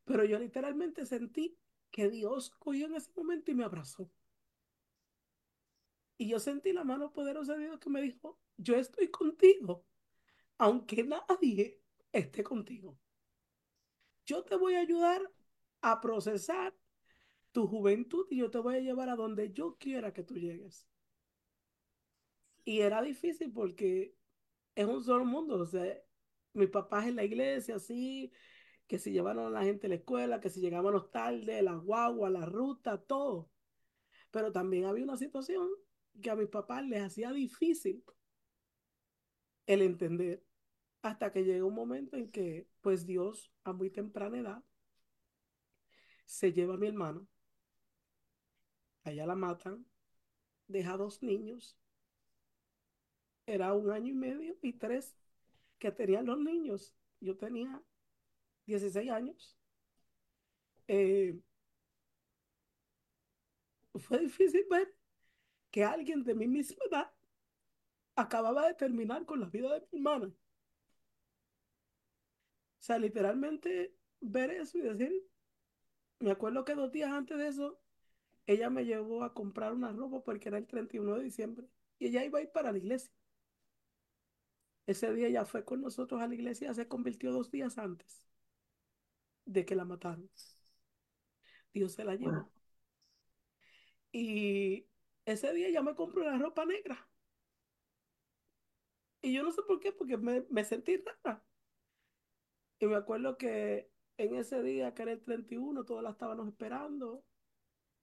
[0.04, 1.56] Pero yo literalmente sentí
[1.92, 4.10] que Dios cogió en ese momento y me abrazó.
[6.18, 9.86] Y yo sentí la mano poderosa de Dios que me dijo, yo estoy contigo,
[10.58, 11.80] aunque nadie
[12.10, 12.98] esté contigo.
[14.24, 15.22] Yo te voy a ayudar
[15.82, 16.74] a procesar
[17.56, 20.86] tu juventud y yo te voy a llevar a donde yo quiera que tú llegues.
[22.66, 24.14] Y era difícil porque
[24.74, 25.58] es un solo mundo.
[25.58, 25.98] O sea,
[26.52, 28.30] mi papá es en la iglesia, así,
[28.86, 32.28] que si llevaron a la gente a la escuela, que si llegábamos tarde, la guagua,
[32.28, 33.50] la ruta, todo.
[34.30, 35.66] Pero también había una situación
[36.20, 38.04] que a mis papás les hacía difícil
[39.64, 40.44] el entender
[41.00, 44.62] hasta que llega un momento en que, pues Dios, a muy temprana edad,
[46.26, 47.26] se lleva a mi hermano,
[49.06, 49.86] allá la matan,
[50.68, 51.76] deja dos niños,
[53.46, 55.16] era un año y medio y tres
[55.78, 56.94] que tenían los niños.
[57.20, 57.82] Yo tenía
[58.66, 59.56] 16 años.
[60.88, 61.38] Eh,
[63.94, 64.94] fue difícil ver
[65.70, 67.12] que alguien de mi misma edad
[68.16, 70.26] acababa de terminar con la vida de mi hermana.
[70.26, 70.32] O
[72.86, 75.12] sea, literalmente ver eso y decir,
[76.20, 77.80] me acuerdo que dos días antes de eso,
[78.46, 81.68] ella me llevó a comprar una ropa porque era el 31 de diciembre
[81.98, 83.12] y ella iba a ir para la iglesia.
[84.86, 88.24] Ese día ella fue con nosotros a la iglesia, se convirtió dos días antes
[89.46, 90.30] de que la mataron.
[91.72, 92.50] Dios se la llevó.
[94.12, 94.86] Y
[95.26, 97.08] ese día ella me compró una ropa negra.
[99.22, 101.44] Y yo no sé por qué, porque me, me sentí rara.
[102.78, 107.24] Y me acuerdo que en ese día, que era el 31, todos la estábamos esperando.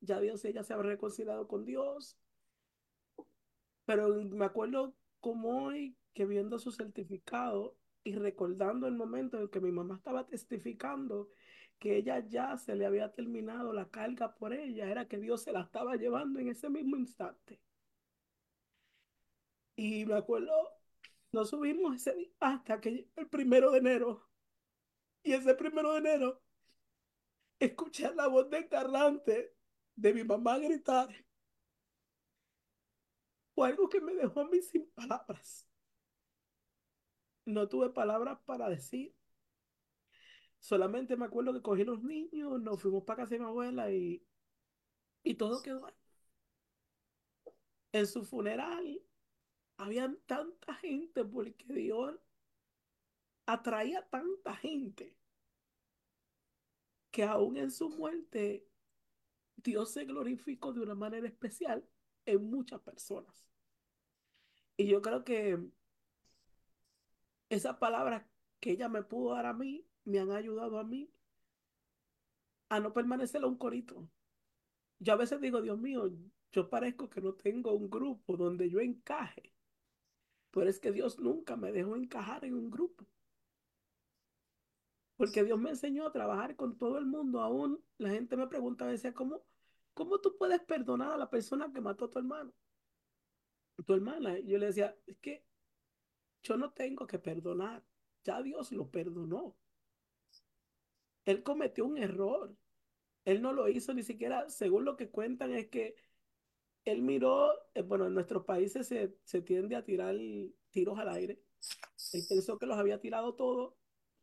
[0.03, 2.17] Ya Dios, ella se había reconciliado con Dios.
[3.85, 9.61] Pero me acuerdo como hoy que viendo su certificado y recordando el momento en que
[9.61, 11.29] mi mamá estaba testificando
[11.79, 15.53] que ella ya se le había terminado la carga por ella, era que Dios se
[15.53, 17.61] la estaba llevando en ese mismo instante.
[19.77, 20.51] Y me acuerdo,
[21.31, 24.29] nos subimos ese día hasta que el primero de enero.
[25.23, 26.41] Y ese primero de enero,
[27.59, 29.52] escuché la voz desgarrante
[29.95, 31.09] de mi mamá gritar.
[33.55, 35.67] Fue algo que me dejó a mí sin palabras
[37.45, 39.13] no tuve palabras para decir.
[40.59, 44.25] Solamente me acuerdo que cogí los niños, nos fuimos para casa de mi abuela y,
[45.23, 45.93] y todo quedó ahí.
[47.91, 49.01] En su funeral
[49.77, 52.17] había tanta gente porque Dios
[53.45, 55.17] atraía tanta gente
[57.11, 58.65] que aún en su muerte
[59.57, 61.87] Dios se glorificó de una manera especial
[62.25, 63.49] en muchas personas.
[64.77, 65.59] Y yo creo que
[67.49, 68.25] esas palabras
[68.59, 71.09] que ella me pudo dar a mí me han ayudado a mí
[72.69, 74.09] a no permanecer a un corito.
[74.99, 76.11] Yo a veces digo, Dios mío,
[76.51, 79.53] yo parezco que no tengo un grupo donde yo encaje,
[80.51, 83.05] pero es que Dios nunca me dejó encajar en un grupo.
[85.23, 87.39] Porque Dios me enseñó a trabajar con todo el mundo.
[87.39, 89.41] Aún la gente me pregunta a veces, ¿cómo,
[89.93, 92.51] cómo tú puedes perdonar a la persona que mató a tu hermano?
[93.85, 94.37] Tu hermana.
[94.37, 95.45] Y yo le decía, es que
[96.41, 97.85] yo no tengo que perdonar.
[98.25, 99.55] Ya Dios lo perdonó.
[101.23, 102.53] Él cometió un error.
[103.23, 105.95] Él no lo hizo ni siquiera, según lo que cuentan, es que
[106.83, 110.17] él miró, eh, bueno, en nuestros países se, se tiende a tirar
[110.69, 111.41] tiros al aire.
[112.11, 113.73] Él pensó que los había tirado todos,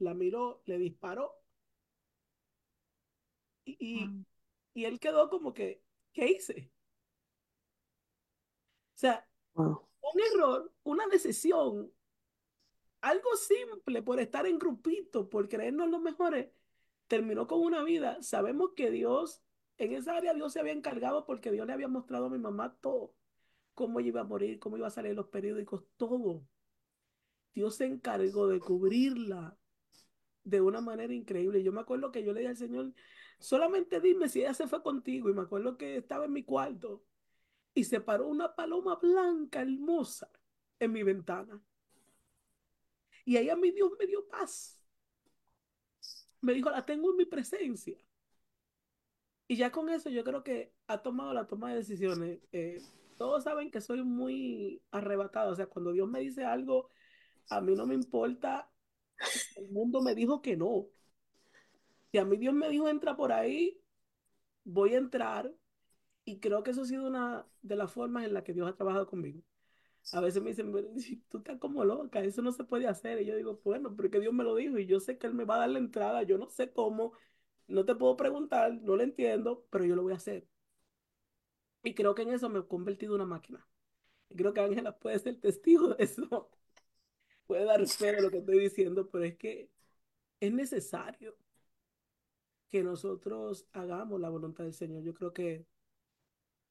[0.00, 1.34] la miró, le disparó.
[3.64, 4.24] Y,
[4.74, 5.82] y, él quedó como que,
[6.12, 6.72] ¿qué hice?
[8.94, 11.92] O sea, un error, una decisión
[13.00, 16.50] algo simple por estar en grupito, por creernos los mejores,
[17.06, 18.22] terminó con una vida.
[18.22, 19.42] Sabemos que Dios,
[19.78, 22.76] en esa área Dios se había encargado porque Dios le había mostrado a mi mamá
[22.80, 23.14] todo,
[23.74, 26.46] cómo iba a morir, cómo iba a salir los periódicos, todo.
[27.54, 29.58] Dios se encargó de cubrirla
[30.44, 31.62] de una manera increíble.
[31.62, 32.92] Yo me acuerdo que yo le dije al Señor,
[33.38, 35.28] solamente dime si ella se fue contigo.
[35.30, 37.04] Y me acuerdo que estaba en mi cuarto
[37.74, 40.30] y se paró una paloma blanca hermosa
[40.78, 41.62] en mi ventana.
[43.24, 44.82] Y ahí a mi Dios me dio paz.
[46.40, 47.98] Me dijo, la tengo en mi presencia.
[49.46, 52.40] Y ya con eso yo creo que ha tomado la toma de decisiones.
[52.52, 52.80] Eh,
[53.18, 55.52] todos saben que soy muy arrebatado.
[55.52, 56.90] O sea, cuando Dios me dice algo,
[57.50, 58.70] a mí no me importa.
[59.56, 60.86] El mundo me dijo que no.
[62.12, 63.80] Si a mí Dios me dijo entra por ahí,
[64.64, 65.52] voy a entrar.
[66.24, 68.76] Y creo que eso ha sido una de las formas en las que Dios ha
[68.76, 69.42] trabajado conmigo
[70.12, 70.72] a veces me dicen,
[71.28, 73.20] tú estás como loca, eso no se puede hacer.
[73.22, 75.44] Y yo digo, bueno, porque Dios me lo dijo y yo sé que Él me
[75.44, 77.12] va a dar la entrada, yo no sé cómo,
[77.68, 80.46] no te puedo preguntar, no lo entiendo, pero yo lo voy a hacer.
[81.82, 83.66] Y creo que en eso me he convertido en una máquina.
[84.28, 86.50] Y creo que Ángela puede ser testigo de eso.
[87.50, 89.68] Puede dar fe a lo que estoy diciendo, pero es que
[90.38, 91.36] es necesario
[92.68, 95.02] que nosotros hagamos la voluntad del Señor.
[95.02, 95.66] Yo creo que,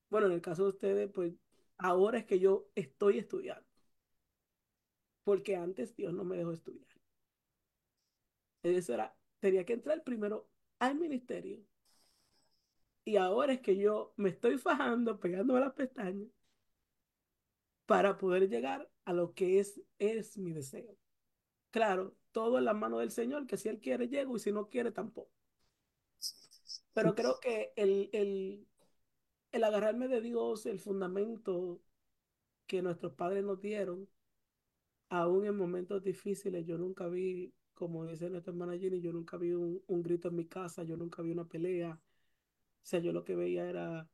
[0.09, 1.33] bueno, en el caso de ustedes, pues
[1.77, 3.67] ahora es que yo estoy estudiando.
[5.25, 6.87] Porque antes Dios no me dejó estudiar.
[8.63, 10.47] Eso era, tenía que entrar primero
[10.79, 11.61] al ministerio.
[13.03, 16.29] Y ahora es que yo me estoy fajando, pegándome las pestañas,
[17.85, 20.97] para poder llegar a lo que es, es mi deseo.
[21.71, 24.69] claro, todo en la mano del Señor, que si Él quiere, llego y si no
[24.69, 25.31] quiere, tampoco.
[26.93, 28.67] Pero creo que el, el,
[29.53, 31.81] el agarrarme de Dios, el fundamento
[32.67, 34.09] que nuestros padres nos dieron,
[35.09, 39.51] aún en momentos difíciles, yo nunca vi, como dice nuestra hermana Jenny, yo nunca vi
[39.53, 41.91] un, un grito en mi casa, yo nunca vi una pelea.
[41.93, 41.99] O
[42.87, 44.09] sea, yo lo que veía era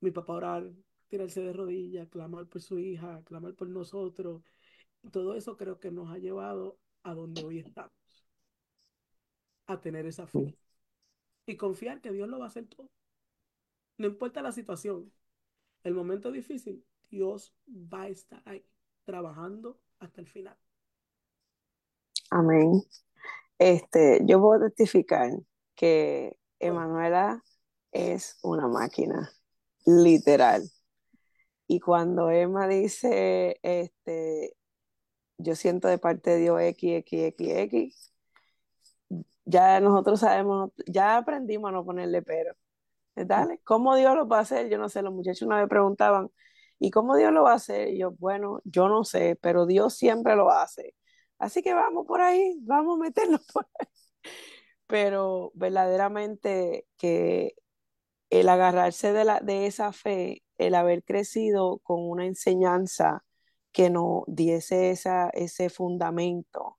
[0.00, 0.72] mi papá orar,
[1.08, 4.42] tirarse de rodillas, clamar por su hija, clamar por nosotros.
[5.10, 7.92] Todo eso creo que nos ha llevado a donde hoy estamos,
[9.66, 10.56] a tener esa fe
[11.46, 12.90] y confiar que Dios lo va a hacer todo.
[13.96, 15.12] No importa la situación,
[15.82, 18.64] el momento difícil, Dios va a estar ahí,
[19.04, 20.56] trabajando hasta el final.
[22.30, 22.82] Amén.
[23.58, 25.30] Este, yo puedo testificar
[25.74, 27.42] que Emanuela
[27.92, 29.32] es una máquina,
[29.86, 30.70] literal.
[31.68, 34.56] Y cuando Emma dice, este,
[35.38, 38.12] yo siento de parte de Dios X, X, X, X,
[39.44, 42.54] ya nosotros sabemos, ya aprendimos a no ponerle pero.
[43.16, 44.70] Dale, ¿cómo Dios lo va a hacer?
[44.70, 46.30] Yo no sé, los muchachos una vez preguntaban,
[46.78, 47.88] ¿y cómo Dios lo va a hacer?
[47.88, 50.94] Y yo, bueno, yo no sé, pero Dios siempre lo hace.
[51.38, 53.86] Así que vamos por ahí, vamos a meternos por ahí.
[54.88, 57.54] Pero verdaderamente que
[58.30, 63.24] el agarrarse de, la, de esa fe, el haber crecido con una enseñanza
[63.72, 66.78] que nos diese esa, ese fundamento,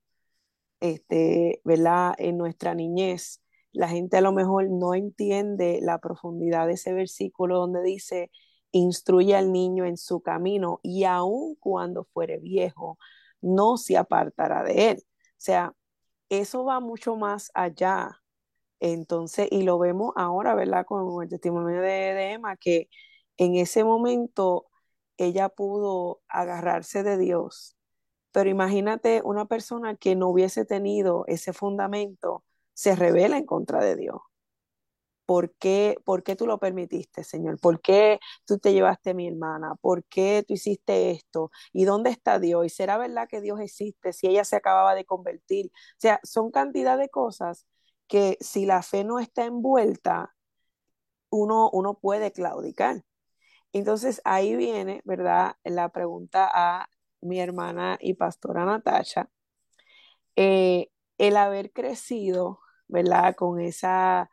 [0.80, 2.16] este, ¿verdad?
[2.18, 7.58] En nuestra niñez, la gente a lo mejor no entiende la profundidad de ese versículo
[7.60, 8.32] donde dice,
[8.72, 12.98] instruye al niño en su camino y aun cuando fuere viejo,
[13.42, 14.98] no se apartará de él.
[15.00, 15.74] O sea,
[16.30, 18.22] eso va mucho más allá
[18.80, 20.86] entonces, y lo vemos ahora, ¿verdad?
[20.86, 22.90] Con el testimonio de, Emma, que
[23.40, 24.68] en ese momento
[25.18, 27.78] ella pudo agarrarse de Dios.
[28.32, 33.96] Pero imagínate una persona que no hubiese tenido ese fundamento, se revela en contra de
[33.98, 34.22] Dios.
[35.26, 37.60] ¿Por qué, ¿Por qué tú lo permitiste, Señor?
[37.60, 39.76] ¿Por qué tú te llevaste a mi hermana?
[39.80, 41.52] ¿Por qué tú hiciste esto?
[41.72, 42.66] ¿Y dónde está Dios?
[42.66, 45.68] ¿Y será verdad que Dios existe si ella se acababa de convertir?
[45.68, 47.68] O sea, son cantidad de cosas
[48.08, 50.36] que si la fe no está envuelta,
[51.32, 53.04] uno, uno puede claudicar.
[53.74, 55.56] Entonces ahí viene, ¿verdad?
[55.64, 56.90] La pregunta a
[57.22, 59.30] mi hermana y pastora Natasha.
[60.36, 63.36] Eh, el haber crecido, ¿verdad?
[63.36, 64.30] Con esa,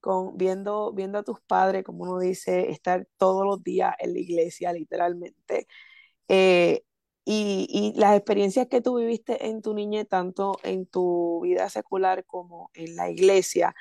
[0.00, 4.20] con viendo, viendo a tus padres, como uno dice, estar todos los días en la
[4.20, 5.68] iglesia, literalmente.
[6.28, 6.84] Eh,
[7.24, 12.70] y, las experiencias que tú viviste en tu niñez, tanto en tu vida secular como
[12.74, 13.74] en la iglesia,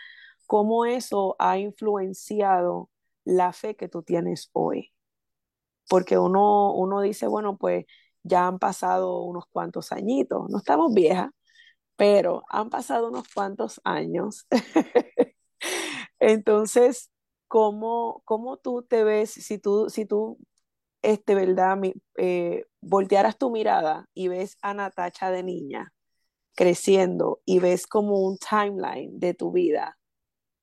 [0.48, 2.90] cómo eso ha influenciado
[3.26, 4.93] la fe que tú tienes hoy.
[5.90, 7.86] Porque uno, uno dice, bueno, pues
[8.24, 11.30] ya han pasado unos cuantos añitos, no estamos viejas,
[11.96, 14.48] pero han pasado unos cuantos años.
[16.20, 17.12] Entonces,
[17.48, 20.38] ¿cómo, ¿cómo, tú te ves si tú, si tú
[21.02, 21.78] este, ¿verdad?
[22.18, 25.94] Eh, voltearas tu mirada y ves a Natacha de niña
[26.56, 29.98] creciendo y ves como un timeline de tu vida,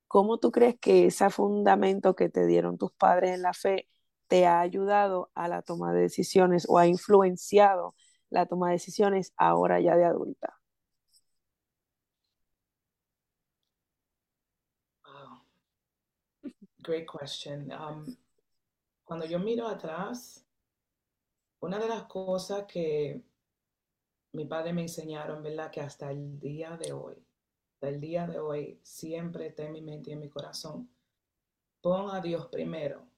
[0.09, 3.89] ¿cómo tú crees que ese fundamento que te dieron tus padres en la fe
[4.31, 7.97] te ha ayudado a la toma de decisiones o ha influenciado
[8.31, 10.61] la toma de decisiones ahora ya de adulta?
[15.05, 15.43] Wow.
[16.79, 17.73] Great question.
[17.73, 18.17] Um,
[19.05, 20.47] cuando yo miro atrás,
[21.59, 23.21] una de las cosas que
[24.33, 25.73] mi padre me enseñaron, ¿verdad?
[25.73, 27.17] Que hasta el día de hoy,
[27.75, 30.89] hasta el día de hoy, siempre está en mi mente y en mi corazón.
[31.81, 33.10] Pon a Dios primero.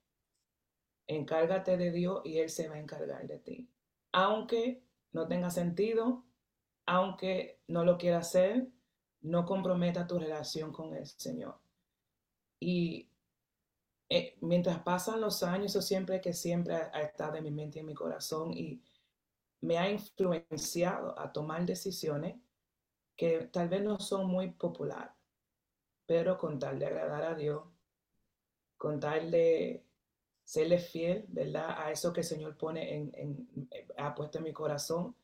[1.06, 3.68] Encárgate de Dios y Él se va a encargar de ti.
[4.12, 4.82] Aunque
[5.12, 6.24] no tenga sentido,
[6.86, 8.68] aunque no lo quiera hacer,
[9.20, 11.58] no comprometa tu relación con el Señor.
[12.58, 13.08] Y
[14.08, 17.80] eh, mientras pasan los años, eso siempre que siempre ha, estado en mi mente y
[17.80, 18.82] en mi corazón y
[19.62, 22.36] me ha influenciado a tomar decisiones
[23.16, 25.12] que tal vez no son muy populares,
[26.06, 27.64] pero con tal de agradar a Dios,
[28.76, 29.86] con tal de
[30.52, 31.76] serle fiel, ¿verdad?
[31.78, 35.16] A eso que el Señor pone en, en, ha puesto en mi corazón.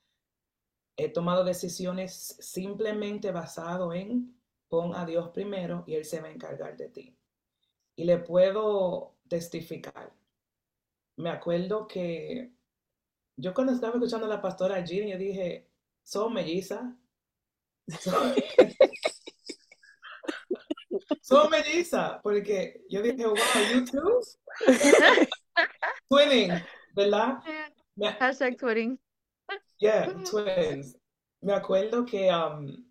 [0.97, 4.35] He tomado decisiones simplemente basado en
[4.71, 7.15] pon a Dios primero y Él se va a encargar de ti
[7.95, 10.15] y le puedo testificar.
[11.17, 12.51] Me acuerdo que
[13.37, 15.69] yo cuando estaba escuchando a la pastora Jean, yo dije,
[16.05, 16.97] ¿son melliza?
[18.01, 18.35] ¿Son?
[22.23, 23.37] Porque yo dije, wow,
[23.73, 24.21] you too?
[26.11, 26.53] Twinning,
[26.95, 27.39] ¿verdad?
[28.19, 28.99] Hashtag twinning.
[29.79, 30.97] Yeah, twins.
[31.41, 32.85] me acuerdo que um,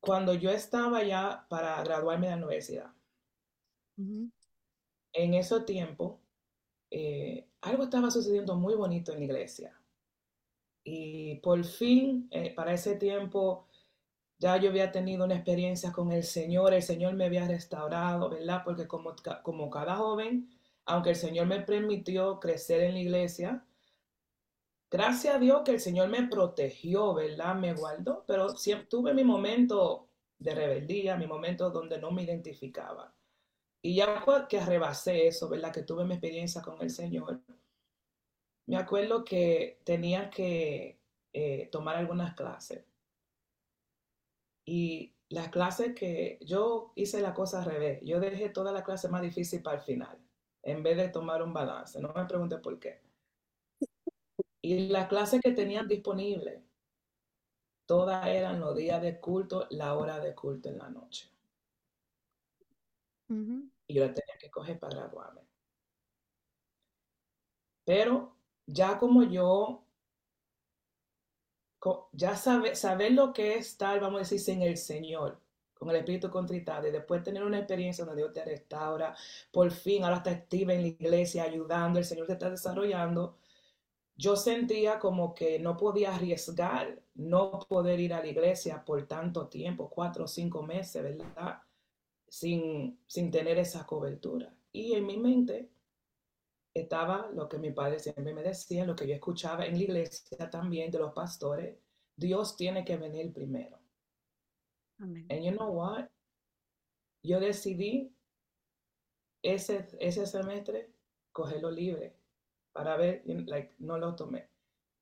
[0.00, 2.94] cuando yo estaba ya para graduarme de la universidad,
[5.12, 6.20] en ese tiempo,
[6.90, 9.78] eh, algo estaba sucediendo muy bonito en la iglesia.
[10.84, 13.67] Y por fin, eh, para ese tiempo,
[14.38, 18.62] ya yo había tenido una experiencia con el Señor, el Señor me había restaurado, ¿verdad?
[18.64, 20.50] Porque como, como cada joven,
[20.86, 23.64] aunque el Señor me permitió crecer en la iglesia,
[24.90, 27.56] gracias a Dios que el Señor me protegió, ¿verdad?
[27.56, 30.08] Me guardó, pero siempre tuve mi momento
[30.38, 33.12] de rebeldía, mi momento donde no me identificaba.
[33.82, 35.72] Y ya que rebasé eso, ¿verdad?
[35.72, 37.40] Que tuve mi experiencia con el Señor,
[38.66, 41.00] me acuerdo que tenía que
[41.32, 42.87] eh, tomar algunas clases.
[44.70, 49.08] Y las clases que yo hice la cosa al revés, yo dejé toda la clase
[49.08, 50.18] más difícil para el final,
[50.62, 51.98] en vez de tomar un balance.
[51.98, 53.00] No me pregunte por qué.
[54.60, 56.62] Y las clases que tenían disponibles,
[57.86, 61.30] todas eran los días de culto, la hora de culto en la noche.
[63.30, 65.40] Y yo la tenía que coger para graduarme.
[67.86, 69.87] Pero ya como yo,
[72.12, 75.40] ya sabe, saber lo que es estar, vamos a decir, sin el Señor,
[75.74, 79.14] con el espíritu contritado, y después tener una experiencia donde Dios te restaura,
[79.52, 83.36] por fin, ahora está activa en la iglesia, ayudando, el Señor te está desarrollando,
[84.16, 89.46] yo sentía como que no podía arriesgar no poder ir a la iglesia por tanto
[89.48, 91.62] tiempo, cuatro o cinco meses, ¿verdad?
[92.28, 94.52] Sin, sin tener esa cobertura.
[94.72, 95.70] Y en mi mente
[96.74, 100.50] estaba lo que mi padre siempre me decía, lo que yo escuchaba en la iglesia
[100.50, 101.78] también de los pastores,
[102.16, 103.78] Dios tiene que venir primero.
[104.98, 105.26] Amén.
[105.30, 106.06] And you know what?
[107.22, 108.12] Yo decidí
[109.42, 110.92] ese, ese semestre
[111.32, 112.16] cogerlo libre
[112.72, 114.48] para ver, like, no lo tomé.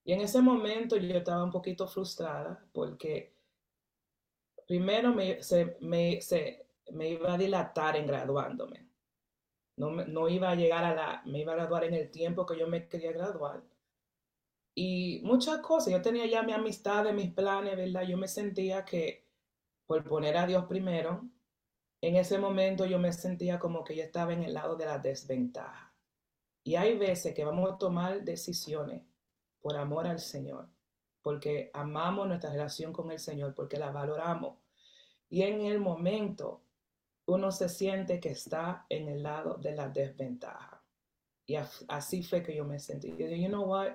[0.05, 3.35] Y en ese momento yo estaba un poquito frustrada porque
[4.67, 8.86] primero me, se, me, se, me iba a dilatar en graduándome.
[9.77, 12.59] No, no iba a llegar a la, me iba a graduar en el tiempo que
[12.59, 13.63] yo me quería graduar.
[14.75, 18.03] Y muchas cosas, yo tenía ya mi amistad, mis planes, ¿verdad?
[18.03, 19.27] Yo me sentía que
[19.87, 21.29] por poner a Dios primero,
[22.01, 24.99] en ese momento yo me sentía como que yo estaba en el lado de la
[24.99, 25.95] desventaja.
[26.63, 29.03] Y hay veces que vamos a tomar decisiones
[29.61, 30.69] por amor al Señor,
[31.23, 34.59] porque amamos nuestra relación con el Señor, porque la valoramos.
[35.29, 36.66] Y en el momento
[37.27, 40.83] uno se siente que está en el lado de la desventaja.
[41.47, 41.57] Y
[41.89, 43.11] así fue que yo me sentí.
[43.11, 43.93] Yo dije, you know what,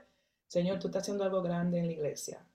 [0.48, 2.46] Señor, tú estás haciendo algo grande en la iglesia.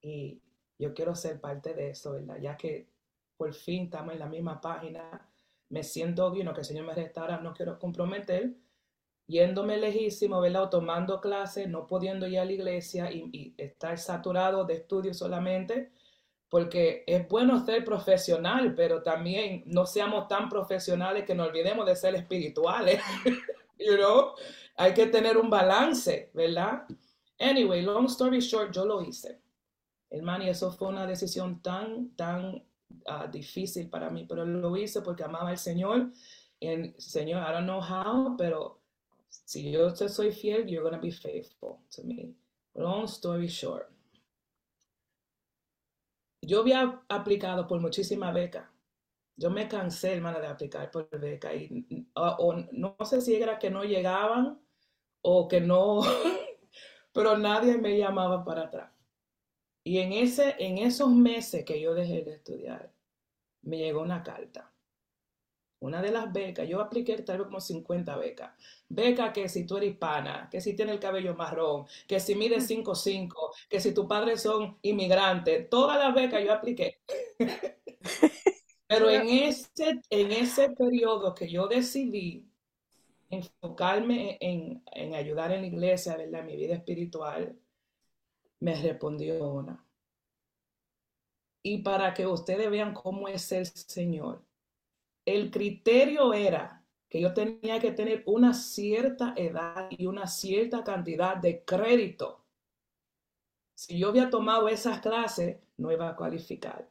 [0.00, 0.42] Y
[0.78, 2.38] yo quiero ser parte de eso, ¿verdad?
[2.40, 2.88] Ya que
[3.36, 5.28] por fin estamos en la misma página,
[5.68, 8.54] me siento bien, que el Señor me restaura, no quiero comprometer,
[9.26, 10.64] yéndome lejísimo, ¿verdad?
[10.64, 15.18] O tomando clases, no pudiendo ir a la iglesia y, y estar saturado de estudios
[15.18, 15.92] solamente
[16.50, 21.94] porque es bueno ser profesional, pero también no seamos tan profesionales que nos olvidemos de
[21.94, 23.00] ser espirituales.
[23.78, 24.34] you know?
[24.76, 26.82] Hay que tener un balance, ¿verdad?
[27.38, 29.40] Anyway, long story short, yo lo hice.
[30.10, 32.64] Hermano, eso fue una decisión tan, tan
[33.06, 36.10] ah, difícil para mí, pero lo hice porque amaba al Señor.
[36.58, 38.80] Y Señor, I don't know how, pero
[39.28, 42.34] si yo te soy fiel, you're going to be faithful to me.
[42.74, 43.88] Long story short
[46.42, 48.68] yo había aplicado por muchísimas becas.
[49.36, 51.54] Yo me cansé, hermana, de aplicar por becas.
[51.54, 52.06] Y,
[52.72, 54.60] no sé si era que no llegaban
[55.22, 56.00] o que no,
[57.12, 58.92] pero nadie me llamaba para atrás.
[59.82, 62.92] Y en, ese, en esos meses que yo dejé de estudiar,
[63.62, 64.69] me llegó una carta
[65.80, 68.52] una de las becas, yo apliqué tal vez como 50 becas.
[68.88, 72.70] Beca que si tú eres hispana, que si tienes el cabello marrón, que si mides
[72.70, 73.68] 5'5, mm.
[73.68, 77.00] que si tus padres son inmigrantes, todas las becas yo apliqué.
[78.86, 82.46] Pero en ese, en ese periodo que yo decidí
[83.30, 86.44] enfocarme en, en ayudar en la iglesia, ¿verdad?
[86.44, 87.56] mi vida espiritual,
[88.58, 89.84] me respondió una.
[91.62, 94.42] Y para que ustedes vean cómo es el Señor,
[95.24, 101.36] el criterio era que yo tenía que tener una cierta edad y una cierta cantidad
[101.36, 102.44] de crédito.
[103.74, 106.88] Si yo había tomado esas clases, no iba a cualificar.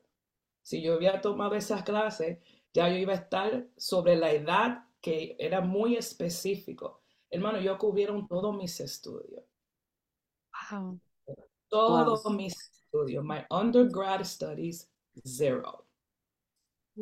[0.61, 2.39] Si yo había tomado esas clases,
[2.73, 7.01] ya yo iba a estar sobre la edad que era muy específico.
[7.29, 9.43] Hermano, yo cubrieron todos mis estudios.
[10.71, 10.99] Wow.
[11.69, 13.23] Todos mis estudios.
[13.23, 14.89] My undergrad studies,
[15.23, 15.88] zero.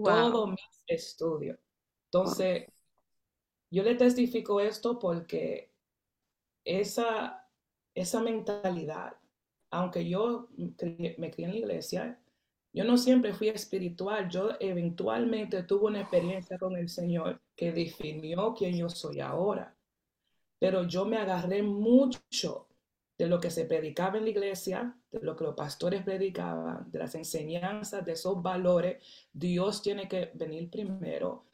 [0.04, 1.58] Todo mi estudio.
[2.06, 2.66] Entonces,
[3.70, 5.72] yo le testifico esto porque
[6.64, 7.50] esa,
[7.94, 9.18] esa mentalidad
[9.72, 12.20] aunque yo me crié en la iglesia,
[12.74, 18.54] yo no siempre fui espiritual, yo eventualmente tuve una experiencia con el Señor que definió
[18.54, 19.76] quién yo soy ahora.
[20.60, 22.67] Pero yo me agarré mucho
[23.18, 27.00] de lo que se predicaba en la iglesia, de lo que los pastores predicaban, de
[27.00, 29.04] las enseñanzas, de esos valores.
[29.34, 31.46] Dios tiene que venir primero.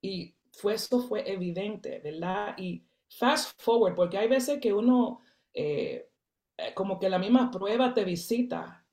[0.00, 2.54] Y fue, eso fue evidente, ¿verdad?
[2.58, 5.20] Y fast forward, porque hay veces que uno,
[5.54, 6.08] eh,
[6.56, 8.84] eh, como que la misma prueba te visita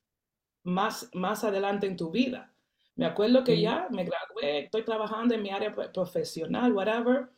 [0.63, 2.53] más, más adelante en tu vida.
[2.95, 7.29] Me acuerdo que ya me gradué, estoy trabajando en mi área profesional, whatever,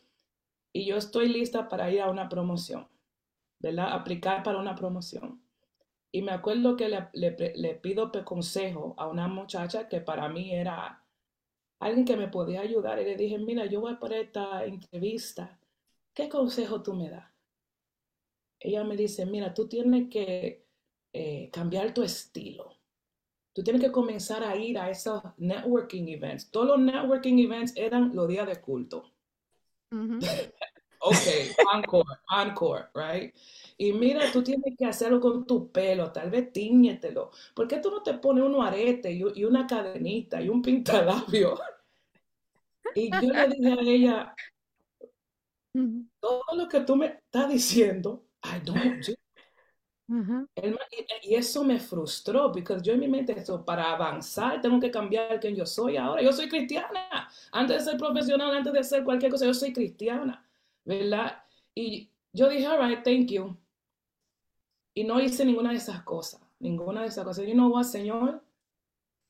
[0.72, 2.88] y yo estoy lista para ir a una promoción,
[3.62, 3.92] ¿verdad?
[3.92, 5.40] Aplicar para una promoción.
[6.10, 10.52] Y me acuerdo que le, le, le pido consejo a una muchacha que para mí
[10.52, 11.02] era
[11.78, 15.58] alguien que me podía ayudar y le dije, mira, yo voy para esta entrevista,
[16.12, 17.26] ¿qué consejo tú me das?
[18.60, 20.66] Ella me dice, mira, tú tienes que
[21.12, 22.76] eh, cambiar tu estilo.
[23.52, 26.50] Tú tienes que comenzar a ir a esos networking events.
[26.50, 29.10] Todos los networking events eran los días de culto.
[31.02, 31.26] ok,
[31.74, 33.34] encore, encore, right?
[33.76, 37.30] Y mira, tú tienes que hacerlo con tu pelo, tal vez tíñetelo.
[37.54, 41.58] ¿Por qué tú no te pones unos aretes y, una cadenita y un pintalabio?
[42.94, 44.34] Y yo le dije a ella,
[46.20, 49.16] todo lo que tú me estás diciendo, I don't
[51.22, 55.40] y, eso me frustró, porque yo en mi mente, eso, para avanzar, tengo que cambiar
[55.40, 56.22] quien yo soy ahora.
[56.22, 57.30] Yo soy cristiana.
[57.50, 60.41] Antes de ser profesional, antes de ser cualquier cosa, yo soy cristiana,
[60.84, 61.44] ¿verdad?
[61.74, 63.56] Y yo dije, all right, thank you.
[64.94, 67.46] Y no hice ninguna de esas cosas, ninguna de esas cosas.
[67.46, 68.42] Y no what, Señor,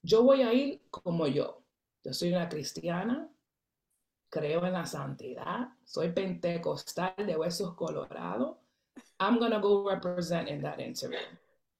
[0.02, 1.62] yo voy a ir como yo.
[2.04, 3.28] Yo soy una cristiana,
[4.28, 8.56] creo en la santidad, soy pentecostal de huesos colorados
[9.22, 11.18] I'm gonna go represent in that interview.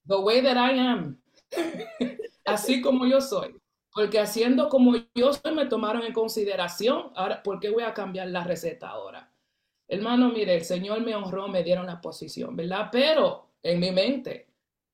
[0.07, 1.19] The way that I am.
[2.47, 3.57] Así como yo soy.
[3.93, 7.11] Porque haciendo como yo soy me tomaron en consideración.
[7.15, 9.32] Ahora, ¿por qué voy a cambiar la receta ahora?
[9.89, 12.89] Hermano, mire, el Señor me honró, me dieron la posición, ¿verdad?
[12.91, 14.49] Pero en mi mente,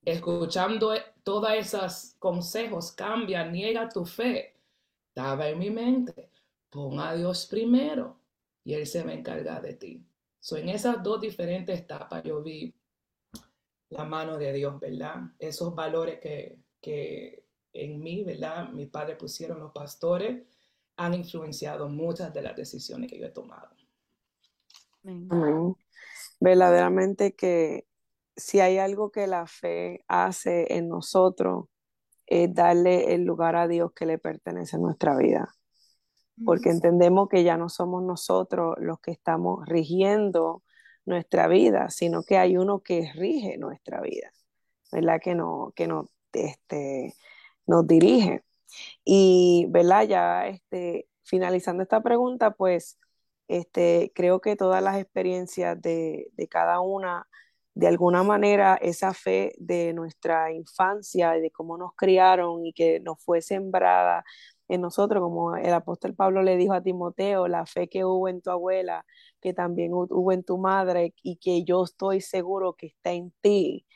[0.04, 4.56] escuchando todos esos consejos, cambia, niega tu fe,
[5.08, 6.30] estaba en mi mente,
[6.70, 8.18] pon a Dios primero
[8.64, 10.08] y Él se va a encargar de ti
[10.56, 12.74] en esas dos diferentes etapas yo vi
[13.90, 15.16] la mano de Dios, ¿verdad?
[15.38, 18.68] Esos valores que, que en mí, ¿verdad?
[18.68, 20.42] Mi padre pusieron los pastores,
[20.96, 23.70] han influenciado muchas de las decisiones que yo he tomado.
[26.40, 27.86] Verdaderamente que
[28.36, 31.66] si hay algo que la fe hace en nosotros,
[32.26, 35.48] es darle el lugar a Dios que le pertenece en nuestra vida
[36.44, 40.62] porque entendemos que ya no somos nosotros los que estamos rigiendo
[41.04, 44.30] nuestra vida, sino que hay uno que rige nuestra vida,
[44.92, 45.20] ¿verdad?
[45.22, 47.14] Que, no, que no, este,
[47.66, 48.42] nos dirige.
[49.04, 50.04] Y, ¿verdad?
[50.04, 52.98] Ya este, finalizando esta pregunta, pues
[53.48, 57.26] este, creo que todas las experiencias de, de cada una,
[57.74, 63.00] de alguna manera, esa fe de nuestra infancia y de cómo nos criaron y que
[63.00, 64.24] nos fue sembrada
[64.68, 68.42] en nosotros, como el apóstol Pablo le dijo a Timoteo, la fe que hubo en
[68.42, 69.04] tu abuela,
[69.40, 73.86] que también hubo en tu madre y que yo estoy seguro que está en ti,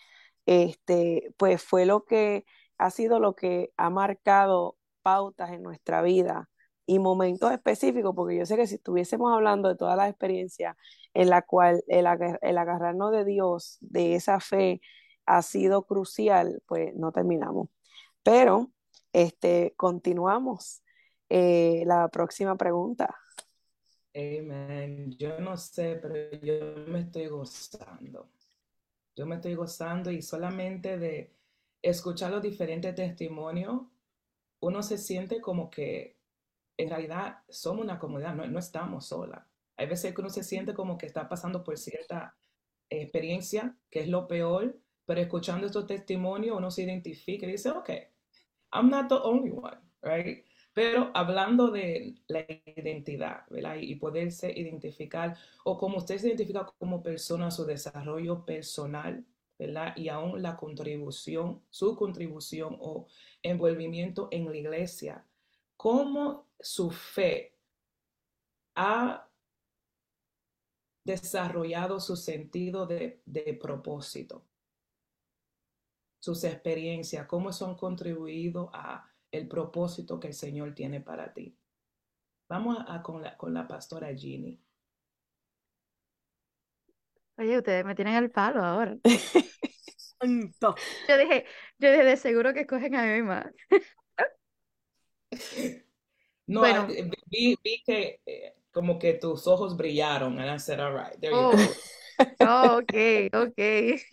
[0.47, 2.45] este, pues fue lo que
[2.79, 6.49] ha sido lo que ha marcado pautas en nuestra vida
[6.87, 10.77] y momentos específicos, porque yo sé que si estuviésemos hablando de todas las experiencias
[11.15, 14.81] en la cual el, agarrarnos de Dios, de esa fe,
[15.27, 17.69] ha sido crucial, pues no terminamos.
[18.23, 18.73] Pero
[19.13, 20.83] este, continuamos.
[21.29, 23.15] Eh, la próxima pregunta.
[24.15, 25.13] Amen.
[25.13, 28.29] Yo no sé, pero yo me estoy gozando.
[29.17, 31.33] Yo me estoy gozando y solamente de
[31.81, 33.83] escuchar los diferentes testimonios,
[34.61, 36.17] uno se siente como que
[36.83, 39.45] en realidad somos una comunidad, no, no estamos solas.
[39.77, 42.37] Hay veces que uno se siente como que está pasando por cierta
[42.91, 47.91] experiencia, que es lo peor, pero escuchando estos testimonios uno se identifica y dice, ok,
[48.73, 50.45] I'm not the only one, right?
[50.73, 52.47] Pero hablando de la
[52.77, 53.77] identidad, ¿verdad?
[53.77, 59.25] Y poderse identificar, o como usted se identifica como persona, su desarrollo personal,
[59.59, 59.95] ¿verdad?
[59.97, 63.07] Y aún la contribución, su contribución o
[63.43, 65.27] envolvimiento en la iglesia,
[65.77, 67.57] cómo su fe
[68.77, 69.29] ha
[71.05, 74.47] desarrollado su sentido de, de propósito
[76.23, 81.59] sus experiencias, cómo son contribuido a el propósito que el Señor tiene para ti.
[82.49, 84.63] Vamos a, con, la, con la pastora Ginny.
[87.39, 88.97] Oye, ustedes me tienen el palo ahora.
[90.23, 91.45] Yo dije,
[91.79, 93.53] yo dije, de seguro que escogen a Emma.
[96.47, 96.87] No, bueno.
[97.31, 101.33] vi, vi, que eh, como que tus ojos brillaron, and I said, all right, there
[101.33, 101.57] you go.
[102.41, 103.59] Oh, ok, ok.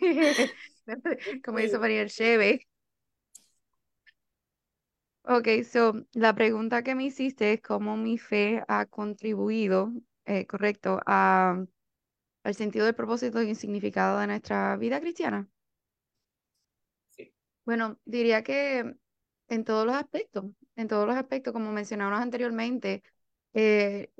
[1.44, 2.66] como hizo María Cheve.
[5.24, 9.92] Ok, so la pregunta que me hiciste es cómo mi fe ha contribuido,
[10.24, 11.64] eh, correcto, a,
[12.42, 15.48] al sentido del propósito y significado de nuestra vida cristiana.
[17.10, 17.32] Sí.
[17.64, 18.96] Bueno, diría que
[19.48, 20.46] en todos los aspectos,
[20.80, 23.02] en todos los aspectos, como mencionamos anteriormente,
[23.54, 24.10] eh,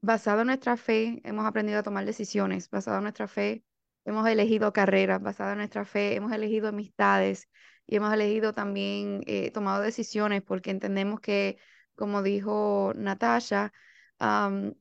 [0.00, 3.64] basado en nuestra fe, hemos aprendido a tomar decisiones, basado en nuestra fe,
[4.04, 7.48] hemos elegido carreras, basado en nuestra fe, hemos elegido amistades,
[7.86, 11.58] y hemos elegido también, eh, tomado decisiones porque entendemos que,
[11.94, 13.72] como dijo Natasha,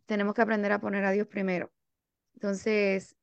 [0.05, 1.71] tenemos que aprender a poner a Dios primero.
[2.35, 3.17] Entonces,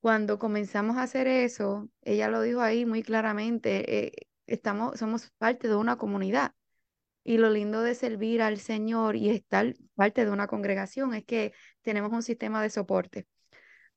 [0.00, 4.12] cuando comenzamos a hacer eso, ella lo dijo ahí muy claramente, eh,
[4.46, 6.54] estamos, somos parte de una comunidad.
[7.24, 11.52] Y lo lindo de servir al Señor y estar parte de una congregación es que
[11.82, 13.26] tenemos un sistema de soporte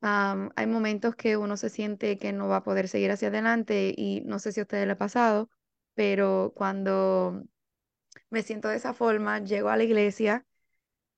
[0.02, 4.22] hay momentos que uno se siente que no va a poder seguir hacia adelante y
[4.26, 5.50] no sé si a ustedes le ha pasado,
[5.96, 7.44] pero cuando
[8.30, 10.46] me siento de esa forma, llego a la iglesia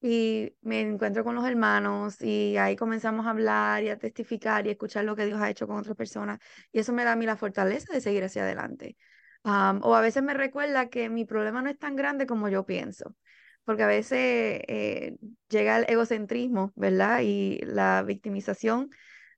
[0.02, 4.72] y me encuentro con los hermanos y ahí comenzamos a hablar y a testificar y
[4.72, 6.40] escuchar lo que Dios ha hecho con otras personas
[6.72, 8.98] y eso me da a mí la fortaleza de seguir hacia adelante.
[9.44, 13.16] O a veces me recuerda que mi problema no es tan grande como yo pienso
[13.68, 15.18] porque a veces eh,
[15.50, 17.20] llega el egocentrismo, ¿verdad?
[17.22, 18.90] Y la victimización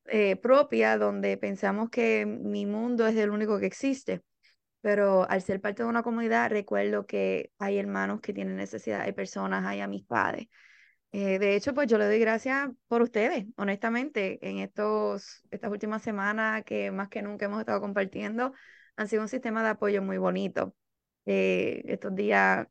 [0.06, 4.22] eh, propia, donde pensamos que mi mundo es el único que existe.
[4.82, 9.14] Pero al ser parte de una comunidad, recuerdo que hay hermanos que tienen necesidad, hay
[9.14, 10.48] personas, hay amistades.
[11.12, 16.04] Eh, de hecho, pues yo le doy gracias por ustedes, honestamente, en estos, estas últimas
[16.04, 18.54] semanas que más que nunca hemos estado compartiendo,
[19.00, 20.76] han sido un sistema de apoyo muy bonito.
[21.26, 22.68] estos días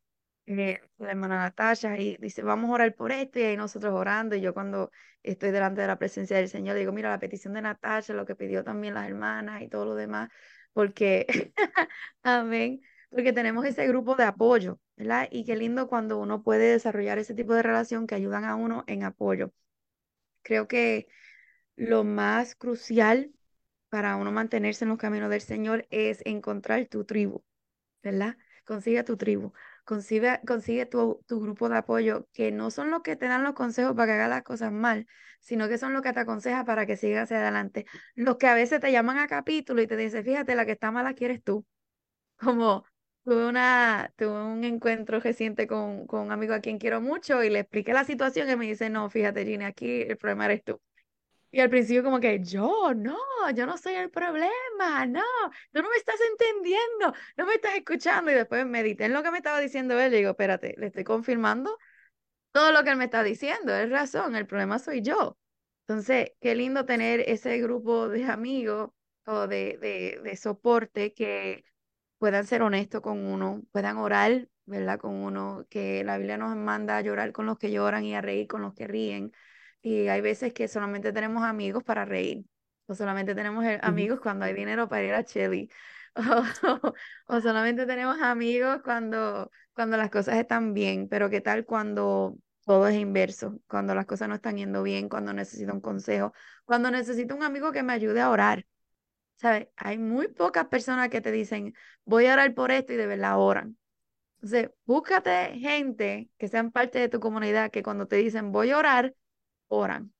[0.46, 4.36] eh, la hermana Natasha y dice, vamos a orar por esto y ahí nosotros orando
[4.36, 4.90] y yo cuando
[5.22, 8.34] estoy delante de la presencia del Señor digo, mira, la petición de Natasha, lo que
[8.36, 10.30] pidió también las hermanas y todo lo demás,
[10.74, 11.26] porque,
[12.22, 15.28] amén, porque tenemos ese grupo de apoyo, ¿verdad?
[15.30, 18.84] Y qué lindo cuando uno puede desarrollar ese tipo de relación que ayudan a uno
[18.86, 19.52] en apoyo.
[20.42, 21.08] Creo que
[21.76, 23.32] lo más crucial
[23.88, 27.42] para uno mantenerse en los caminos del Señor es encontrar tu tribu,
[28.02, 28.36] ¿verdad?
[28.64, 29.52] Consigue tu tribu.
[29.84, 33.54] Consigue, consigue tu, tu, grupo de apoyo, que no son los que te dan los
[33.54, 35.06] consejos para que hagas las cosas mal,
[35.40, 37.86] sino que son los que te aconsejan para que sigas hacia adelante.
[38.14, 40.90] Los que a veces te llaman a capítulo y te dicen, fíjate, la que está
[40.90, 41.64] mala quieres tú.
[42.38, 42.84] Como
[43.24, 47.50] tuve, una, tuve un encuentro reciente con, con un amigo a quien quiero mucho y
[47.50, 50.80] le expliqué la situación y me dice, no, fíjate, Gina, aquí el problema eres tú.
[51.50, 53.16] Y al principio como que yo, no,
[53.54, 55.22] yo no soy el problema, no,
[55.72, 58.30] tú no me estás entendiendo, no me estás escuchando.
[58.30, 61.04] Y después medité en lo que me estaba diciendo él y digo, espérate, le estoy
[61.04, 61.78] confirmando
[62.52, 65.38] todo lo que él me está diciendo, es razón, el problema soy yo.
[65.86, 68.90] Entonces, qué lindo tener ese grupo de amigos
[69.26, 71.64] o de, de, de soporte que
[72.18, 74.98] puedan ser honestos con uno, puedan orar, ¿verdad?
[74.98, 78.20] Con uno, que la Biblia nos manda a llorar con los que lloran y a
[78.20, 79.32] reír con los que ríen.
[79.82, 82.44] Y hay veces que solamente tenemos amigos para reír,
[82.86, 85.70] o solamente tenemos eh, amigos cuando hay dinero para ir a Chili,
[87.28, 92.88] o, solamente tenemos amigos cuando, cuando las cosas están bien, pero ¿qué tal cuando todo
[92.88, 93.60] es inverso?
[93.68, 96.32] Cuando las cosas no están yendo bien, cuando necesito un consejo,
[96.64, 98.66] cuando necesito un amigo que me ayude a orar.
[99.36, 99.68] ¿Sabes?
[99.76, 101.74] Hay muy pocas personas que te dicen,
[102.04, 103.78] voy a orar por esto y de verdad oran.
[104.36, 108.78] Entonces, búscate gente que sean parte de tu comunidad que cuando te dicen, voy a
[108.78, 109.14] orar,
[109.68, 110.12] oran.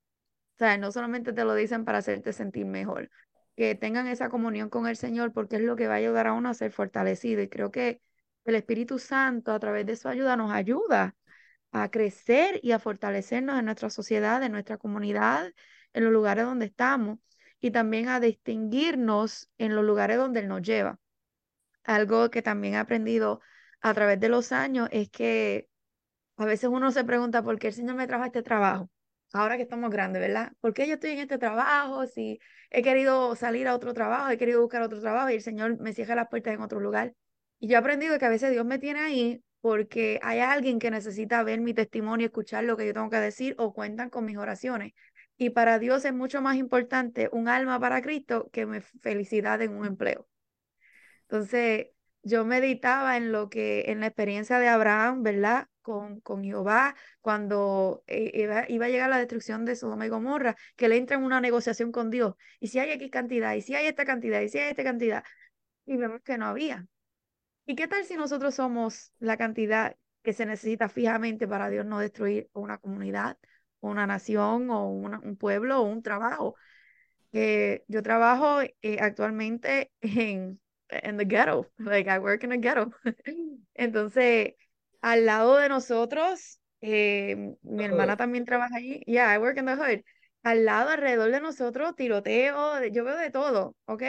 [0.57, 3.11] O sea, no solamente te lo dicen para hacerte sentir mejor,
[3.57, 6.33] que tengan esa comunión con el Señor porque es lo que va a ayudar a
[6.33, 7.43] uno a ser fortalecido.
[7.43, 8.01] Y creo que
[8.45, 11.16] el Espíritu Santo a través de su ayuda nos ayuda
[11.73, 15.53] a crecer y a fortalecernos en nuestra sociedad, en nuestra comunidad,
[15.93, 17.19] en los lugares donde estamos
[17.61, 20.99] y también a distinguirnos en los lugares donde Él nos lleva.
[21.85, 23.41] Algo que también he aprendido
[23.81, 25.69] a través de los años es que
[26.37, 28.91] a veces uno se pregunta por qué el Señor me trajo este trabajo
[29.32, 30.52] ahora que estamos grandes, ¿verdad?
[30.60, 32.06] ¿Por qué yo estoy en este trabajo?
[32.06, 32.38] Si
[32.70, 35.92] he querido salir a otro trabajo, he querido buscar otro trabajo y el Señor me
[35.92, 37.14] cierra las puertas en otro lugar.
[37.59, 40.90] Y yo he aprendido que a veces Dios me tiene ahí porque hay alguien que
[40.90, 44.36] necesita ver mi testimonio, escuchar lo que yo tengo que decir o cuentan con mis
[44.36, 44.92] oraciones.
[45.36, 49.72] Y para Dios es mucho más importante un alma para Cristo que mi felicidad en
[49.72, 50.28] un empleo.
[51.22, 51.88] Entonces,
[52.22, 55.68] yo meditaba en lo que, en la experiencia de Abraham, ¿verdad?
[55.89, 60.55] Con, con Jehová cuando eh, iba, iba, a llegar la destrucción de Sodoma y Gomorra,
[60.77, 62.35] que le entra en una negociación con Dios.
[62.60, 65.24] Y si hay X cantidad, y si hay esta cantidad, y si hay esta cantidad,
[65.86, 66.86] y vemos que no había.
[67.65, 72.01] ¿Y qué tal si nosotros somos la cantidad que se necesita fijamente para Dios no
[72.01, 73.39] destruir una comunidad,
[73.81, 76.55] una nación, o un pueblo, o un trabajo?
[77.32, 82.90] que yo trabajo eh, actualmente en, en the ghetto, like I work in a ghetto.
[83.74, 84.55] Entonces,
[85.01, 89.75] al lado de nosotros, eh, mi hermana también trabaja allí, yeah, I work in the
[89.75, 90.03] hood.
[90.43, 94.03] Al lado, alrededor de nosotros, tiroteo, yo veo de todo, ¿ok?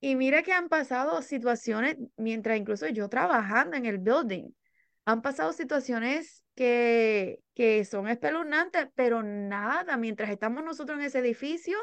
[0.00, 4.50] Y mira que han pasado situaciones, mientras incluso yo trabajando en el building,
[5.04, 11.78] han pasado situaciones que, que son espeluznantes, pero nada, mientras estamos nosotros en ese edificio,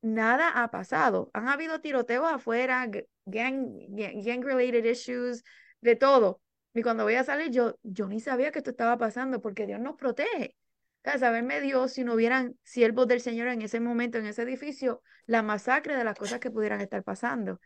[0.00, 1.30] nada ha pasado.
[1.34, 2.86] Han habido tiroteos afuera,
[3.26, 5.42] gang, gang, related issues,
[5.80, 6.40] de todo.
[6.74, 9.80] Y cuando voy a salir, yo, yo ni sabía que esto estaba pasando porque Dios
[9.80, 10.54] nos protege.
[11.04, 15.02] A saberme Dios, si no hubieran siervos del Señor en ese momento, en ese edificio,
[15.26, 17.60] la masacre de las cosas que pudieran estar pasando.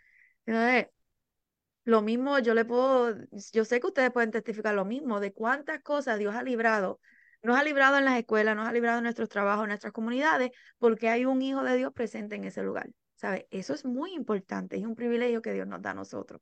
[1.84, 3.16] Lo mismo yo le puedo,
[3.52, 7.00] yo sé que ustedes pueden testificar lo mismo, de cuántas cosas Dios ha librado
[7.42, 10.50] nos ha librado en las escuelas, nos ha librado en nuestros trabajos, en nuestras comunidades,
[10.78, 12.88] porque hay un hijo de Dios presente en ese lugar.
[13.16, 13.46] ¿Sabe?
[13.50, 16.40] Eso es muy importante, es un privilegio que Dios nos da a nosotros.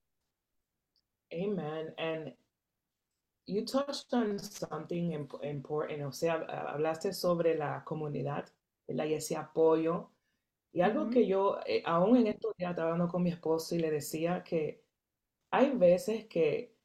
[1.33, 1.95] Amen.
[1.99, 2.33] And
[3.51, 5.13] you touched on something
[5.43, 6.35] important, o sea,
[6.73, 8.47] hablaste sobre la comunidad,
[8.89, 10.11] Y ese apoyo.
[10.73, 13.79] Y algo que yo, eh, aún en estos días, estaba hablando con mi esposo y
[13.81, 14.85] le decía que
[15.51, 16.77] hay veces que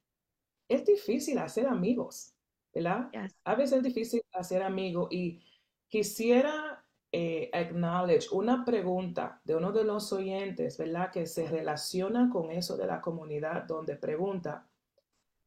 [0.68, 2.36] es difícil hacer amigos.
[2.76, 3.10] ¿verdad?
[3.44, 5.42] A veces es difícil hacer amigos y
[5.88, 11.10] quisiera eh, acknowledge una pregunta de uno de los oyentes, ¿verdad?
[11.10, 14.68] Que se relaciona con eso de la comunidad, donde pregunta,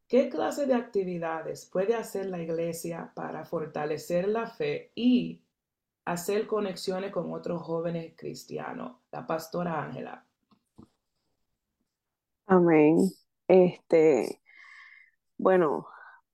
[0.09, 5.41] ¿qué clase de actividades puede hacer la iglesia para fortalecer la fe y
[6.03, 8.97] hacer conexiones con otros jóvenes cristianos?
[9.11, 10.25] La pastora Ángela.
[12.47, 13.09] Amén.
[13.47, 14.41] Este,
[15.37, 15.87] bueno,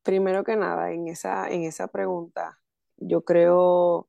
[0.05, 2.59] Primero que nada, en esa, en esa pregunta,
[2.97, 4.07] yo creo,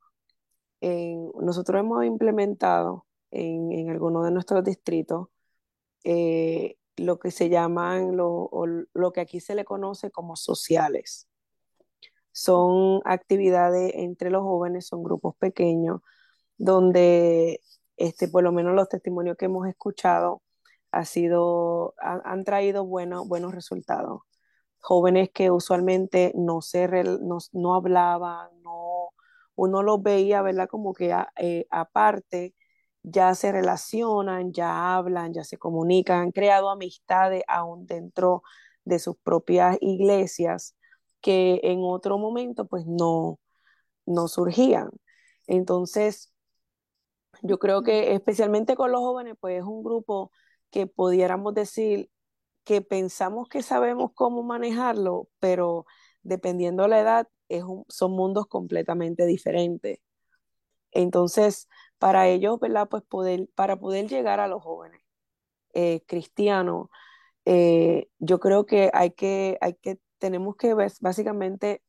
[0.83, 5.29] en, nosotros hemos implementado en, en algunos de nuestros distritos
[6.05, 8.51] eh, lo que se llaman, lo,
[8.93, 11.29] lo que aquí se le conoce como sociales.
[12.33, 16.01] Son actividades entre los jóvenes, son grupos pequeños,
[16.59, 17.61] donde
[17.97, 20.43] este, por lo menos los testimonios que hemos escuchado
[20.91, 24.23] ha sido, han, traído buenos resultados
[24.87, 26.89] jóvenes que usualmente no, se
[27.53, 29.11] no, hablaban, no,
[29.57, 30.69] uno los veía, ¿verdad?
[30.69, 32.55] Como que eh, aparte
[33.07, 38.43] ya se relacionan, ya hablan, ya se comunican, han creado amistades aún dentro
[38.85, 40.77] de sus propias iglesias
[41.21, 43.39] que en otro momento pues no,
[44.07, 44.91] no surgían.
[45.47, 46.33] Entonces,
[47.43, 50.33] yo creo que especialmente con los jóvenes pues es un grupo
[50.71, 52.11] que pudiéramos decir
[52.65, 55.87] que pensamos que sabemos cómo manejarlo, pero
[56.23, 60.01] dependiendo de la edad, es son mundos completamente diferentes.
[60.93, 62.89] Entonces, para ellos, ¿verdad?
[62.89, 65.03] Pues poder, para poder llegar a los jóvenes
[65.75, 66.89] eh, cristianos,
[67.47, 71.83] eh, yo creo que hay que, hay que, tenemos que básicamente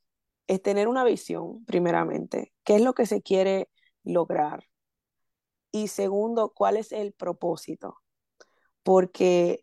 [0.47, 3.69] es tener una visión, primeramente, qué es lo que se quiere
[4.03, 4.65] lograr.
[5.71, 7.97] Y segundo, cuál es el propósito.
[8.83, 9.61] Porque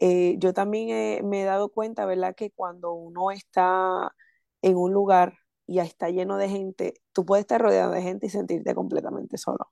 [0.00, 2.34] eh, yo también me he dado cuenta, ¿verdad?
[2.36, 4.14] Que cuando uno está
[4.62, 8.30] en un lugar y está lleno de gente, tú puedes estar rodeado de gente y
[8.30, 9.70] sentirte completamente solo.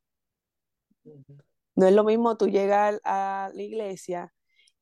[1.74, 4.33] No es lo mismo tú llegar a la iglesia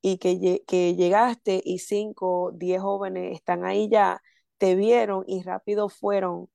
[0.02, 4.22] y que, que llegaste y cinco, diez jóvenes están ahí ya,
[4.58, 6.48] te vieron y rápido fueron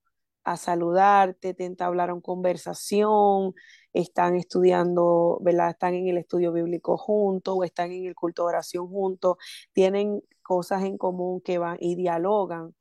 [0.44, 3.54] a saludarte, te entablaron conversación,
[3.92, 5.70] están estudiando, ¿verdad?
[5.70, 9.36] Están en el estudio bíblico juntos o están en el culto de oración juntos,
[9.72, 12.74] tienen cosas en común que van y dialogan.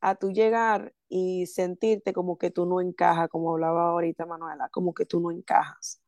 [0.00, 4.94] A tú llegar y sentirte como que tú no encajas, como hablaba ahorita Manuela, como
[4.94, 6.03] que tú no encajas.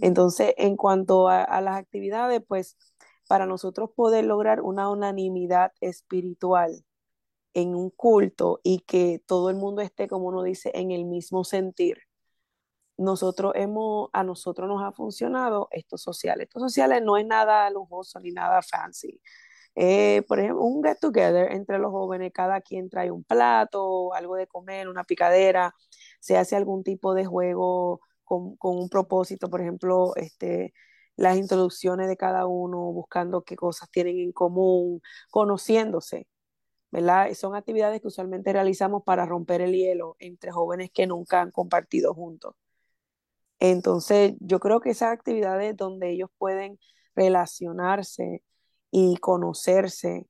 [0.00, 2.76] Entonces, en cuanto a, las actividades, pues
[3.28, 6.84] para nosotros poder lograr una unanimidad espiritual,
[7.54, 11.44] en un culto y que todo el mundo esté, como uno dice, en el mismo
[11.44, 11.98] sentir.
[12.96, 16.44] Nosotros hemos, a nosotros nos ha funcionado estos sociales.
[16.44, 19.20] Estos sociales no es nada lujoso ni nada fancy.
[19.74, 24.36] Eh, por ejemplo, un get together entre los jóvenes, cada quien trae un plato, algo
[24.36, 25.74] de comer, una picadera,
[26.20, 28.00] se hace algún tipo de juego
[28.30, 30.72] con, con un propósito, por ejemplo, este,
[31.16, 36.28] las introducciones de cada uno, buscando qué cosas tienen en común, conociéndose
[36.90, 37.32] ¿verdad?
[37.34, 42.14] Son actividades que usualmente realizamos para romper el hielo entre jóvenes que nunca han compartido
[42.14, 42.54] juntos.
[43.58, 46.78] Entonces, yo creo que esas actividades donde ellos pueden
[47.14, 48.42] relacionarse
[48.90, 50.26] y conocerse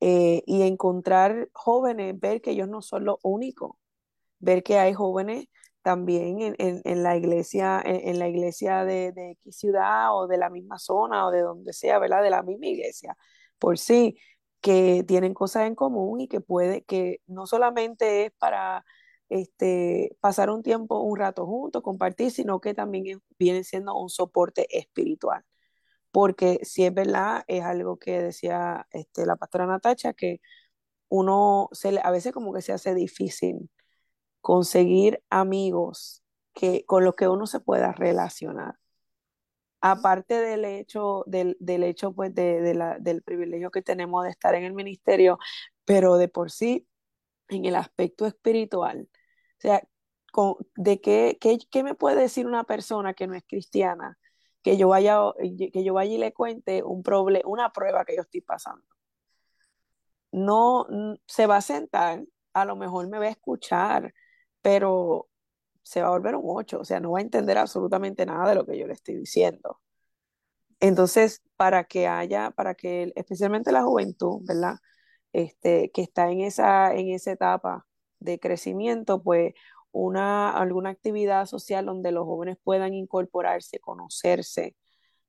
[0.00, 3.76] eh, y encontrar jóvenes, ver que ellos no son los únicos,
[4.38, 5.46] ver que hay jóvenes
[5.86, 10.80] también en, en, la iglesia, en, la iglesia de, X ciudad o de la misma
[10.80, 12.24] zona o de donde sea, ¿verdad?
[12.24, 13.16] De la misma iglesia,
[13.60, 14.18] por sí,
[14.60, 18.84] que tienen cosas en común y que puede, que no solamente es para
[19.28, 24.66] este, pasar un tiempo, un rato juntos, compartir, sino que también viene siendo un soporte
[24.76, 25.44] espiritual.
[26.10, 30.40] Porque si es verdad, es algo que decía este, la pastora Natacha, que
[31.08, 33.70] uno se a veces como que se hace difícil
[34.46, 36.22] conseguir amigos
[36.54, 38.78] que, con los que uno se pueda relacionar.
[39.80, 44.30] Aparte del hecho, del, del hecho pues de, de la, del privilegio que tenemos de
[44.30, 45.40] estar en el ministerio,
[45.84, 46.86] pero de por sí,
[47.48, 49.82] en el aspecto espiritual, o sea,
[50.30, 54.16] con, ¿de qué, qué, qué, me puede decir una persona que no es cristiana?
[54.62, 55.18] Que yo vaya,
[55.72, 58.86] que yo vaya y le cuente un problema, una prueba que yo estoy pasando.
[60.30, 60.86] No
[61.26, 64.14] se va a sentar, a lo mejor me va a escuchar,
[64.66, 65.28] pero
[65.84, 68.56] se va a volver un ocho, o sea, no va a entender absolutamente nada de
[68.56, 69.80] lo que yo le estoy diciendo.
[70.80, 74.78] Entonces, para que haya, para que especialmente la juventud, ¿verdad?
[75.32, 77.86] Este, que está en esa, en esa etapa
[78.18, 79.54] de crecimiento, pues
[79.92, 84.76] una, alguna actividad social donde los jóvenes puedan incorporarse, conocerse,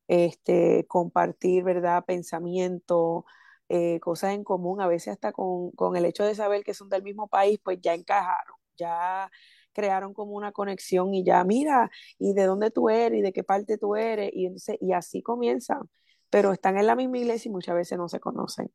[0.07, 2.05] este, compartir, ¿verdad?
[2.05, 3.25] Pensamiento,
[3.69, 6.89] eh, cosas en común, a veces hasta con, con, el hecho de saber que son
[6.89, 9.29] del mismo país, pues ya encajaron, ya
[9.73, 13.43] crearon como una conexión y ya, mira, y de dónde tú eres y de qué
[13.43, 14.49] parte tú eres, y,
[14.81, 15.89] y así comienzan,
[16.29, 18.71] pero están en la misma iglesia y muchas veces no se conocen.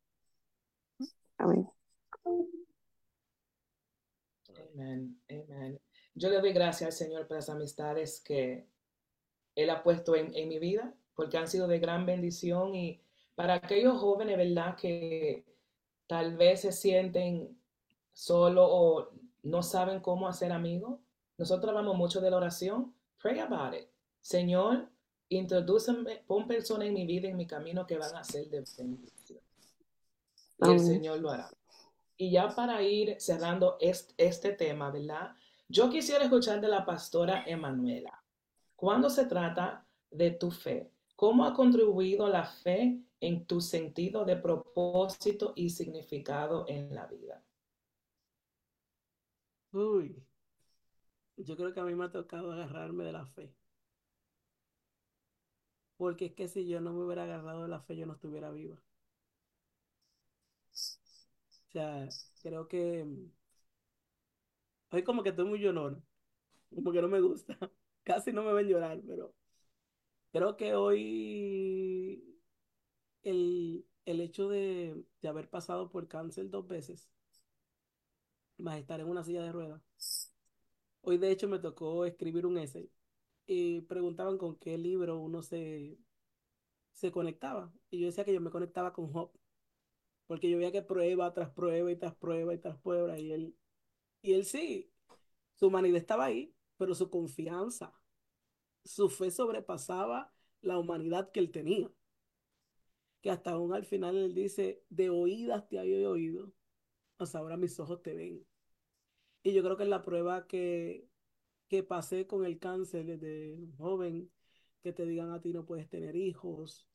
[1.37, 1.67] Amén.
[4.55, 5.79] Amén, amén.
[6.15, 8.67] Yo le doy gracias al Señor por las amistades que
[9.55, 13.01] Él ha puesto en, en mi vida, porque han sido de gran bendición y
[13.35, 14.75] para aquellos jóvenes, ¿verdad?
[14.77, 15.45] Que
[16.07, 17.59] tal vez se sienten
[18.13, 19.09] solo o
[19.43, 20.99] no saben cómo hacer amigos.
[21.37, 22.93] Nosotros hablamos mucho de la oración.
[23.21, 23.87] Pray about it.
[24.21, 24.89] Señor,
[25.29, 29.39] introdúceme, pon personas en mi vida, en mi camino que van a ser de bendición.
[30.59, 31.51] Y el Señor lo hará.
[32.15, 35.35] Y ya para ir cerrando este, este tema, ¿verdad?
[35.67, 38.23] Yo quisiera escuchar de la pastora Emanuela.
[38.75, 44.37] Cuando se trata de tu fe, ¿cómo ha contribuido la fe en tu sentido de
[44.37, 47.41] propósito y significado en la vida?
[49.73, 50.23] Uy,
[51.37, 53.53] yo creo que a mí me ha tocado agarrarme de la fe.
[55.97, 58.51] Porque es que si yo no me hubiera agarrado de la fe, yo no estuviera
[58.51, 58.75] viva.
[58.75, 58.81] O
[61.71, 62.07] sea,
[62.41, 63.05] creo que
[64.91, 66.01] hoy como que estoy muy llorona,
[66.75, 67.57] como que no me gusta,
[68.03, 69.33] casi no me ven llorar, pero
[70.31, 72.23] creo que hoy
[73.23, 77.09] el, el hecho de, de haber pasado por cáncer dos veces,
[78.57, 79.81] más estar en una silla de ruedas.
[81.01, 82.89] Hoy de hecho me tocó escribir un essay
[83.45, 85.97] y preguntaban con qué libro uno se,
[86.93, 87.73] se conectaba.
[87.89, 89.31] Y yo decía que yo me conectaba con Job
[90.27, 93.55] porque yo veía que prueba tras prueba y tras prueba y tras prueba, y él,
[94.21, 94.91] y él sí,
[95.53, 97.93] su humanidad estaba ahí, pero su confianza,
[98.83, 101.91] su fe sobrepasaba la humanidad que él tenía.
[103.21, 106.51] Que hasta aún al final él dice, de oídas te había oído,
[107.35, 108.45] ahora mis ojos te ven.
[109.43, 111.07] Y yo creo que es la prueba que,
[111.67, 114.31] que pasé con el cáncer desde joven,
[114.81, 116.87] que te digan a ti no puedes tener hijos,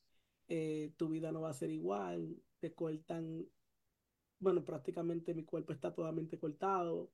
[0.48, 3.46] eh, tu vida no va a ser igual, te cortan,
[4.40, 6.96] bueno, prácticamente mi cuerpo está totalmente cortado.
[6.96, 7.12] O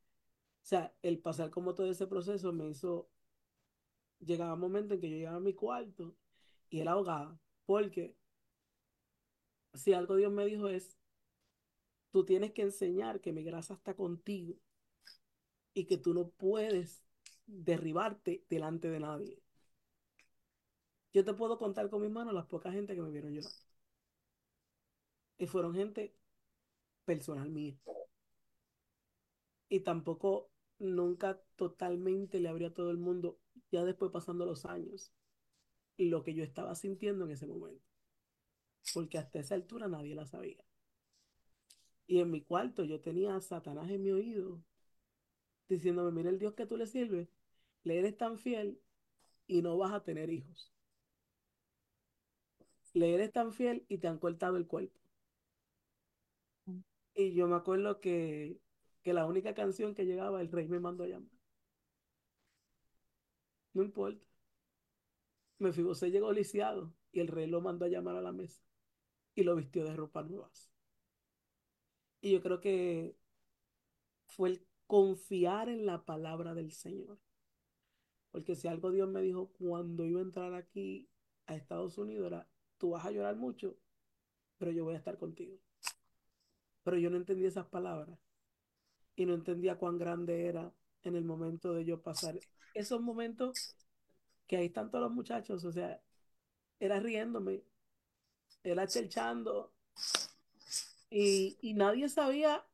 [0.63, 3.11] sea, el pasar como todo ese proceso me hizo,
[4.21, 6.17] llegaba un momento en que yo llegaba a mi cuarto
[6.71, 8.17] y era ahogada, porque
[9.75, 10.97] si algo Dios me dijo es,
[12.15, 14.55] tú tienes que enseñar que mi grasa está contigo
[15.73, 17.03] y que tú no puedes
[17.45, 19.43] derribarte delante de nadie.
[21.13, 23.51] Yo te puedo contar con mis manos las pocas gente que me vieron llorar.
[25.39, 26.15] Y fueron gente
[27.05, 27.77] personal mía.
[29.69, 33.41] Y tampoco nunca totalmente le abría a todo el mundo,
[33.73, 35.11] ya después pasando los años,
[35.99, 37.85] lo que yo estaba sintiendo en ese momento.
[38.93, 40.65] Porque hasta esa altura nadie la sabía.
[42.07, 44.59] Y en mi cuarto yo tenía a Satanás en mi oído,
[45.69, 47.29] diciéndome, mira el Dios que tú le sirves,
[47.83, 48.81] le eres tan fiel
[49.49, 50.73] y no vas a tener hijos.
[52.95, 54.99] Le eres tan fiel y te han cortado el cuerpo.
[57.15, 58.59] Y yo me acuerdo que,
[59.03, 61.31] que la única canción que llegaba, el rey me mandó a llamar.
[63.75, 64.25] No importa.
[65.59, 68.63] Mefibosé llegó lisiado y el rey lo mandó a llamar a la mesa
[69.35, 70.74] y lo vistió de ropa nuevas.
[72.25, 73.19] Y yo creo que
[74.25, 77.19] fue el confiar en la palabra del Señor.
[78.31, 81.07] Porque si algo Dios me dijo cuando iba a entrar aquí
[81.45, 82.49] a Estados Unidos era,
[82.79, 83.77] tú vas a llorar mucho,
[84.57, 85.59] pero yo voy a estar contigo.
[86.83, 88.19] Pero yo no entendía esas palabras
[89.17, 90.73] y no entendía cuán grande era
[91.03, 92.41] en el momento de yo pasar
[92.73, 93.77] esos momentos
[94.47, 96.03] que ahí están todos los muchachos, o sea,
[96.81, 97.65] era riéndome,
[98.63, 99.75] era chelchando
[101.15, 102.67] y, y nadie sabía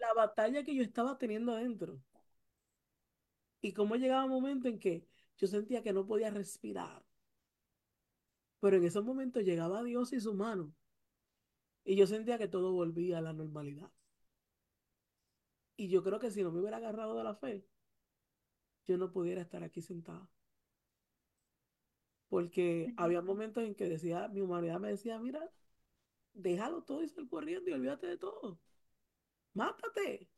[0.00, 2.00] la batalla que yo estaba teniendo adentro.
[3.62, 5.06] Y cómo llegaba un momento en que
[5.38, 7.02] yo sentía que no podía respirar.
[8.60, 10.72] Pero en esos momentos llegaba Dios y su mano.
[11.84, 13.92] Y yo sentía que todo volvía a la normalidad.
[15.76, 17.66] Y yo creo que si no me hubiera agarrado de la fe,
[18.86, 20.28] yo no pudiera estar aquí sentada.
[22.28, 25.48] Porque había momentos en que decía, mi humanidad me decía, mira,
[26.34, 28.58] déjalo todo y sal corriendo y olvídate de todo.
[29.54, 30.28] Mátate.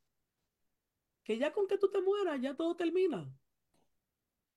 [1.23, 3.33] Que ya con que tú te mueras, ya todo termina.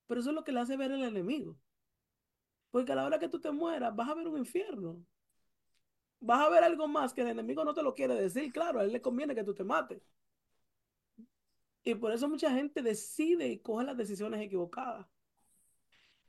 [0.07, 1.57] Pero eso es lo que le hace ver el enemigo.
[2.71, 5.05] Porque a la hora que tú te mueras, vas a ver un infierno.
[6.19, 8.51] Vas a ver algo más que el enemigo no te lo quiere decir.
[8.51, 10.01] Claro, a él le conviene que tú te mates.
[11.83, 15.07] Y por eso mucha gente decide y coge las decisiones equivocadas.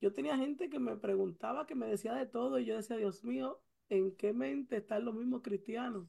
[0.00, 3.24] Yo tenía gente que me preguntaba, que me decía de todo, y yo decía, Dios
[3.24, 6.06] mío, ¿en qué mente están los mismos cristianos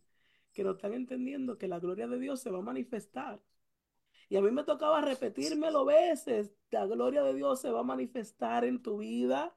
[0.53, 3.41] que no están entendiendo que la gloria de Dios se va a manifestar?
[4.29, 8.63] Y a mí me tocaba repetírmelo veces, la gloria de Dios se va a manifestar
[8.65, 9.55] en tu vida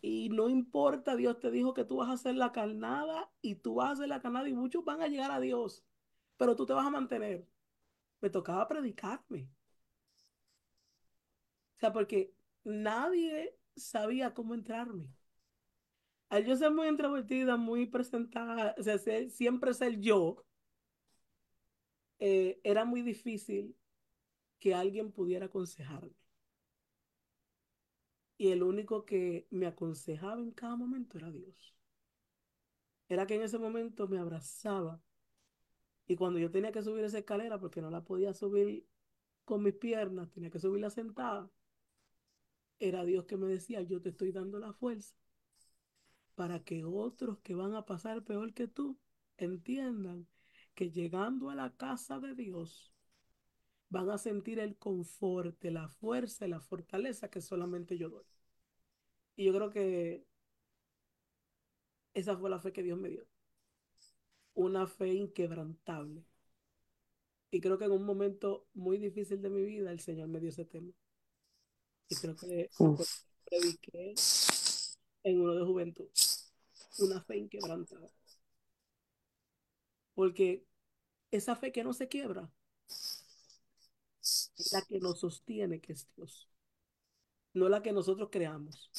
[0.00, 3.76] y no importa, Dios te dijo que tú vas a hacer la carnada y tú
[3.76, 5.84] vas a hacer la carnada y muchos van a llegar a Dios,
[6.36, 7.46] pero tú te vas a mantener.
[8.20, 9.48] Me tocaba predicarme.
[11.76, 12.34] O sea, porque
[12.64, 15.08] nadie sabía cómo entrarme.
[16.30, 18.98] Al yo ser muy introvertida, muy presentada, o sea,
[19.30, 20.44] siempre ser yo,
[22.18, 23.76] eh, era muy difícil
[24.58, 26.14] que alguien pudiera aconsejarme.
[28.36, 31.74] Y el único que me aconsejaba en cada momento era Dios.
[33.08, 35.02] Era que en ese momento me abrazaba.
[36.06, 38.86] Y cuando yo tenía que subir esa escalera, porque no la podía subir
[39.44, 41.50] con mis piernas, tenía que subirla sentada,
[42.78, 45.16] era Dios que me decía, yo te estoy dando la fuerza
[46.38, 48.96] para que otros que van a pasar peor que tú
[49.38, 50.28] entiendan
[50.76, 52.94] que llegando a la casa de Dios
[53.88, 58.24] van a sentir el confort, la fuerza y la fortaleza que solamente yo doy.
[59.34, 60.24] Y yo creo que
[62.14, 63.26] esa fue la fe que Dios me dio.
[64.54, 66.24] Una fe inquebrantable.
[67.50, 70.50] Y creo que en un momento muy difícil de mi vida el Señor me dio
[70.50, 70.92] ese tema.
[72.08, 72.70] Y creo que
[73.44, 74.14] prediqué
[75.24, 76.08] en uno de juventud.
[76.98, 78.10] Una fe inquebrantable.
[80.14, 80.64] Porque
[81.30, 82.50] esa fe que no se quiebra
[84.20, 86.48] es la que nos sostiene, que es Dios.
[87.54, 88.90] No la que nosotros creamos,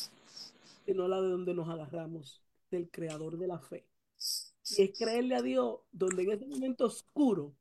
[0.85, 3.85] sino la de donde nos agarramos, del creador de la fe.
[4.77, 7.55] Y es creerle a Dios donde en ese momento oscuro,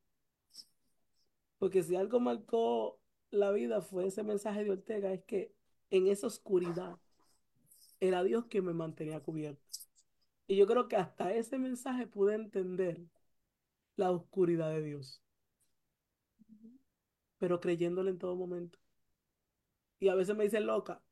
[1.59, 3.01] porque si algo marcó
[3.31, 5.53] la vida fue ese mensaje de Ortega, es que
[5.91, 6.99] en esa oscuridad
[8.01, 9.63] era Dios que me mantenía cubierto.
[10.49, 13.01] Y yo creo que hasta ese mensaje pude entender
[13.97, 15.23] la oscuridad de Dios,
[17.39, 18.79] pero creyéndole en todo momento.
[20.01, 21.03] Y a veces me dicen loca,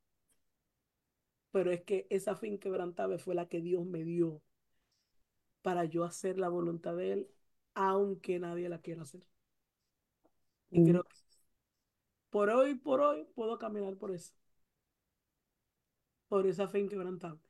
[1.50, 4.42] pero es que esa fe inquebrantable fue la que Dios me dio
[5.62, 7.28] para yo hacer la voluntad de Él,
[7.74, 9.22] aunque nadie la quiera hacer.
[10.70, 11.16] Y creo que
[12.30, 14.32] por hoy, por hoy, puedo caminar por eso.
[16.28, 17.45] Por esa fe inquebrantable.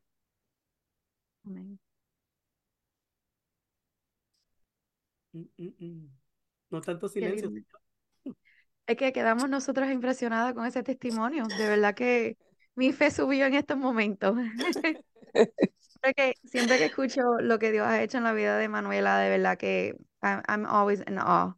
[1.47, 1.79] Amén.
[5.33, 6.11] Mm, mm, mm.
[6.71, 7.51] No tanto silencio.
[8.87, 11.45] Es que quedamos nosotras impresionadas con ese testimonio.
[11.45, 12.37] De verdad que
[12.75, 14.37] mi fe subió en estos momentos.
[16.03, 19.31] Porque siempre que escucho lo que Dios ha hecho en la vida de Manuela, de
[19.31, 21.55] verdad que I'm always in awe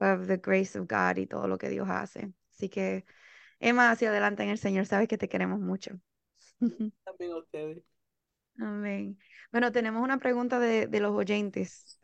[0.00, 2.32] of the grace of God y todo lo que Dios hace.
[2.50, 3.04] Así que,
[3.58, 5.98] Emma, hacia adelante en el Señor, sabes que te queremos mucho.
[7.04, 7.82] También a ustedes.
[8.58, 9.18] Amén.
[9.52, 11.98] Bueno, tenemos una pregunta de, los oyentes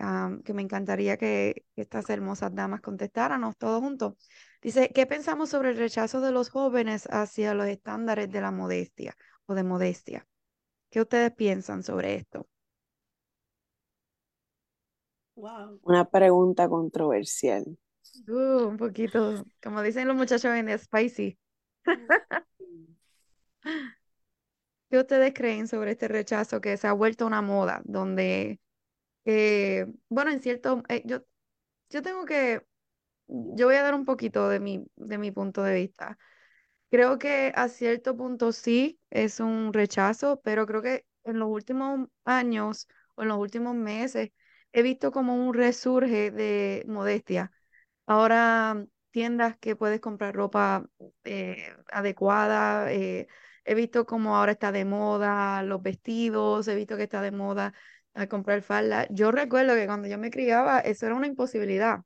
[0.44, 4.14] que me encantaría que, estas hermosas damas contestaran todos juntos.
[4.60, 9.16] Dice, ¿qué pensamos sobre el rechazo de los jóvenes hacia los estándares de la modestia
[9.46, 10.26] o de modestia?
[10.90, 12.46] ¿Qué ustedes piensan sobre esto?
[15.34, 15.80] Wow.
[15.82, 17.64] Una pregunta controversial.
[18.28, 21.38] Uh, un poquito, como dicen los muchachos en spicy.
[24.92, 27.80] ¿Qué ustedes creen sobre este rechazo que se ha vuelto una moda?
[27.86, 28.60] Donde,
[29.26, 31.22] eh, bueno, en cierto, eh, yo,
[31.90, 32.66] yo tengo que,
[33.28, 36.18] yo voy a dar un poquito de mi, de mi punto de vista.
[36.90, 42.08] Creo que a cierto punto sí es un rechazo, pero creo que en los últimos
[42.24, 44.30] años o en los últimos meses
[44.72, 47.52] he visto como un resurge de modestia.
[48.06, 50.86] Ahora tiendas que puedes comprar ropa
[51.24, 52.92] eh, adecuada,
[53.64, 57.74] he visto como ahora está de moda los vestidos, he visto que está de moda
[58.14, 59.06] a comprar falda.
[59.10, 62.00] Yo recuerdo que cuando yo me criaba eso era una imposibilidad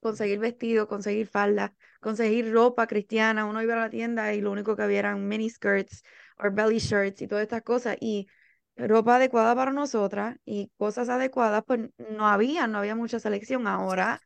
[0.00, 3.44] conseguir vestido, conseguir falda, conseguir ropa cristiana.
[3.46, 6.02] Uno iba a la tienda y lo único que había eran mini skirts
[6.38, 7.96] o belly shirts y todas estas cosas.
[8.00, 8.28] Y
[8.76, 13.66] ropa adecuada para nosotras y cosas adecuadas, pues no había, no había mucha selección.
[13.66, 14.20] Ahora,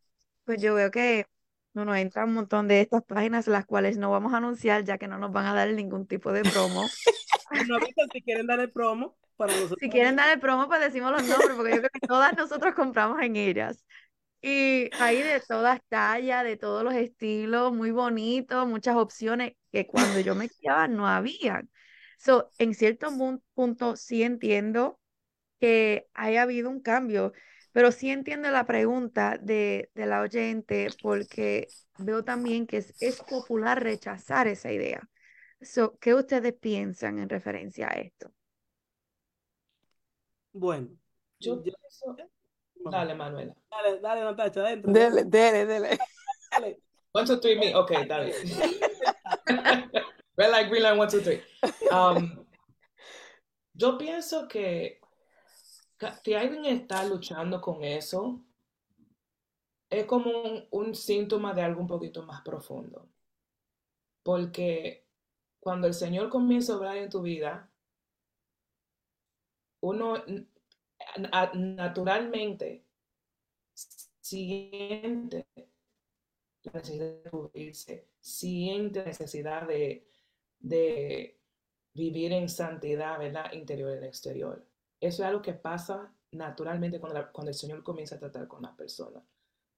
[0.45, 1.27] pues yo veo que
[1.75, 4.97] no nos entra un montón de estas páginas, las cuales no vamos a anunciar, ya
[4.97, 6.83] que no nos van a dar ningún tipo de promo.
[7.69, 7.79] no
[8.13, 9.17] si quieren dar el promo.
[9.37, 9.79] Para nosotros.
[9.81, 12.75] Si quieren dar el promo, pues decimos los nombres, porque yo creo que todas nosotros
[12.75, 13.85] compramos en ellas.
[14.41, 20.21] Y hay de todas tallas, de todos los estilos, muy bonitos, muchas opciones que cuando
[20.21, 21.71] yo me criaba no habían.
[22.19, 23.09] So, en cierto
[23.55, 25.01] punto sí entiendo
[25.61, 27.33] que haya habido un cambio,
[27.75, 31.67] pero sí entiendo la pregunta de, de la oyente porque
[31.99, 35.03] veo también que es, es popular rechazar esa idea.
[35.61, 38.33] So, ¿Qué ustedes piensan en referencia a esto?
[40.53, 40.89] Bueno,
[41.41, 42.17] yo pienso,
[42.93, 43.57] Dale, Manuela.
[43.69, 44.93] Dale, dale, Natacha, adentro.
[44.93, 45.99] Dele, dele, dele.
[46.53, 46.81] Dale.
[47.11, 47.75] One, two, three, me.
[47.75, 48.35] Ok, dale.
[50.37, 51.43] Red light, green light, one, two, three.
[51.91, 52.47] Um,
[53.73, 55.01] yo pienso que
[56.23, 58.41] si alguien está luchando con eso,
[59.91, 60.31] es como
[60.71, 63.09] un, síntoma de algo un poquito más profundo.
[64.23, 65.07] Porque
[65.61, 67.71] cuando el Señor comienza a obrar en tu vida,
[69.81, 70.15] uno
[71.55, 72.85] naturalmente
[74.21, 75.47] siente
[76.63, 80.09] la necesidad de cubrirse, siente necesidad de,
[80.59, 81.39] de
[81.93, 83.53] vivir en santidad, ¿verdad?
[83.53, 84.67] Interior y exterior.
[85.05, 88.73] Eso es algo que pasa naturalmente cuando, cuando el Señor comienza a tratar con las
[88.73, 89.23] personas.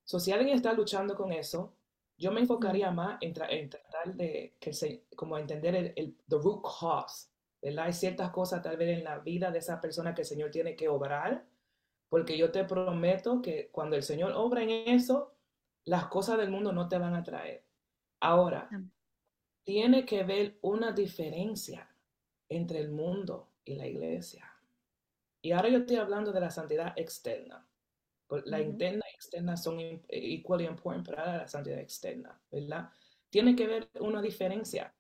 [0.05, 1.75] So, si alguien está luchando con eso,
[2.17, 6.63] yo me enfocaría más en, tratar de que se, como entender el, el the root
[6.63, 7.29] cause
[7.77, 10.77] hay ciertas cosas tal vez en la vida de esa persona que el Señor tiene
[10.77, 11.45] que obrar,
[12.09, 15.35] porque yo te prometo que cuando el Señor obra en eso,
[15.85, 17.65] las cosas del mundo no te van a traer.
[18.21, 18.69] Ahora,
[19.65, 21.91] tiene que ver una diferencia
[22.49, 24.56] entre el mundo y la iglesia.
[25.47, 27.65] Y ahora yo estoy hablando de la santidad externa.
[28.47, 29.79] La interna y externa son
[30.09, 32.91] igual importantes para la santidad externa, ¿verdad?
[33.31, 34.93] Tiene que ver una diferencia.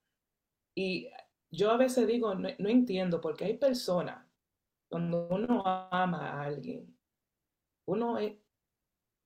[0.72, 1.10] Y
[1.50, 4.24] yo a veces digo, no, entiendo, porque hay personas,
[4.88, 6.96] cuando uno ama a alguien,
[7.88, 8.16] uno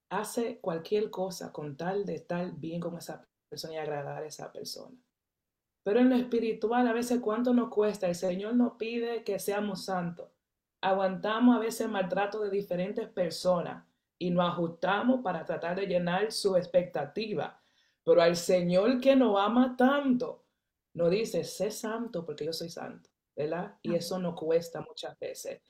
[0.08, 4.50] hace cualquier cosa con tal de estar bien con esa persona y agradar a esa
[4.50, 4.96] persona.
[5.82, 8.08] Pero en lo espiritual, a veces, ¿cuánto nos cuesta?
[8.08, 10.30] El Señor nos pide que seamos santos.
[10.80, 13.84] Aguantamos a veces el maltrato de diferentes personas
[14.18, 17.60] y nos ajustamos para tratar de llenar su expectativa.
[18.04, 20.44] Pero al Señor que nos ama tanto,
[20.94, 23.76] no dice, sé santo porque yo soy santo, ¿verdad?
[23.82, 25.60] Y eso no cuesta muchas veces.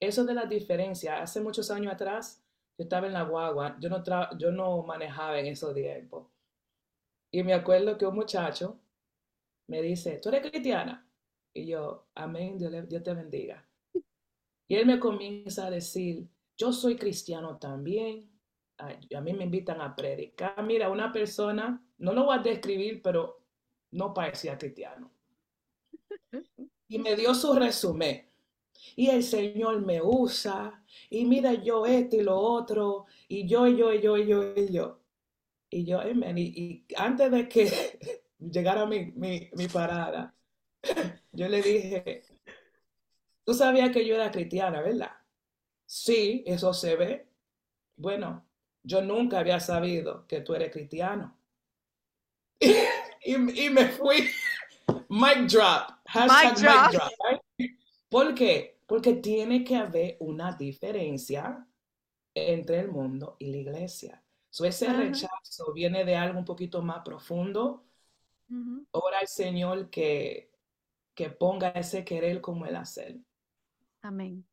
[0.00, 2.42] Eso de la diferencia, hace muchos años atrás,
[2.78, 4.02] yo estaba en la guagua, yo no,
[4.38, 6.28] yo no manejaba en esos tiempos.
[7.30, 8.78] Y me acuerdo que un muchacho
[9.66, 11.06] me dice, ¿tú eres cristiana?
[11.52, 13.67] Y yo, amén, Dios, Dios te bendiga.
[14.68, 18.30] Y él me comienza a decir, yo soy cristiano también.
[18.78, 20.62] A mí me invitan a predicar.
[20.64, 23.42] Mira, una persona, no lo voy a describir, pero
[23.92, 25.10] no parecía cristiano.
[26.88, 28.26] Y me dio su resumen.
[28.96, 33.76] Y el Señor me usa, y mira yo esto y lo otro, y yo, y
[33.76, 35.00] yo, y yo, y yo, y yo.
[35.70, 36.00] Y yo,
[36.36, 37.70] Y, antes de que
[38.38, 40.34] llegara mi, mi, mi parada,
[41.32, 42.22] yo le dije,
[43.48, 45.10] tú sabías que yo era cristiana, ¿verdad?
[45.86, 47.30] Sí, eso se ve.
[47.96, 48.46] Bueno,
[48.82, 51.34] yo nunca había sabido que tú eres cristiano.
[52.60, 54.28] y, me fui.
[55.08, 55.92] Mic drop.
[56.08, 56.92] Hashtag mic drop.
[56.92, 57.42] drop
[58.10, 58.82] ¿Por qué?
[58.86, 61.66] Porque tiene que haber una diferencia
[62.34, 64.22] entre el mundo y la iglesia.
[64.50, 67.86] So, ese rechazo viene de algo un poquito más profundo.
[68.90, 70.52] Ora al Señor que,
[71.14, 73.22] que ponga ese querer como el hacer.
[74.02, 74.46] Amén.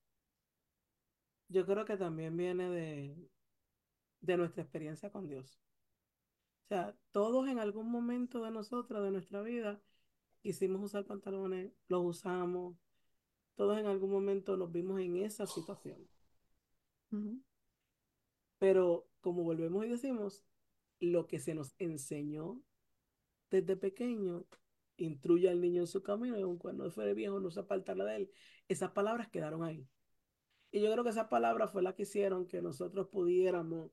[1.48, 3.30] Yo creo que también viene de,
[4.22, 5.60] de nuestra experiencia con Dios.
[6.66, 9.80] O sea, todos en algún momento de nosotros, de nuestra vida,
[10.42, 12.76] quisimos usar pantalones, los usamos,
[13.56, 16.08] todos en algún momento nos vimos en esa situación.
[18.58, 20.44] Pero como volvemos y decimos,
[21.00, 22.62] lo que se nos enseñó
[23.50, 24.46] desde pequeño,
[24.98, 28.16] instruye al niño en su camino y aun cuando fuere viejo no se apartará de
[28.16, 28.32] él.
[28.68, 29.88] Esas palabras quedaron ahí.
[30.72, 33.92] Y yo creo que esas palabras fue la que hicieron que nosotros pudiéramos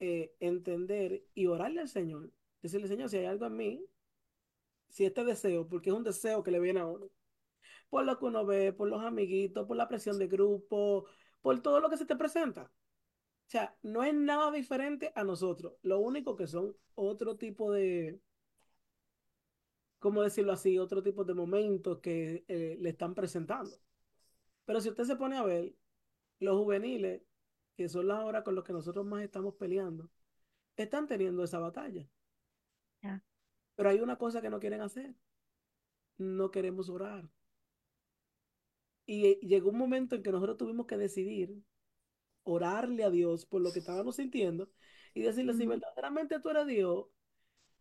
[0.00, 2.32] eh, entender y orarle al Señor.
[2.62, 3.86] Decirle, Señor, si hay algo en mí,
[4.88, 7.10] si este deseo, porque es un deseo que le viene a uno,
[7.90, 11.06] por lo que uno ve, por los amiguitos, por la presión de grupo,
[11.40, 12.70] por todo lo que se te presenta.
[13.46, 15.74] O sea, no es nada diferente a nosotros.
[15.82, 18.20] Lo único que son otro tipo de,
[20.02, 20.78] ¿cómo decirlo así?
[20.78, 23.70] Otro tipo de momentos que eh, le están presentando.
[24.64, 25.74] Pero si usted se pone a ver,
[26.40, 27.22] los juveniles,
[27.76, 30.10] que son las horas con las que nosotros más estamos peleando,
[30.76, 32.06] están teniendo esa batalla.
[33.76, 35.14] Pero hay una cosa que no quieren hacer.
[36.18, 37.28] No queremos orar.
[39.06, 41.62] Y llegó un momento en que nosotros tuvimos que decidir
[42.42, 44.68] orarle a Dios por lo que estábamos sintiendo
[45.14, 47.06] y decirle, si verdaderamente tú eres Dios,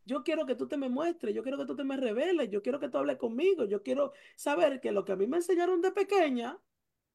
[0.05, 2.61] yo quiero que tú te me muestres, yo quiero que tú te me reveles, yo
[2.61, 5.81] quiero que tú hables conmigo, yo quiero saber que lo que a mí me enseñaron
[5.81, 6.59] de pequeña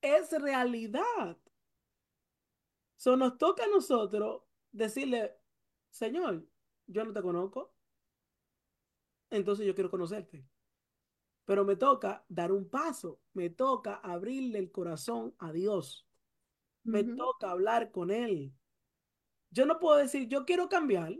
[0.00, 1.38] es realidad.
[2.96, 4.42] So nos toca a nosotros
[4.72, 5.34] decirle,
[5.90, 6.46] Señor,
[6.86, 7.74] yo no te conozco,
[9.30, 10.44] entonces yo quiero conocerte.
[11.44, 16.06] Pero me toca dar un paso, me toca abrirle el corazón a Dios,
[16.84, 18.54] me toca hablar con Él.
[19.50, 21.14] Yo no puedo decir, yo quiero cambiar,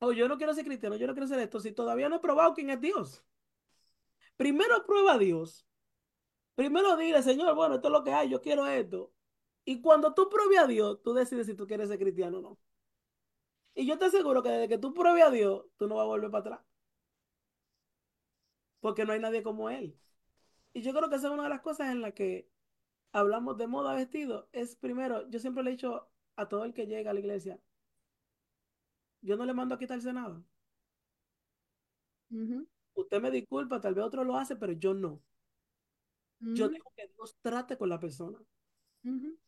[0.00, 2.20] o yo no quiero ser cristiano, yo no quiero ser esto, si todavía no he
[2.20, 3.24] probado quién es Dios.
[4.36, 5.66] Primero prueba a Dios.
[6.54, 9.12] Primero dile, Señor, bueno, esto es lo que hay, yo quiero esto.
[9.64, 12.58] Y cuando tú pruebes a Dios, tú decides si tú quieres ser cristiano o no.
[13.74, 16.06] Y yo te aseguro que desde que tú pruebes a Dios, tú no vas a
[16.06, 16.60] volver para atrás
[18.80, 19.96] porque no hay nadie como él.
[20.72, 22.48] Y yo creo que esa es una de las cosas en las que
[23.12, 24.48] hablamos de moda vestido.
[24.52, 27.60] Es primero, yo siempre le he dicho a todo el que llega a la iglesia,
[29.20, 30.42] yo no le mando a quitarse nada.
[32.94, 35.22] Usted me disculpa, tal vez otro lo hace, pero yo no.
[36.40, 38.38] Yo dejo que Dios trate con la persona.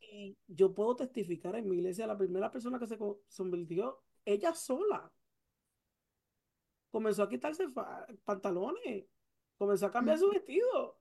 [0.00, 2.98] Y yo puedo testificar en mi iglesia, la primera persona que se
[3.36, 5.12] convirtió, ella sola.
[6.90, 7.66] Comenzó a quitarse
[8.24, 9.06] pantalones,
[9.56, 10.98] comenzó a cambiar su vestido.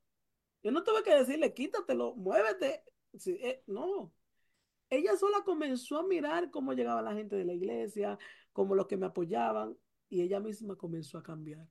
[0.61, 2.83] Yo no tuve que decirle, quítatelo, muévete.
[3.25, 4.13] Eh, no.
[4.89, 8.17] Ella sola comenzó a mirar cómo llegaba la gente de la iglesia,
[8.53, 9.77] como los que me apoyaban,
[10.09, 11.67] y ella misma comenzó a cambiar.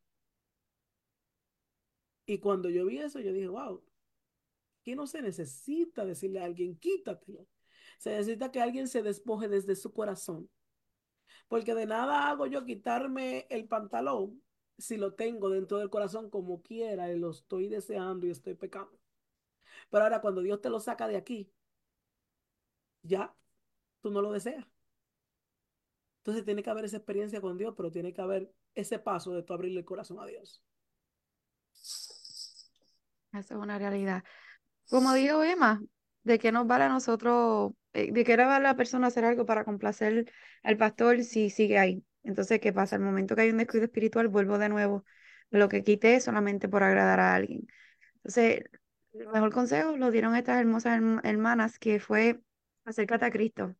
[2.26, 3.82] Y cuando yo vi eso, yo dije, wow,
[4.82, 7.46] que no se necesita decirle a alguien, quítatelo.
[7.98, 10.48] Se necesita que alguien se despoje desde su corazón.
[11.48, 14.42] Porque de nada hago yo quitarme el pantalón
[14.76, 18.98] si lo tengo dentro del corazón como quiera y lo estoy deseando y estoy pecando.
[19.90, 21.50] Pero ahora cuando Dios te lo saca de aquí,
[23.02, 23.34] ya
[24.00, 24.66] tú no lo deseas.
[26.28, 29.42] Entonces tiene que haber esa experiencia con Dios, pero tiene que haber ese paso de
[29.42, 30.62] tú abrirle el corazón a Dios.
[33.32, 34.22] Esa es una realidad.
[34.90, 35.80] Como dijo Emma,
[36.24, 39.24] ¿de qué nos vale a nosotros, eh, de qué le vale a la persona hacer
[39.24, 40.30] algo para complacer
[40.62, 42.04] al pastor si sigue ahí?
[42.24, 42.96] Entonces, ¿qué pasa?
[42.96, 45.06] Al momento que hay un descuido espiritual, vuelvo de nuevo.
[45.48, 47.66] Lo que quité solamente por agradar a alguien.
[48.16, 48.64] Entonces,
[49.14, 52.38] el mejor consejo lo dieron estas hermosas hermanas, que fue
[52.84, 53.74] acércate a Cristo.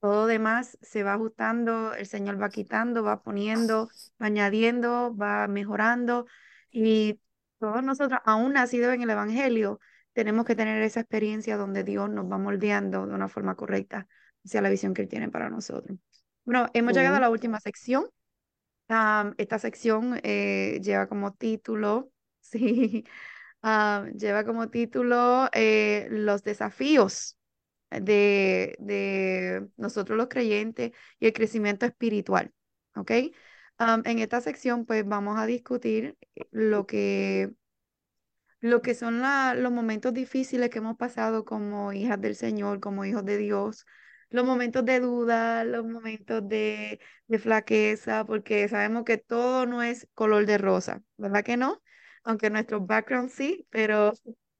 [0.00, 3.88] Todo demás se va ajustando, el Señor va quitando, va poniendo,
[4.20, 6.26] va añadiendo, va mejorando.
[6.70, 7.20] Y
[7.58, 9.80] todos nosotros, aún nacidos en el Evangelio,
[10.12, 14.06] tenemos que tener esa experiencia donde Dios nos va moldeando de una forma correcta
[14.44, 15.98] hacia la visión que Él tiene para nosotros.
[16.44, 18.06] Bueno, hemos llegado a la última sección.
[19.36, 22.10] esta sección eh, lleva como título,
[22.40, 23.04] sí,
[24.14, 27.37] lleva como título eh, los desafíos
[27.90, 32.52] de, de, nosotros los creyentes y el crecimiento espiritual.
[32.94, 33.12] ¿Ok?
[34.04, 36.16] en esta sección, pues vamos a discutir
[36.50, 37.52] lo que,
[38.60, 43.24] lo que son los momentos difíciles que hemos pasado como hijas del Señor, como hijos
[43.24, 43.86] de Dios,
[44.30, 47.00] los momentos de duda, los momentos de,
[47.40, 51.82] flaqueza, porque sabemos que todo no es color de rosa, ¿verdad que no?
[52.24, 54.12] Aunque nuestro background sí, pero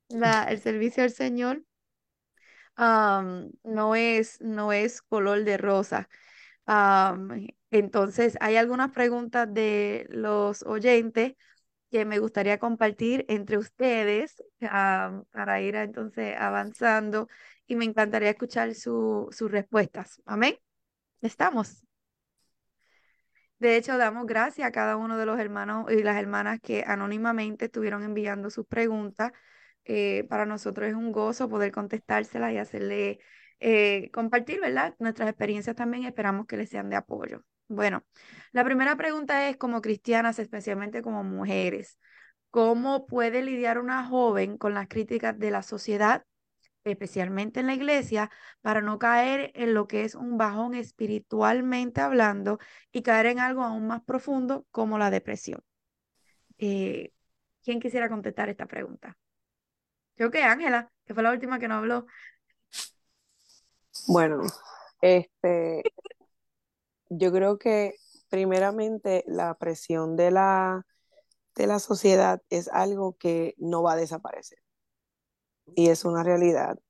[0.09, 1.65] la, el servicio al Señor
[2.79, 6.09] no, es, no es color de rosa.
[7.71, 11.35] entonces, hay algunas preguntas de los oyentes
[11.91, 17.29] que me gustaría compartir entre ustedes para ir entonces avanzando
[17.67, 20.23] y me encantaría escuchar sus respuestas.
[20.27, 20.59] Amén.
[21.23, 21.83] estamos.
[23.59, 27.65] De hecho, damos gracias a cada uno de los hermanos y las hermanas que anónimamente
[27.67, 29.33] estuvieron enviando sus preguntas.
[29.89, 33.20] Eh, para nosotros es un gozo poder contestárselas y hacerle
[33.59, 34.94] eh, compartir, ¿verdad?
[34.98, 37.43] Nuestras experiencias también esperamos que les sean de apoyo.
[37.69, 38.05] Bueno,
[38.52, 41.98] la primera pregunta es, como cristianas, especialmente como mujeres,
[42.51, 46.24] ¿cómo puede lidiar una joven con las críticas de la sociedad
[46.85, 52.59] especialmente en la iglesia, para no caer en lo que es un bajón espiritualmente hablando
[52.93, 55.62] y caer en algo aún más profundo como la depresión.
[56.59, 57.12] Eh,
[57.62, 59.16] ¿Quién quisiera contestar esta pregunta?
[60.19, 62.07] Creo que Ángela, que fue la última que nos habló.
[64.09, 64.43] Bueno,
[65.01, 65.85] este,
[67.09, 67.95] yo creo que
[68.28, 70.85] primeramente la presión de la,
[71.55, 74.59] de la sociedad es algo que no va a desaparecer
[75.77, 76.81] y es una realidad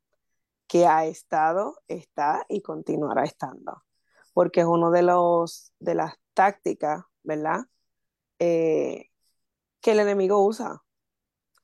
[0.67, 3.85] que ha estado, está y continuará estando,
[4.33, 7.67] porque es uno de los de las tácticas, ¿verdad?
[8.39, 9.11] Eh,
[9.83, 10.83] que el enemigo usa.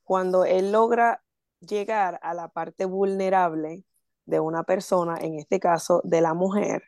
[0.03, 1.24] Cuando él logra
[1.59, 3.85] llegar a la parte vulnerable
[4.25, 6.83] de una persona, en este caso de la mujer,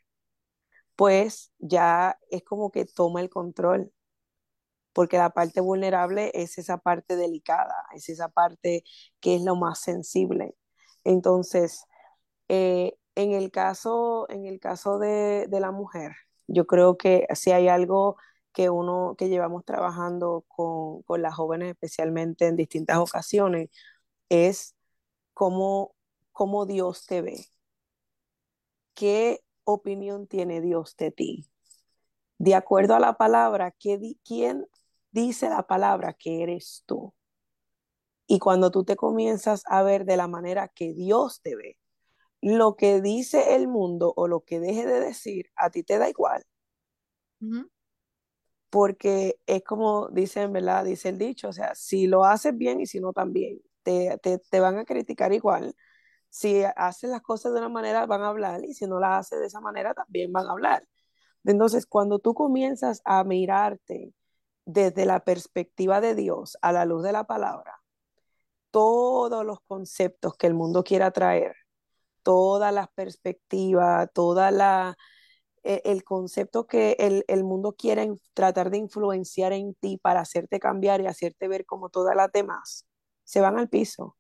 [0.96, 3.92] pues ya es como que toma el control
[4.98, 8.84] porque la parte vulnerable es esa parte delicada, es esa parte
[9.20, 10.56] que es lo más sensible.
[11.04, 11.86] Entonces,
[12.50, 16.14] eh, en el caso, en el caso de, la mujer,
[16.48, 18.18] yo creo que si hay algo
[18.54, 23.70] que uno que llevamos trabajando con, con las jóvenes, especialmente en distintas ocasiones,
[24.30, 24.76] es
[25.34, 25.96] cómo,
[26.32, 27.46] cómo Dios te ve.
[28.94, 31.50] ¿Qué opinión tiene Dios de ti?
[32.38, 34.68] De acuerdo a la palabra, ¿quién
[35.12, 37.14] dice la palabra que eres tú.
[38.28, 41.78] Y cuando tú te comienzas a ver de la manera que Dios te ve,
[42.42, 46.10] lo que dice el mundo o lo que deje de decir, a ti te da
[46.10, 46.44] igual.
[48.70, 50.84] Porque es como dicen, ¿verdad?
[50.86, 53.62] Dice el dicho, o sea, si lo haces bien y si no también,
[54.22, 55.76] te, te, van a criticar igual.
[56.30, 59.40] Si haces las cosas de una manera, van a hablar, y si no las haces
[59.40, 60.88] de esa manera, también van a hablar.
[61.46, 64.14] Entonces, cuando tú comienzas a mirarte
[64.66, 67.82] desde la perspectiva de Dios, a la luz de la palabra,
[68.72, 71.56] todos los conceptos que el mundo quiera traer,
[72.24, 74.98] todas las perspectivas, toda la
[75.68, 80.60] e, el concepto que el, el mundo quiere tratar de influenciar en ti para hacerte
[80.60, 82.87] cambiar y hacerte ver como todas las demás,
[83.28, 84.18] se van al piso.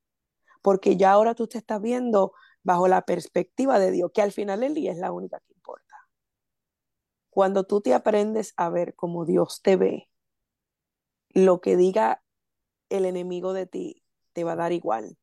[0.61, 4.59] Porque ya ahora tú te estás viendo bajo la perspectiva de Dios, que al final
[4.59, 5.95] del día es la única que importa.
[7.29, 10.09] Cuando tú te aprendes a ver como Dios te ve,
[11.29, 12.21] lo que diga
[12.89, 14.03] el enemigo de ti
[14.33, 15.17] te va a dar igual.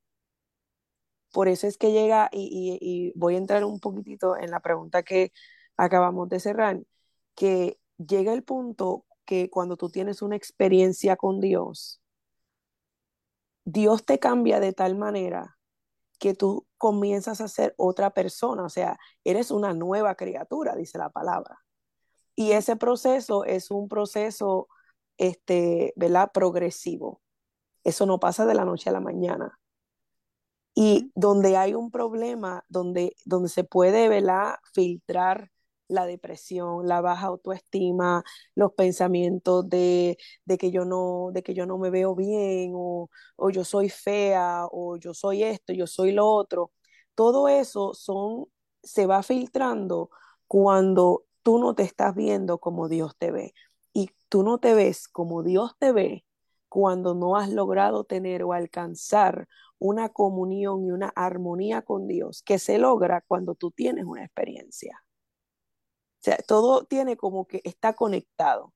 [1.32, 5.32] Por eso es que llega, y, voy a entrar un poquitito en la pregunta que
[5.76, 6.80] acabamos de cerrar,
[7.34, 12.00] que llega el punto que cuando tú tienes una experiencia con Dios,
[13.64, 15.58] Dios te cambia de tal manera
[16.18, 21.10] que tú comienzas a ser otra persona, o sea, eres una nueva criatura, dice la
[21.10, 21.58] palabra.
[22.36, 24.68] Y ese proceso es un proceso
[25.18, 26.30] este, ¿verdad?
[26.32, 27.20] Progresivo.
[27.84, 29.58] Eso no pasa de la noche a la mañana.
[30.74, 34.56] Y donde hay un problema, donde, donde se puede, ¿verdad?
[34.72, 35.50] Filtrar
[35.88, 38.24] la depresión, la baja autoestima,
[38.54, 40.16] los pensamientos de,
[40.58, 44.66] que, yo no, de que yo no me veo bien, o, o yo soy fea,
[44.70, 46.72] o yo soy esto, yo soy lo otro.
[47.14, 48.46] Todo eso son,
[48.82, 50.10] se va filtrando
[50.46, 53.54] cuando tú no te estás viendo como Dios te ve
[53.92, 56.24] y tú no te ves como Dios te ve
[56.68, 59.48] cuando no has logrado tener o alcanzar
[59.78, 65.04] una comunión y una armonía con Dios que se logra cuando tú tienes una experiencia.
[66.24, 68.72] Sea, todo tiene como que está conectado.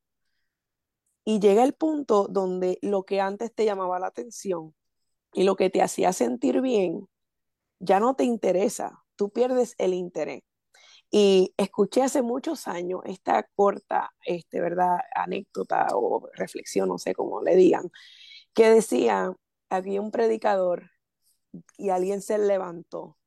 [1.25, 4.75] Y llega el punto donde lo que antes te llamaba la atención
[5.33, 7.09] y lo que te hacía sentir bien,
[7.79, 10.43] ya no te interesa, tú pierdes el interés.
[11.09, 14.99] Y escuché hace muchos años esta corta, este, ¿verdad?
[15.15, 17.89] Anécdota o reflexión, no sé cómo le digan,
[18.53, 19.33] que decía,
[19.71, 20.91] había un predicador
[21.77, 23.17] y alguien se levantó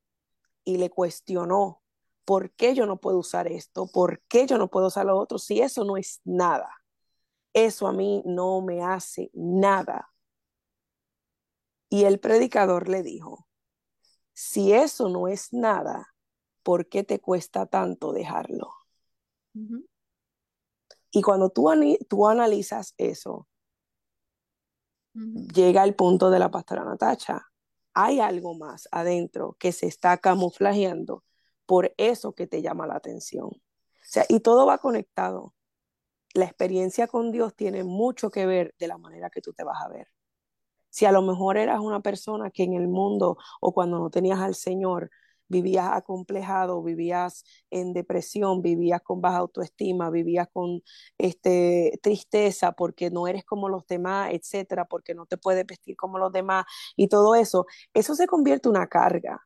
[0.62, 1.81] y le cuestionó,
[2.24, 3.86] ¿por qué yo no puedo usar esto?
[3.86, 5.38] ¿Por qué yo no puedo usar lo otro?
[5.38, 6.70] Si eso no es nada,
[7.52, 10.12] eso a mí no me hace nada.
[11.88, 13.46] Y el predicador le dijo,
[14.32, 16.14] si eso no es nada,
[16.62, 18.70] ¿por qué te cuesta tanto dejarlo?
[21.10, 21.70] Y cuando tú,
[22.08, 23.46] tú analizas eso,
[25.12, 27.46] llega el punto de la pastora Natacha.
[27.92, 31.24] Hay algo más adentro que se está camuflajeando
[31.66, 33.50] por eso que te llama la atención.
[34.02, 35.54] sea, y todo va conectado.
[36.34, 39.82] La experiencia con Dios tiene mucho que ver de la manera que tú te vas
[39.82, 40.08] a ver.
[40.90, 44.40] Si a lo mejor eras una persona que en el mundo o cuando no tenías
[44.40, 45.10] al Señor
[45.48, 50.82] vivías acomplejado, vivías en depresión, vivías con baja autoestima, vivías con
[51.18, 56.18] este, tristeza porque no eres como los demás, etcétera, porque no te puedes vestir como
[56.18, 56.64] los demás
[56.96, 59.42] y todo eso, eso se convierte en una carga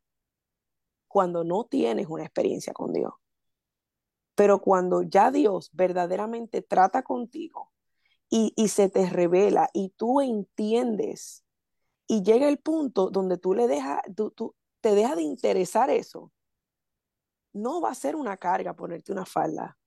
[1.16, 3.14] cuando no tienes una experiencia con Dios.
[4.34, 7.72] Pero cuando ya Dios verdaderamente trata contigo
[8.28, 11.42] y, se te revela y tú entiendes
[12.06, 16.32] y llega el punto donde tú le dejas, tú, te deja de interesar eso,
[17.54, 19.78] no va a ser una carga ponerte una falda.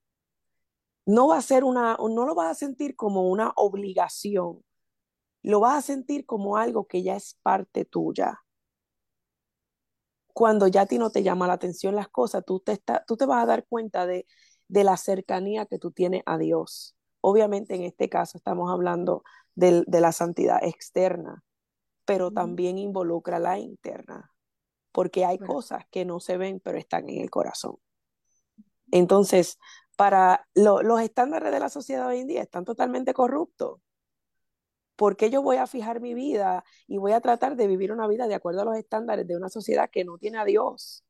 [1.05, 4.65] No va a ser una, no lo vas a sentir como una obligación.
[5.43, 8.41] Lo vas a sentir como algo que ya es parte tuya.
[10.39, 13.17] Cuando ya a ti no te llama la atención las cosas, tú te, está, tú
[13.17, 14.25] te vas a dar cuenta de,
[14.69, 16.95] de la cercanía que tú tienes a Dios.
[17.19, 19.25] Obviamente en este caso estamos hablando
[19.55, 21.43] de, de la santidad externa,
[22.05, 24.31] pero también involucra la interna
[24.93, 27.75] porque hay cosas que no se ven, pero están en el corazón.
[28.91, 29.59] Entonces,
[29.97, 33.81] para los estándares de la sociedad hoy en día están totalmente corruptos.
[34.99, 38.05] ¿Por qué yo voy a fijar mi vida y voy a tratar de vivir una
[38.05, 41.05] vida de acuerdo a los estándares de una sociedad que no tiene a Dios?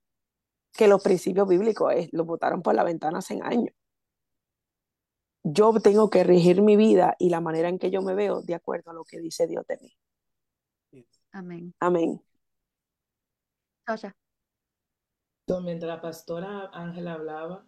[0.74, 3.74] Que los principios bíblicos es, los botaron por la ventana hace años.
[5.41, 8.53] Yo tengo que regir mi vida y la manera en que yo me veo de
[8.53, 11.03] acuerdo a lo que dice Dios de mí.
[11.32, 11.74] Amén.
[11.80, 12.22] Amén.
[15.64, 17.66] Mientras la pastora Ángela hablaba,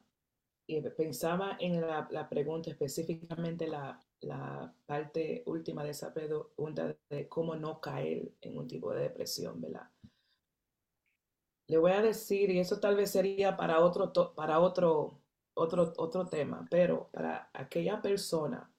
[0.67, 7.55] y pensaba en la, pregunta, específicamente la, la, parte última de esa pregunta de cómo
[7.55, 9.89] no caer en un tipo de depresión, ¿verdad?
[11.67, 15.21] Le voy a decir, y eso tal vez sería para otro, para otro,
[15.53, 18.69] otro, otro tema, pero para aquella persona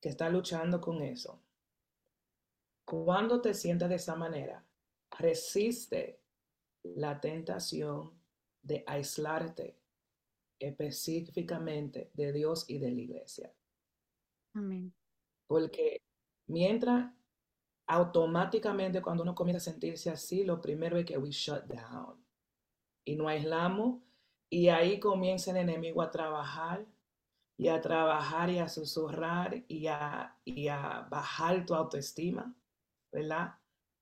[0.00, 1.40] que está luchando con eso,
[2.84, 4.64] cuando te sientes de esa manera,
[5.18, 6.20] resiste
[6.82, 8.12] la tentación
[8.62, 9.78] de aislarte
[10.58, 13.52] específicamente de Dios y de la iglesia.
[14.58, 14.92] Amén.
[15.46, 16.02] Porque
[16.48, 17.12] mientras
[17.86, 22.22] automáticamente cuando uno comienza a sentirse así, lo primero es que we shut down
[23.04, 24.02] y no aislamos
[24.50, 26.84] y ahí comienza el enemigo a trabajar
[27.56, 32.54] y a trabajar y a susurrar y a, y a bajar tu autoestima,
[33.10, 33.54] ¿verdad?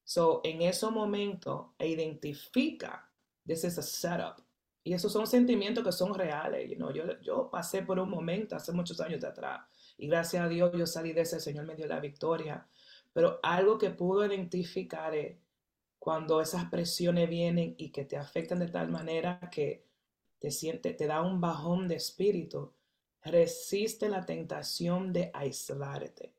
[0.05, 3.11] So, en ese momento, identifica,
[3.47, 4.45] this is a setup.
[4.85, 6.71] Y esos son sentimientos que son reales.
[6.71, 9.63] You know, yo, yo pasé por un momento hace muchos años de atrás
[9.99, 12.67] y gracias a Dios yo salí de ese, el Señor me dio la victoria.
[13.13, 15.39] Pero algo que pudo identificar es
[15.99, 19.87] cuando esas presiones vienen y que te afectan de tal manera que
[20.39, 22.73] te siente, te da un bajón de espíritu,
[23.23, 26.35] resiste la tentación de aislarte.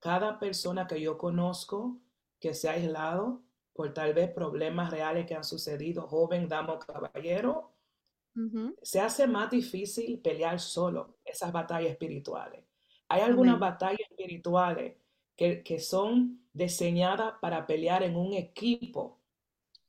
[0.00, 1.98] Cada persona que yo conozco
[2.40, 7.72] que se ha aislado por tal vez problemas reales que han sucedido, joven, dama caballero,
[8.82, 12.64] se hace más difícil pelear solo esas batallas espirituales.
[13.14, 14.96] Hay algunas batallas espirituales
[15.36, 19.20] que, que, son diseñadas para pelear en un equipo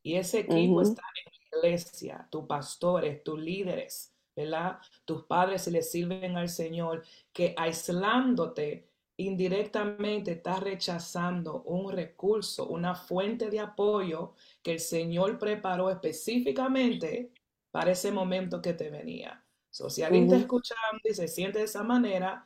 [0.03, 4.77] y ese equipo está en la iglesia, tus pastores, tus líderes, ¿verdad?
[5.03, 7.03] Tus padres se les sirven al Señor,
[7.33, 8.87] que aislándote
[9.17, 17.31] indirectamente estás rechazando un recurso, una fuente de apoyo que el Señor preparó específicamente
[17.71, 19.43] para ese momento que te venía.
[19.71, 22.45] So, si alguien está escuchando y se siente de esa manera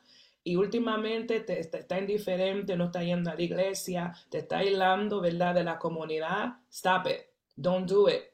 [0.50, 5.54] y últimamente te, está indiferente, no está yendo a la iglesia, te está aislando, ¿verdad?,
[5.54, 7.20] de la comunidad, stop it,
[7.54, 8.24] don't do it.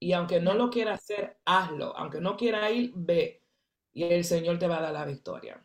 [0.00, 1.96] Y aunque no lo quiera hacer, hazlo.
[1.96, 3.44] Aunque no quiera ir, ve.
[3.92, 5.64] Y el Señor te va a dar la victoria.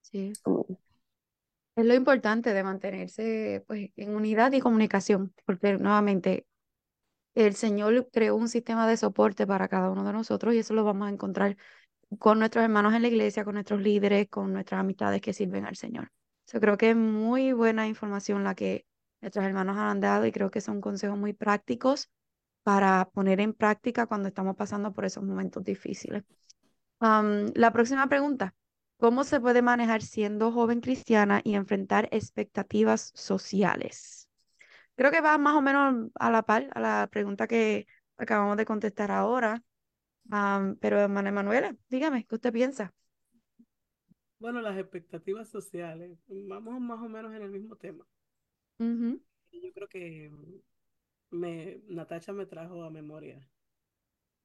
[0.00, 0.32] Sí.
[1.74, 6.46] Es lo importante de mantenerse pues, en unidad y comunicación, porque nuevamente
[7.34, 10.84] el Señor creó un sistema de soporte para cada uno de nosotros y eso lo
[10.84, 11.56] vamos a encontrar
[12.18, 15.76] con nuestros hermanos en la iglesia, con nuestros líderes, con nuestras amistades que sirven al
[15.76, 16.10] Señor.
[16.52, 18.86] Yo creo que es muy buena información la que
[19.20, 22.10] nuestros hermanos han dado y creo que son consejos muy prácticos
[22.62, 26.24] para poner en práctica cuando estamos pasando por esos momentos difíciles.
[27.00, 28.54] la próxima pregunta.
[28.98, 34.28] ¿Cómo se puede manejar siendo joven cristiana y enfrentar expectativas sociales?
[34.94, 37.86] Creo que va más o menos a la par a la pregunta que
[38.18, 39.62] acabamos de contestar ahora.
[40.80, 42.94] Pero, Manuela, Manuela, dígame, ¿qué usted piensa?
[44.38, 48.06] Bueno, las expectativas sociales, vamos más o menos en el mismo tema.
[48.78, 50.30] Yo creo que
[51.30, 53.46] me, Natacha me trajo a memoria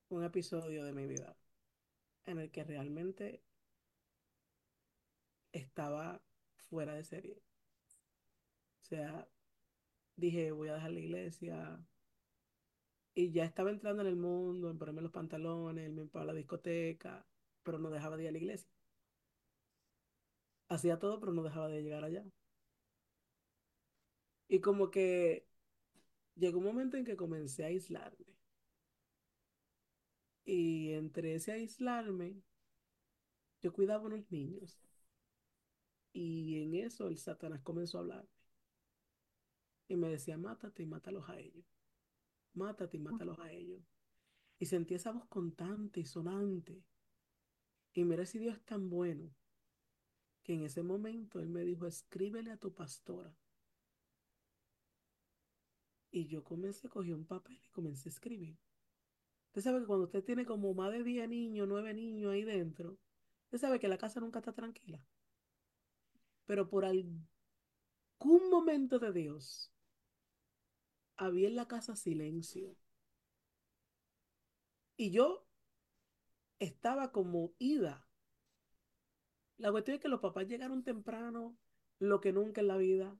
[0.09, 1.35] un episodio de mi vida
[2.25, 3.41] en el que realmente
[5.51, 6.21] estaba
[6.69, 7.41] fuera de serie.
[8.81, 9.27] O sea,
[10.15, 11.79] dije, voy a dejar la iglesia.
[13.15, 17.25] Y ya estaba entrando en el mundo, en ponerme los pantalones, me a la discoteca,
[17.63, 18.69] pero no dejaba de ir a la iglesia.
[20.69, 22.23] Hacía todo, pero no dejaba de llegar allá.
[24.47, 25.45] Y como que
[26.35, 28.25] llegó un momento en que comencé a aislarme.
[30.45, 32.41] Y entre ese aislarme,
[33.61, 34.79] yo cuidaba a unos niños.
[36.13, 38.29] Y en eso el Satanás comenzó a hablarme.
[39.87, 41.65] Y me decía, mátate y mátalos a ellos.
[42.55, 43.81] Mátate y mátalos a ellos.
[44.57, 46.83] Y sentí esa voz constante y sonante.
[47.93, 49.33] Y mira si Dios es tan bueno
[50.43, 53.35] que en ese momento Él me dijo, escríbele a tu pastora.
[56.11, 58.57] Y yo comencé, cogí un papel y comencé a escribir.
[59.47, 62.97] Usted sabe que cuando usted tiene como más de 10 niños, 9 niños ahí dentro,
[63.45, 65.03] usted sabe que la casa nunca está tranquila.
[66.45, 67.27] Pero por algún
[68.51, 69.71] momento de Dios,
[71.17, 72.75] había en la casa silencio.
[74.97, 75.45] Y yo
[76.59, 78.05] estaba como ida.
[79.57, 81.57] La cuestión es que los papás llegaron temprano,
[81.99, 83.17] lo que nunca en la vida.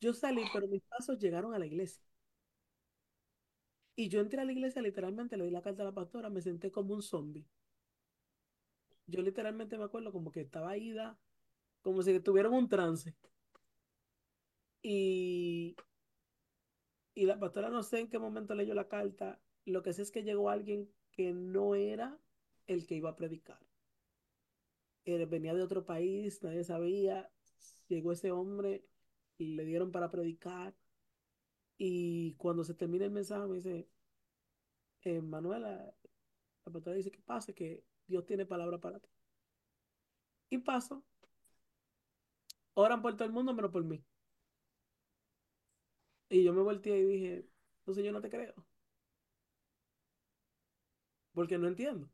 [0.00, 2.04] Yo salí, pero mis pasos llegaron a la iglesia.
[3.96, 6.42] Y yo entré a la iglesia, literalmente le di la carta a la pastora, me
[6.42, 7.46] senté como un zombie.
[9.06, 11.16] Yo literalmente me acuerdo como que estaba ida,
[11.82, 13.14] como si tuviera un trance.
[14.82, 15.76] Y,
[17.14, 19.40] y la pastora no sé en qué momento leyó la carta.
[19.64, 22.18] Lo que sé es que llegó alguien que no era
[22.66, 23.60] el que iba a predicar.
[25.04, 27.30] Él venía de otro país, nadie sabía.
[27.88, 28.84] Llegó ese hombre
[29.38, 30.74] y le dieron para predicar.
[31.76, 33.88] Y cuando se termina el mensaje me dice,
[35.02, 35.94] eh, Manuela,
[36.64, 39.08] la pastora dice que pase, que Dios tiene palabra para ti.
[40.50, 41.02] Y paso.
[42.74, 44.02] Oran por todo el mundo menos por mí.
[46.32, 47.46] Y yo me volteé y dije,
[47.80, 48.54] entonces yo no te creo.
[51.34, 52.08] Porque no entiendo.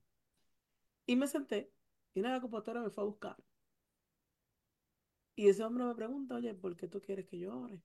[1.06, 1.72] Y me senté
[2.14, 3.36] y una computadora me fue a buscar.
[5.36, 7.80] Y ese hombre me pregunta, oye, ¿por qué tú quieres que yo ore?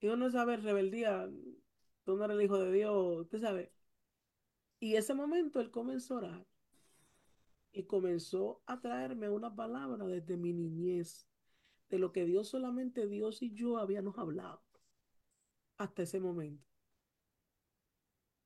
[0.00, 1.28] Y uno sabe, rebeldía,
[2.04, 3.72] tú no eres el hijo de Dios, usted sabe.
[4.80, 6.46] Y ese momento él comenzó a orar
[7.72, 11.26] y comenzó a traerme una palabra desde mi niñez,
[11.88, 14.62] de lo que Dios solamente Dios y yo habíamos hablado
[15.76, 16.64] hasta ese momento.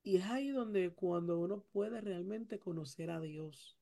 [0.03, 3.79] Y es ahí donde cuando uno puede realmente conocer a Dios.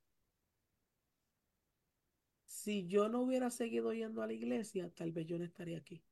[2.44, 6.02] Si yo no hubiera seguido yendo a la iglesia, tal vez yo no estaría aquí.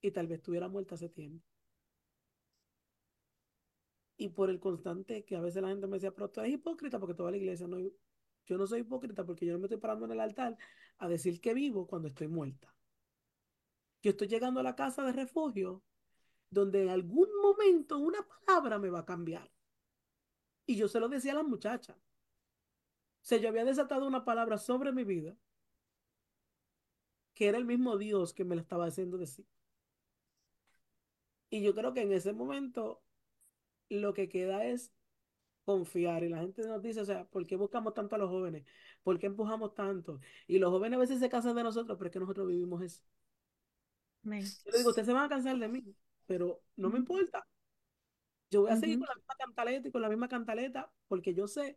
[0.00, 1.44] Y tal vez estuviera muerta hace tiempo.
[4.16, 6.98] Y por el constante que a veces la gente me decía, pero tú eres hipócrita
[6.98, 7.78] porque toda la iglesia no.
[8.48, 10.56] Yo no soy hipócrita porque yo no me estoy parando en el altar
[10.98, 12.74] a decir que vivo cuando estoy muerta.
[14.02, 15.84] Yo estoy llegando a la casa de refugio
[16.50, 19.50] donde en algún momento una palabra me va a cambiar.
[20.64, 21.92] Y yo se lo decía a la muchacha.
[21.94, 25.36] O sea, yo había desatado una palabra sobre mi vida
[27.34, 29.46] que era el mismo Dios que me la estaba haciendo decir.
[31.50, 33.00] Y yo creo que en ese momento
[33.88, 34.92] lo que queda es
[35.68, 36.24] confiar.
[36.24, 38.64] Y la gente nos dice, o sea, ¿por qué buscamos tanto a los jóvenes?
[39.02, 40.18] ¿Por qué empujamos tanto?
[40.46, 43.02] Y los jóvenes a veces se cansan de nosotros, pero es que nosotros vivimos eso.
[44.64, 45.84] Yo le digo, ustedes se van a cansar de mí,
[46.26, 47.46] pero no me importa.
[48.50, 51.46] Yo voy a seguir con la misma cantaleta y con la misma cantaleta porque yo
[51.46, 51.76] sé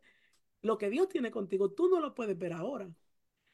[0.62, 2.90] lo que Dios tiene contigo, tú no lo puedes ver ahora.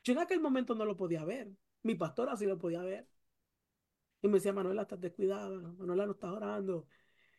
[0.04, 1.50] Yo en aquel momento no lo podía ver.
[1.82, 3.08] Mi pastora sí lo podía ver.
[4.22, 6.86] Y me decía, Manuela, estás descuidada, Manuela no estás orando.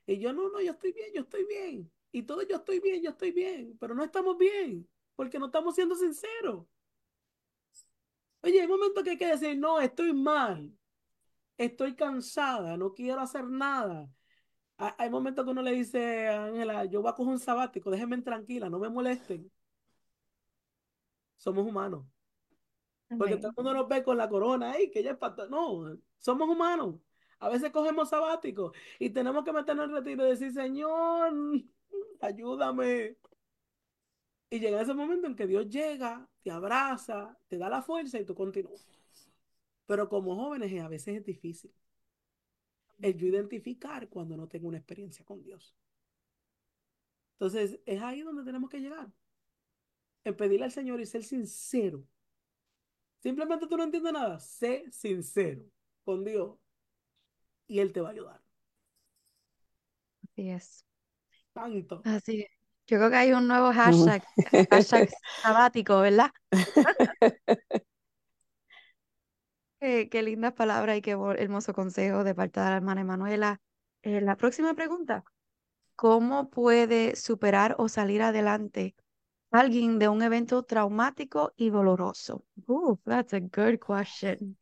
[0.05, 1.91] Y yo, no, no, yo estoy bien, yo estoy bien.
[2.11, 3.77] Y todo, yo estoy bien, yo estoy bien.
[3.79, 6.65] Pero no estamos bien, porque no estamos siendo sinceros.
[8.41, 10.71] Oye, hay momentos que hay que decir, no, estoy mal
[11.59, 14.09] estoy cansada, no quiero hacer nada.
[14.77, 18.21] Hay momentos que uno le dice a Ángela, yo voy a coger un sabático, déjenme
[18.21, 19.51] tranquila, no me molesten.
[21.37, 22.05] Somos humanos.
[23.17, 25.49] Porque todo el mundo nos ve con la corona, ay, que ella es pastor.
[25.49, 26.95] No, somos humanos.
[27.39, 31.33] A veces cogemos sabáticos y tenemos que meternos en retiro y decir, Señor,
[32.21, 33.17] ayúdame.
[34.49, 38.25] Y llega ese momento en que Dios llega, te abraza, te da la fuerza y
[38.25, 38.87] tú continúas.
[39.85, 41.71] Pero como jóvenes a veces es difícil
[43.01, 45.75] el yo identificar cuando no tengo una experiencia con Dios.
[47.33, 49.11] Entonces, es ahí donde tenemos que llegar.
[50.23, 52.05] En pedirle al Señor y ser sincero.
[53.19, 54.39] Simplemente tú no entiendes nada.
[54.39, 55.65] Sé sincero
[56.03, 56.57] con Dios
[57.67, 58.41] y Él te va a ayudar.
[60.23, 60.88] Así es.
[61.59, 62.01] Tanto.
[62.05, 62.47] Así.
[62.87, 64.23] Yo creo que hay un nuevo hashtag,
[64.71, 65.09] hashtag
[65.43, 66.31] sabático, ¿verdad?
[69.79, 73.61] qué, qué lindas palabras y qué hermoso consejo de parte de la hermana Emanuela.
[74.01, 75.23] Eh, la próxima pregunta.
[75.95, 78.95] ¿Cómo puede superar o salir adelante
[79.51, 82.45] alguien de un evento traumático y doloroso?
[83.03, 84.57] That's a good question.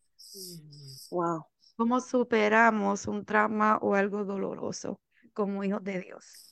[1.11, 1.45] Wow.
[1.75, 4.99] ¿Cómo superamos un trauma o algo doloroso
[5.33, 6.46] como hijos de Dios?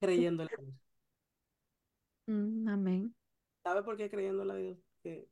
[0.00, 0.74] Creyendo en Dios.
[2.28, 3.14] Mm, amén.
[3.62, 4.78] ¿Sabe por qué creyendo en Dios?
[5.02, 5.28] Que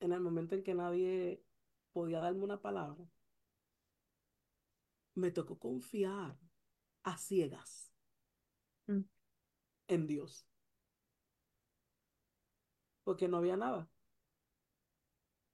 [0.00, 1.42] en el momento en que nadie
[1.92, 3.04] podía darme una palabra,
[5.14, 6.38] me tocó confiar
[7.04, 7.92] a ciegas
[8.88, 9.04] Mm.
[9.88, 10.46] en Dios.
[13.04, 13.88] Porque no había nada.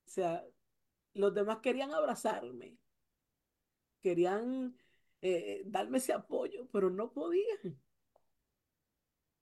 [0.06, 0.44] O sea,
[1.14, 2.78] los demás querían abrazarme,
[4.00, 4.76] querían
[5.24, 7.80] eh, darme ese apoyo, pero no podían.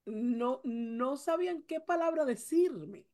[0.04, 3.04] No, no sabían qué palabra decirme.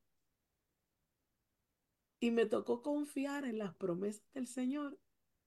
[2.21, 4.99] Y me tocó confiar en las promesas del Señor,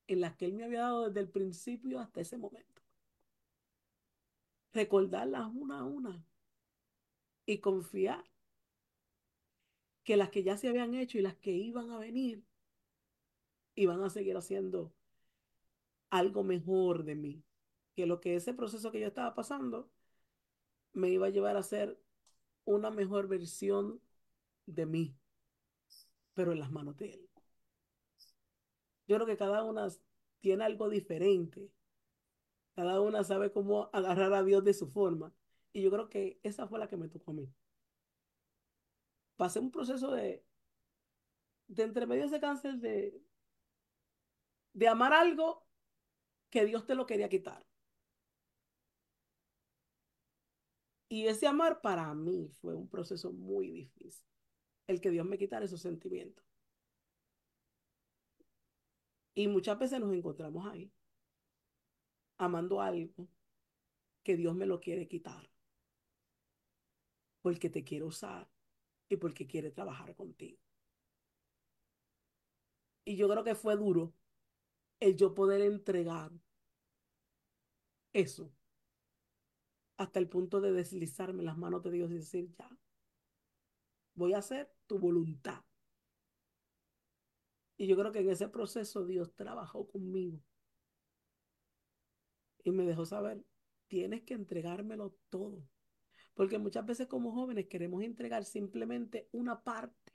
[0.07, 2.81] en las que Él me había dado desde el principio hasta ese momento.
[4.73, 6.25] Recordarlas una a una
[7.45, 8.23] y confiar
[10.03, 12.43] que las que ya se habían hecho y las que iban a venir
[13.75, 14.91] iban a seguir haciendo
[16.11, 17.43] algo mejor de mí.
[17.95, 19.89] Que lo que ese proceso que yo estaba pasando
[20.93, 21.99] me iba a llevar a ser
[22.65, 24.01] una mejor versión
[24.65, 25.15] de mí,
[26.33, 27.29] pero en las manos de Él.
[29.07, 29.87] Yo creo que cada una
[30.39, 31.69] tiene algo diferente.
[32.75, 35.33] Cada una sabe cómo agarrar a Dios de su forma.
[35.73, 37.49] Y yo creo que esa fue la que me tocó a mí.
[39.35, 40.45] Pasé un proceso de,
[41.67, 43.19] de entre medios de cáncer de,
[44.73, 45.65] de amar algo
[46.51, 47.65] que Dios te lo quería quitar.
[51.09, 54.25] Y ese amar para mí fue un proceso muy difícil.
[54.87, 56.45] El que Dios me quitara esos sentimientos.
[59.33, 60.91] Y muchas veces nos encontramos ahí,
[62.37, 63.27] amando algo
[64.23, 65.49] que Dios me lo quiere quitar.
[67.41, 68.49] Porque te quiere usar
[69.09, 70.59] y porque quiere trabajar contigo.
[73.03, 74.13] Y yo creo que fue duro
[75.01, 76.31] el yo poder entregar
[78.13, 78.53] eso
[79.97, 82.69] hasta el punto de deslizarme las manos de Dios y decir, ya,
[84.13, 85.63] voy a hacer tu voluntad.
[87.77, 90.39] Y yo creo que en ese proceso Dios trabajó conmigo
[92.63, 93.43] y me dejó saber,
[93.87, 95.63] tienes que entregármelo todo.
[96.35, 100.13] Porque muchas veces como jóvenes queremos entregar simplemente una parte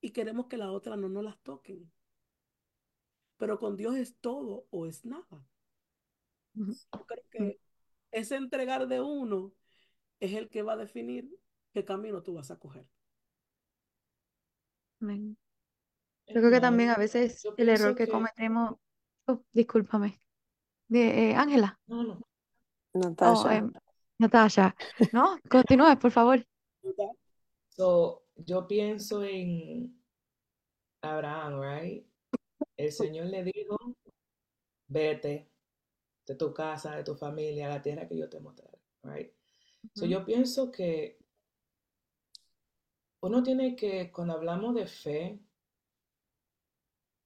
[0.00, 1.90] y queremos que la otra no nos las toquen.
[3.44, 5.46] Pero con Dios es todo o es nada.
[6.54, 7.60] Yo creo que
[8.10, 9.52] ese entregar de uno
[10.18, 11.28] es el que va a definir
[11.74, 12.88] qué camino tú vas a coger.
[15.02, 15.36] Amén.
[16.26, 18.76] Yo creo que también a veces el error que que- cometemos,
[19.26, 20.18] oh, discúlpame,
[20.88, 22.20] de eh, Ángela, No, no.
[22.94, 23.56] oh, Natasha.
[23.56, 23.72] em,
[24.20, 24.74] Natasha,
[25.12, 26.42] no, continúe, por favor.
[27.68, 30.02] So, yo pienso en
[31.02, 32.06] Abraham, right?
[32.76, 33.78] El Señor le dijo,
[34.88, 35.48] vete
[36.26, 39.32] de tu casa, de tu familia, a la tierra que yo te mostraré, right?
[39.94, 40.12] So, Ujú.
[40.12, 41.18] yo pienso que
[43.20, 45.38] uno tiene que, cuando hablamos de fe,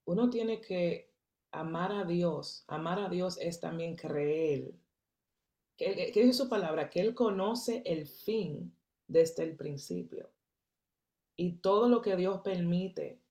[0.05, 1.11] uno tiene que
[1.51, 2.63] amar a Dios.
[2.67, 4.73] Amar a Dios es también creer.
[5.77, 6.89] ¿Qué, qué dice su palabra?
[6.89, 8.73] Que Él conoce el fin
[9.07, 10.29] desde el principio.
[11.35, 13.21] Y todo lo que Dios permite,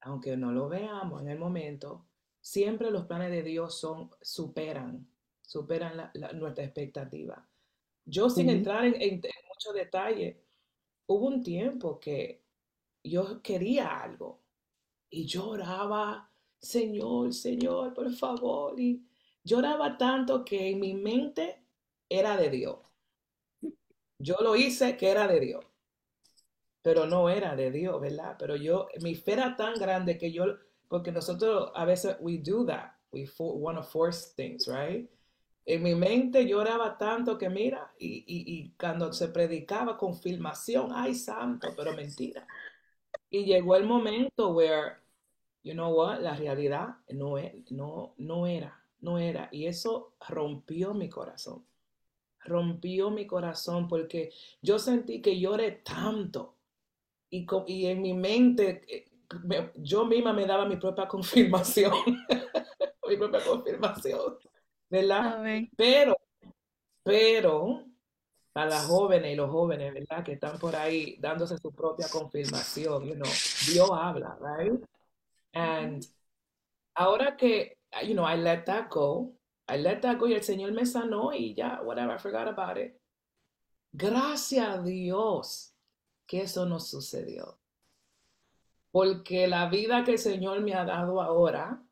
[0.00, 2.06] aunque no lo veamos en el momento,
[2.40, 5.08] siempre los planes de Dios son, superan,
[5.42, 7.48] superan la- la- nuestra expectativa.
[8.04, 10.42] Yo sin entrar en, en- en mucho detalle,
[11.06, 12.44] hubo un tiempo que
[13.04, 14.42] yo quería algo
[15.10, 16.30] y lloraba,
[16.60, 19.06] Señor, Señor, por favor, y
[19.44, 21.64] lloraba tanto que en mi mente
[22.08, 22.78] era de Dios.
[24.18, 25.64] Yo lo hice que era de Dios,
[26.82, 28.36] pero no era de Dios, ¿verdad?
[28.38, 30.44] Pero yo, mi fe era tan grande que yo,
[30.88, 35.08] porque nosotros a veces we do that, we for, want to force things, right?
[35.66, 41.14] En mi mente lloraba tanto que mira, y, y, y cuando se predicaba confirmación, ay
[41.14, 42.46] santo, pero mentira.
[43.30, 44.96] Y llegó el momento where,
[45.62, 49.48] you know what, la realidad no, e- no, no era, no era.
[49.52, 51.64] Y eso rompió mi corazón.
[52.44, 54.32] Rompió mi corazón porque
[54.62, 56.57] yo sentí que lloré tanto.
[57.30, 59.04] Y, y en mi mente, eh,
[59.44, 61.92] me- yo misma me daba mi propia confirmación.
[63.08, 64.38] mi propia confirmación,
[64.90, 65.42] ¿verdad?
[65.76, 66.16] Pero,
[67.02, 67.84] pero,
[68.54, 70.24] a las jóvenes y los jóvenes, ¿verdad?
[70.24, 73.30] Que están por ahí dándose su propia confirmación, you know,
[73.66, 74.82] Dios habla, right?
[75.54, 76.04] And
[76.94, 79.32] ahora que, you know, I let that go,
[79.68, 82.76] I let that go y el Señor me sanó y ya, whatever, I forgot about
[82.78, 82.94] it.
[83.92, 85.74] Gracias a Dios
[86.28, 87.58] que eso no sucedió.
[88.92, 91.82] Porque la vida que el Señor me ha dado ahora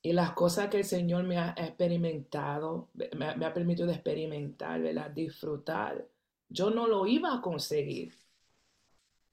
[0.00, 5.10] y las cosas que el Señor me ha experimentado, me, ha permitido experimentar, ¿verdad?
[5.10, 6.08] disfrutar,
[6.48, 8.14] yo no lo iba a conseguir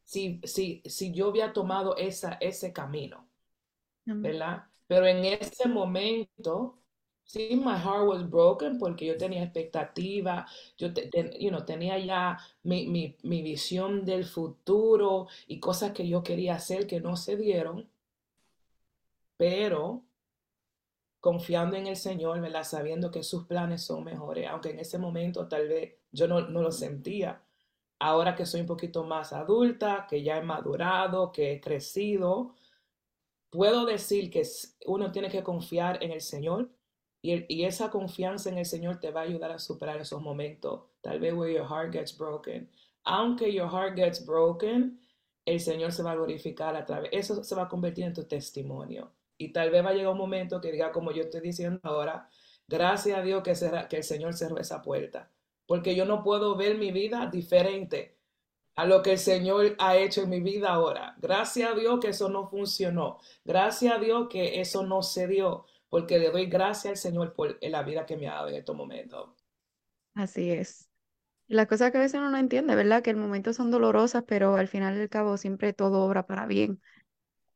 [0.04, 3.28] si, si, si yo había tomado esa, ese camino,
[4.06, 4.66] ¿verdad?
[4.88, 6.79] Pero en ese momento
[7.30, 10.48] Sí, my heart was broken porque yo tenía expectativa,
[10.78, 10.92] yo
[11.66, 17.16] tenía ya mi, mi, visión del futuro y cosas que yo quería hacer que no
[17.16, 17.88] se dieron,
[19.38, 20.04] pero
[21.20, 22.64] confiando en el Señor, ¿verdad?
[22.64, 26.62] sabiendo que sus planes son mejores, aunque en ese momento tal vez yo no, no
[26.64, 27.44] lo sentía.
[28.00, 32.56] Ahora que soy un poquito más adulta, que ya he madurado, que he crecido,
[33.52, 34.44] puedo decir que
[34.88, 36.70] uno tiene que confiar en el Señor
[37.22, 40.84] y, esa confianza en el Señor te va a ayudar a superar esos momentos.
[41.02, 42.70] Tal vez where your heart gets broken.
[43.04, 45.00] Aunque your heart gets broken,
[45.46, 47.10] el Señor se va a glorificar a través.
[47.12, 49.12] Eso se va a convertir en tu testimonio.
[49.38, 52.30] Y tal vez va a llegar un momento que diga, como yo estoy diciendo ahora,
[52.68, 53.54] gracias a Dios que,
[53.90, 55.30] que el Señor cerró esa puerta.
[55.66, 58.18] Porque yo no puedo ver mi vida diferente
[58.76, 61.16] a lo que el Señor ha hecho en mi vida ahora.
[61.20, 63.20] Gracias a Dios que eso no funcionó.
[63.44, 67.58] Gracias a Dios que eso no se dio porque le doy gracias al Señor por
[67.62, 69.32] la vida que me ha dado en estos momentos.
[70.14, 70.88] Así es.
[71.48, 73.02] La cosa que a veces uno no entiende, ¿verdad?
[73.02, 76.80] Que el momento son dolorosas, pero al final del cabo siempre todo obra para bien.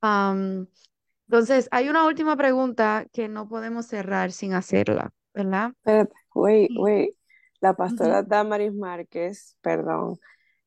[0.02, 5.74] entonces, hay una última pregunta que no podemos cerrar sin hacerla, ¿verdad?
[5.78, 7.16] Espérate, wait, wait.
[7.62, 10.20] La pastora Damaris Márquez, perdón,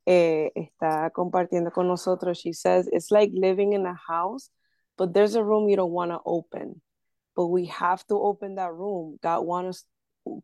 [0.06, 2.38] eh, está compartiendo con nosotros.
[2.38, 4.50] She says, it's like living in a house,
[4.96, 6.80] but there's a room you don't want to open
[7.36, 9.18] but we have to open that room.
[9.22, 9.84] God want us,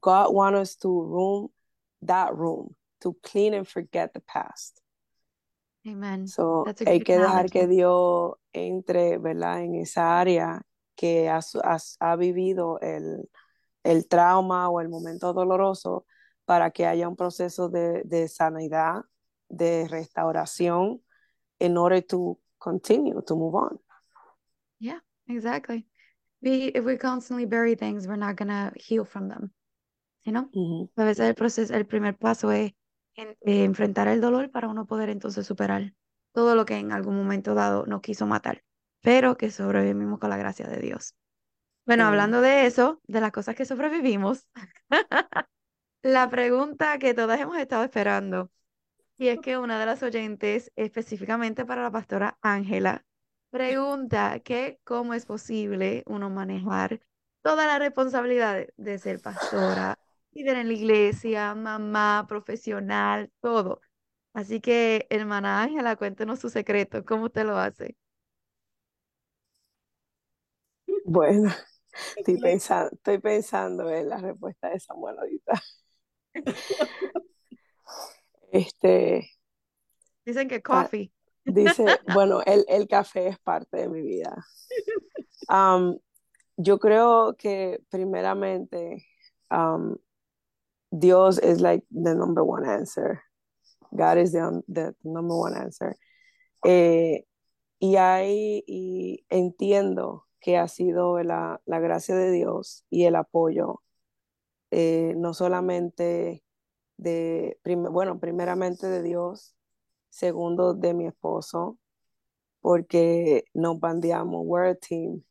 [0.01, 1.48] God want us to room
[2.02, 4.81] that room to clean and forget the past.
[5.89, 6.28] Amen.
[6.28, 9.64] So hay que dejar que Dios entre, ¿verdad?
[9.64, 10.62] En esa área
[10.94, 11.40] que ha,
[12.01, 13.28] ha, vivido el,
[13.82, 16.06] el, trauma o el momento doloroso
[16.44, 19.02] para que haya un proceso de, de sanidad,
[19.48, 21.02] de restauración,
[21.59, 23.78] in order to continue to move on.
[24.78, 25.86] Yeah, exactly.
[26.43, 29.52] We if we constantly bury things, we're not gonna heal from them.
[30.24, 30.51] You know?
[30.97, 32.73] A veces el proceso, el primer paso es
[33.16, 35.94] en, eh, enfrentar el dolor para uno poder entonces superar
[36.32, 38.62] todo lo que en algún momento dado nos quiso matar,
[39.01, 41.14] pero que sobrevivimos con la gracia de Dios.
[41.85, 44.47] Bueno, hablando de eso, de las cosas que sobrevivimos,
[46.02, 48.51] la pregunta que todas hemos estado esperando,
[49.19, 53.05] y es que una de las oyentes, específicamente para la pastora Ángela,
[53.52, 57.02] Pregunta que cómo es posible uno manejar
[57.42, 59.98] toda la responsabilidad de, ser pastora,
[60.30, 63.82] líder en la iglesia, mamá, profesional, todo.
[64.32, 67.94] Así que, hermana Ángela, cuéntenos su secreto, ¿cómo usted lo hace?
[71.04, 71.52] Bueno,
[72.16, 75.62] estoy pensando, estoy pensando en la respuesta de Samuel ahorita.
[78.50, 79.30] Este.
[80.24, 81.12] Dicen que coffee.
[81.44, 84.44] Dice, bueno, el, el, café es parte de mi vida.
[85.48, 85.98] Um,
[86.56, 89.05] yo creo que primeramente
[89.51, 89.97] um,
[90.90, 93.23] Dios es like the number one answer.
[93.90, 95.97] God is the, the number one answer.
[96.64, 97.24] Eh,
[97.78, 103.82] y ahí y entiendo que ha sido la, la, gracia de Dios y el apoyo,
[104.70, 106.44] eh, no solamente
[106.97, 109.56] de, bueno, primeramente de Dios,
[110.12, 111.78] segundo de mi esposo,
[112.60, 115.24] porque nos bandeamos, we're a team.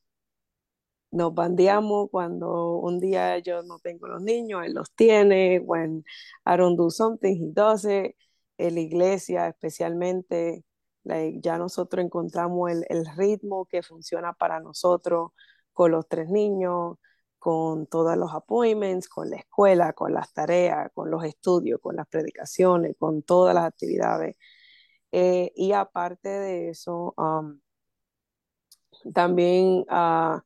[1.12, 6.03] Nos bandeamos cuando un día yo no tengo los niños, él los tiene, when
[6.45, 8.16] I don't do something, he does it.
[8.58, 10.64] En la iglesia especialmente,
[11.03, 15.32] ya nosotros encontramos el, el ritmo que funciona para nosotros
[15.74, 16.98] con los tres niños,
[17.40, 22.08] con todos los appointments, con la escuela, con las tareas, con los estudios, con las
[22.08, 24.36] predicaciones, con todas las actividades.
[25.12, 27.14] Eh, y aparte de eso,
[29.14, 30.40] también uh,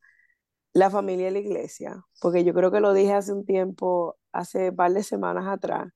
[0.74, 4.72] la familia y la iglesia, porque yo creo que lo dije hace un tiempo, hace
[4.72, 5.92] varias semanas atrás,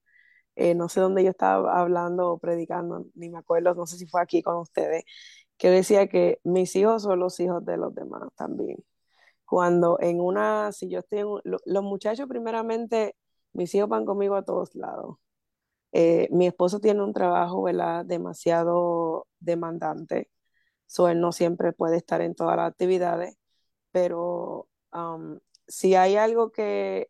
[0.55, 4.07] eh, no sé dónde yo estaba hablando o predicando, ni me acuerdo, no sé si
[4.07, 5.03] fue aquí con ustedes,
[5.57, 8.77] que decía que mis hijos son los hijos de los demás también.
[9.45, 11.27] cuando en una, si yo estoy en,
[11.65, 13.15] los muchachos primeramente,
[13.53, 15.17] mis hijos van conmigo a todos lados.
[15.91, 18.05] Eh, mi esposo tiene un trabajo, ¿verdad?
[18.05, 20.29] Demasiado demandante,
[20.85, 23.37] so él no siempre puede estar en todas las actividades,
[23.91, 27.09] pero um, si hay algo que,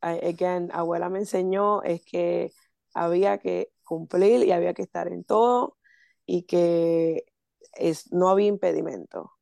[0.00, 2.52] again, abuela me enseñó es que
[2.94, 5.78] había que cumplir y había que estar en todo
[6.26, 7.26] y que
[7.74, 9.32] es, no había impedimento.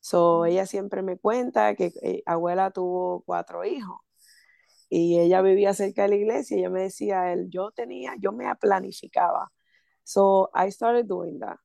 [0.00, 4.03] So, ella siempre me cuenta que eh, abuela tuvo cuatro hijos
[4.88, 8.32] y ella vivía cerca de la iglesia y ella me decía, él, yo tenía, yo
[8.32, 9.50] me planificaba.
[10.04, 11.58] So, I started doing that.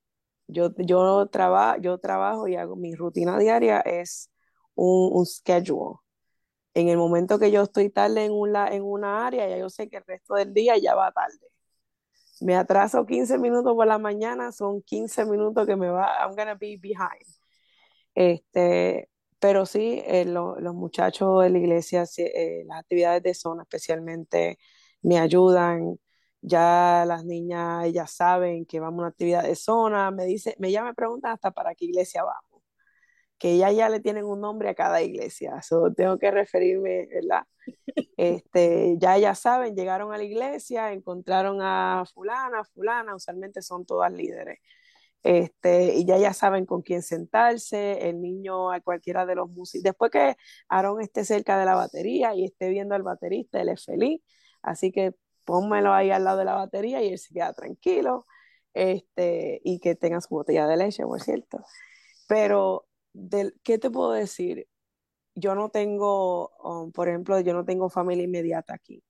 [0.48, 4.30] Yo, yo, traba, yo trabajo y hago mi rutina diaria es
[4.74, 5.98] un, un schedule.
[6.74, 9.88] En el momento que yo estoy tarde en una, en una área, ya yo sé
[9.88, 11.50] que el resto del día ya va tarde
[12.40, 16.54] me atraso 15 minutos por la mañana, son 15 minutos que me va, I'm gonna
[16.54, 17.26] be behind.
[18.14, 19.08] Este,
[19.40, 24.58] pero sí, eh, los muchachos de la iglesia, eh, las actividades de zona especialmente,
[25.02, 25.98] me ayudan.
[26.42, 30.70] Ya las niñas, ellas saben que vamos a una actividad de zona, me dice, me
[30.72, 32.62] ya me preguntan hasta para qué iglesia vamos,
[33.38, 37.44] que ya ya le tienen un nombre a cada iglesia, eso tengo que referirme, ¿verdad?
[38.16, 44.12] Este, ya ya saben, llegaron a la iglesia, encontraron a fulana, fulana, usualmente son todas
[44.12, 44.58] líderes.
[45.22, 49.84] Este, y ya ya saben con quién sentarse, el niño a cualquiera de los músicos.
[49.84, 50.36] Después que
[50.68, 54.22] Aaron esté cerca de la batería y esté viendo al baterista, él es feliz.
[54.62, 55.14] Así que
[55.44, 58.26] pónmelo ahí al lado de la batería y él se queda tranquilo.
[58.74, 61.58] Este, y que tenga su botella de leche, por cierto.
[62.28, 64.68] Pero, del, ¿qué te puedo decir?
[65.34, 69.02] Yo no tengo, um, por ejemplo, yo no tengo familia inmediata aquí.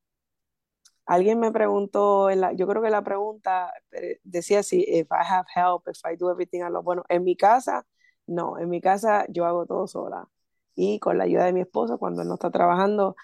[1.11, 5.25] Alguien me preguntó, en la, yo creo que la pregunta eh, decía si if I
[5.29, 6.85] have help, if I do everything alone.
[6.85, 7.85] Bueno, en mi casa,
[8.29, 10.29] no, en mi casa yo hago todo sola.
[10.77, 13.17] Y con la ayuda de mi esposo cuando él no está trabajando,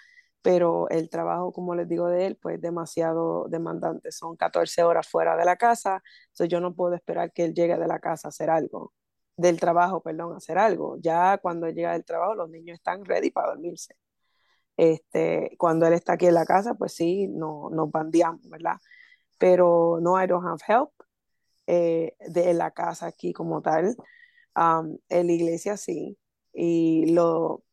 [0.42, 4.10] pero el trabajo, como les digo de él, pues demasiado demandante.
[4.12, 7.76] Son 14 horas fuera de la casa, entonces yo no puedo esperar que él llegue
[7.78, 8.94] de la casa a hacer algo,
[9.36, 10.96] del trabajo, perdón, a hacer algo.
[11.00, 13.94] Ya cuando llega del trabajo, los niños están ready para dormirse.
[14.76, 18.76] Este, cuando él está aquí en la casa, pues sí, no, nos bandeamos, ¿verdad?
[19.38, 20.90] Pero no, I don't have help
[21.66, 23.96] eh, de la casa aquí como tal.
[24.56, 26.18] Um, en la iglesia sí.
[26.52, 27.64] Y lo,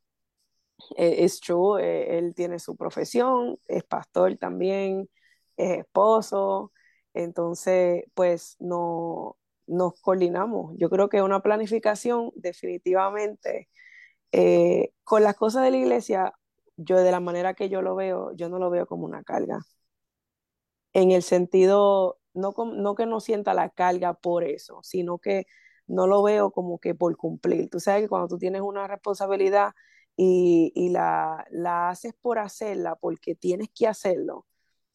[0.98, 5.10] eh, es true, eh, él tiene su profesión, es pastor también,
[5.58, 6.72] es esposo.
[7.14, 10.76] Entonces, pues no, nos coordinamos.
[10.78, 13.70] Yo creo que una planificación definitivamente
[15.04, 16.34] con las cosas de la iglesia
[16.78, 19.60] yo de la manera que yo lo veo, yo no lo veo como una carga.
[20.94, 25.46] En el sentido, no, no que no sienta la carga por eso, sino que
[25.88, 27.70] no lo veo como que por cumplir.
[27.70, 29.72] Tú sabes que cuando tú tienes una responsabilidad
[30.16, 34.46] y, y la, la haces por hacerla, porque tienes que hacerlo,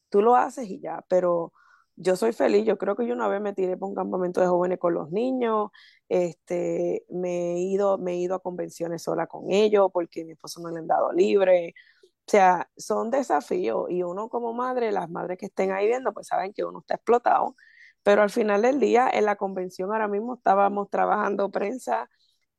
[0.09, 1.53] tú lo haces y ya, pero
[1.99, 4.47] yo soy feliz, yo creo que yo una vez me tiré por un campamento de
[4.47, 5.69] jóvenes con los niños,
[6.07, 10.61] este, me, he ido, me he ido a convenciones sola con ellos porque mi esposo
[10.61, 11.75] no le han dado libre.
[12.27, 16.27] O sea, son desafíos y uno como madre, las madres que estén ahí viendo, pues
[16.27, 17.55] saben que uno está explotado,
[18.03, 22.09] pero al final del día en la convención ahora mismo estábamos trabajando prensa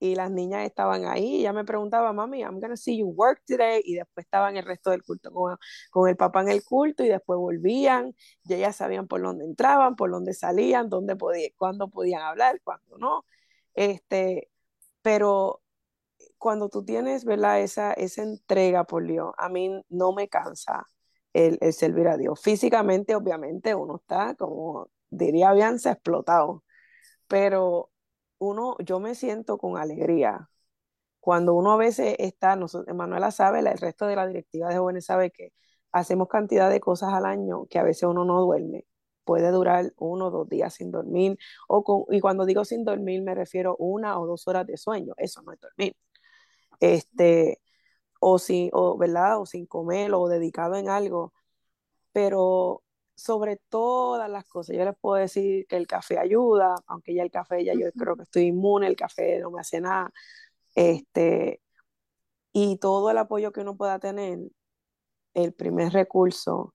[0.00, 3.42] y las niñas estaban ahí y ella me preguntaba, mami, I'm gonna see you work
[3.46, 5.56] today y después estaban el resto del culto con,
[5.90, 8.14] con, el papá en el culto y después volvían
[8.44, 12.98] y ellas sabían por dónde entraban, por dónde salían, dónde podían, cuándo podían hablar, cuándo
[12.98, 13.26] no.
[13.74, 14.50] Este,
[15.02, 15.62] pero
[16.38, 17.60] cuando tú tienes, ¿verdad?
[17.60, 20.86] Esa, esa entrega por Dios, a mí no me cansa
[21.34, 22.40] el, el servir a Dios.
[22.40, 26.64] Físicamente, obviamente, uno está como, diría ha explotado,
[27.28, 27.89] pero
[28.40, 30.50] uno, yo me siento con alegría.
[31.20, 35.06] Cuando uno a veces está, nosotros, Manuela sabe, el resto de la directiva de jóvenes
[35.06, 35.52] sabe que
[35.92, 38.86] hacemos cantidad de cosas al año que a veces uno no duerme.
[39.24, 41.38] Puede durar uno o dos días sin dormir.
[41.68, 45.14] O con, y cuando digo sin dormir me refiero una o dos horas de sueño.
[45.18, 45.96] Eso no es dormir.
[46.80, 47.60] Este,
[48.20, 49.40] o, sin, o, ¿verdad?
[49.40, 51.34] o sin comer o dedicado en algo.
[52.12, 52.82] Pero
[53.20, 54.76] sobre todas las cosas.
[54.76, 58.16] Yo les puedo decir que el café ayuda, aunque ya el café, ya yo creo
[58.16, 60.12] que estoy inmune, el café no me hace nada.
[60.74, 61.62] Este,
[62.52, 64.40] y todo el apoyo que uno pueda tener,
[65.34, 66.74] el primer recurso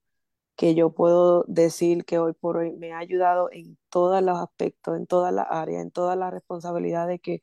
[0.55, 4.97] que yo puedo decir que hoy por hoy me ha ayudado en todos los aspectos,
[4.97, 7.41] en todas las áreas, en todas las responsabilidades que,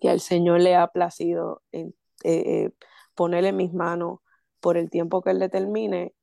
[0.00, 1.88] que al Señor le ha placido en,
[2.24, 2.72] eh, eh,
[3.14, 4.20] ponerle en mis manos
[4.60, 6.14] por el tiempo que Él determine,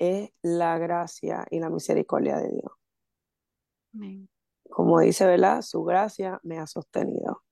[0.00, 2.72] es la gracia y la misericordia de Dios.
[4.70, 5.62] Como dice, ¿verdad?
[5.62, 7.44] Su gracia me ha sostenido.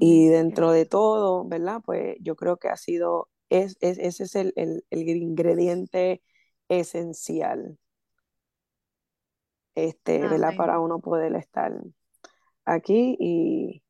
[0.00, 1.82] Y dentro de todo, ¿verdad?
[1.84, 6.22] Pues yo creo que ha sido, es, ese es el, el, el, ingrediente
[6.68, 7.78] esencial,
[9.74, 10.56] este, ¿verdad?
[10.56, 11.72] Para uno poder estar
[12.64, 13.84] aquí y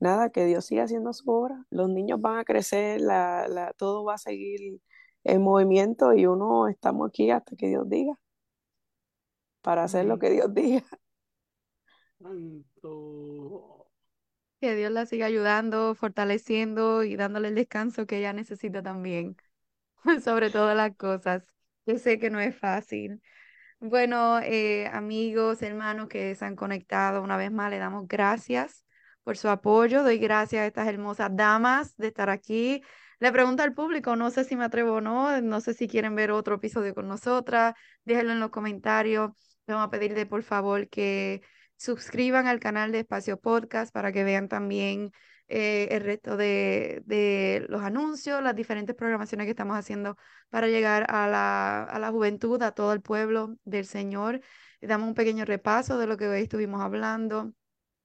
[0.00, 1.64] nada, que Dios siga haciendo su obra.
[1.70, 4.80] Los niños van a crecer, la, la, todo va a seguir
[5.28, 8.14] en movimiento y uno estamos aquí hasta que Dios diga,
[9.62, 10.84] para hacer lo que Dios diga.
[14.60, 19.36] Que Dios la siga ayudando, fortaleciendo y dándole el descanso que ella necesita también,
[20.24, 21.44] sobre todas las cosas.
[21.86, 23.22] Yo sé que no es fácil.
[23.80, 28.84] Bueno, eh, amigos, hermanos que se han conectado, una vez más le damos gracias
[29.22, 30.02] por su apoyo.
[30.02, 32.82] Doy gracias a estas hermosas damas de estar aquí.
[33.20, 36.14] Le pregunto al público, no sé si me atrevo o no, no sé si quieren
[36.14, 37.74] ver otro episodio con nosotras,
[38.04, 39.32] déjenlo en los comentarios.
[39.66, 41.42] Vamos a pedirle por favor que
[41.76, 45.10] suscriban al canal de Espacio Podcast para que vean también
[45.48, 50.16] eh, el resto de, de, los anuncios, las diferentes programaciones que estamos haciendo
[50.50, 54.40] para llegar a la, a la juventud, a todo el pueblo del Señor.
[54.80, 57.52] damos un pequeño repaso de lo que hoy estuvimos hablando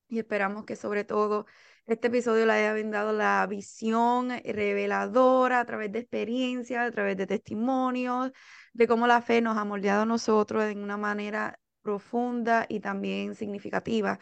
[0.07, 1.45] y esperamos que sobre todo
[1.85, 7.27] este episodio le haya brindado la visión reveladora a través de experiencias, a través de
[7.27, 8.31] testimonios,
[8.73, 13.35] de cómo la fe nos ha moldeado a nosotros en una manera profunda y también
[13.35, 14.19] significativa.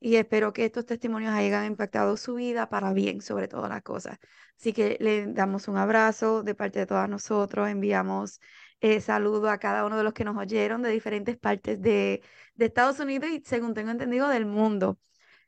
[0.00, 4.18] Y espero que estos testimonios hayan impactado su vida para bien, sobre todas las cosas.
[4.58, 7.68] Así que le damos un abrazo de parte de todas nosotros.
[7.68, 8.40] Enviamos
[8.80, 12.22] eh, saludo a cada uno de los que nos oyeron de diferentes partes de,
[12.54, 14.98] de Estados Unidos y, según tengo entendido, del mundo.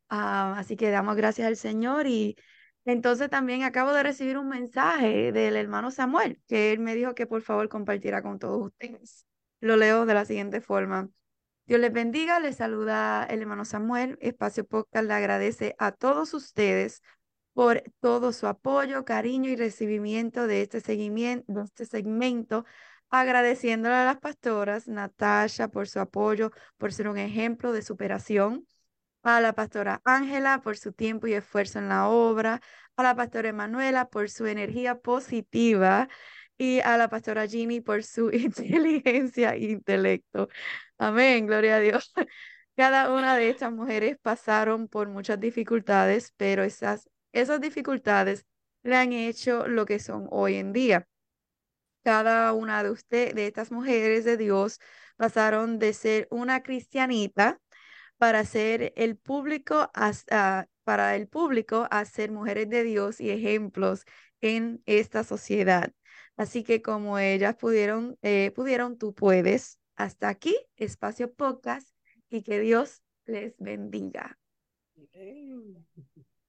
[0.08, 2.36] Ah, así que damos gracias al Señor y
[2.84, 7.26] entonces también acabo de recibir un mensaje del hermano Samuel, que él me dijo que
[7.26, 9.26] por favor compartiera con todos ustedes.
[9.60, 11.08] Lo leo de la siguiente forma.
[11.66, 14.16] Dios les bendiga, les saluda el hermano Samuel.
[14.20, 17.02] Espacio Podcast le agradece a todos ustedes
[17.54, 22.64] por todo su apoyo, cariño y recibimiento de este seguimiento, de este segmento,
[23.10, 28.66] agradeciéndole a las pastoras Natasha por su apoyo, por ser un ejemplo de superación,
[29.26, 32.60] a la pastora Ángela por su tiempo y esfuerzo en la obra,
[32.96, 36.08] a la pastora Emanuela por su energía positiva
[36.56, 40.48] y a la pastora Ginny por su inteligencia e intelecto.
[40.98, 42.12] Amén, gloria a Dios.
[42.76, 48.46] Cada una de estas mujeres pasaron por muchas dificultades, pero esas, esas dificultades
[48.84, 51.08] le han hecho lo que son hoy en día.
[52.04, 54.78] Cada una de usted, de estas mujeres de Dios,
[55.16, 57.58] pasaron de ser una cristianita
[58.18, 64.04] para ser el público, hasta, para el público a ser mujeres de Dios y ejemplos
[64.40, 65.92] en esta sociedad.
[66.36, 69.78] Así que como ellas pudieron, eh, pudieron, tú puedes.
[69.96, 71.88] Hasta aquí, espacio podcast
[72.28, 74.38] y que Dios les bendiga.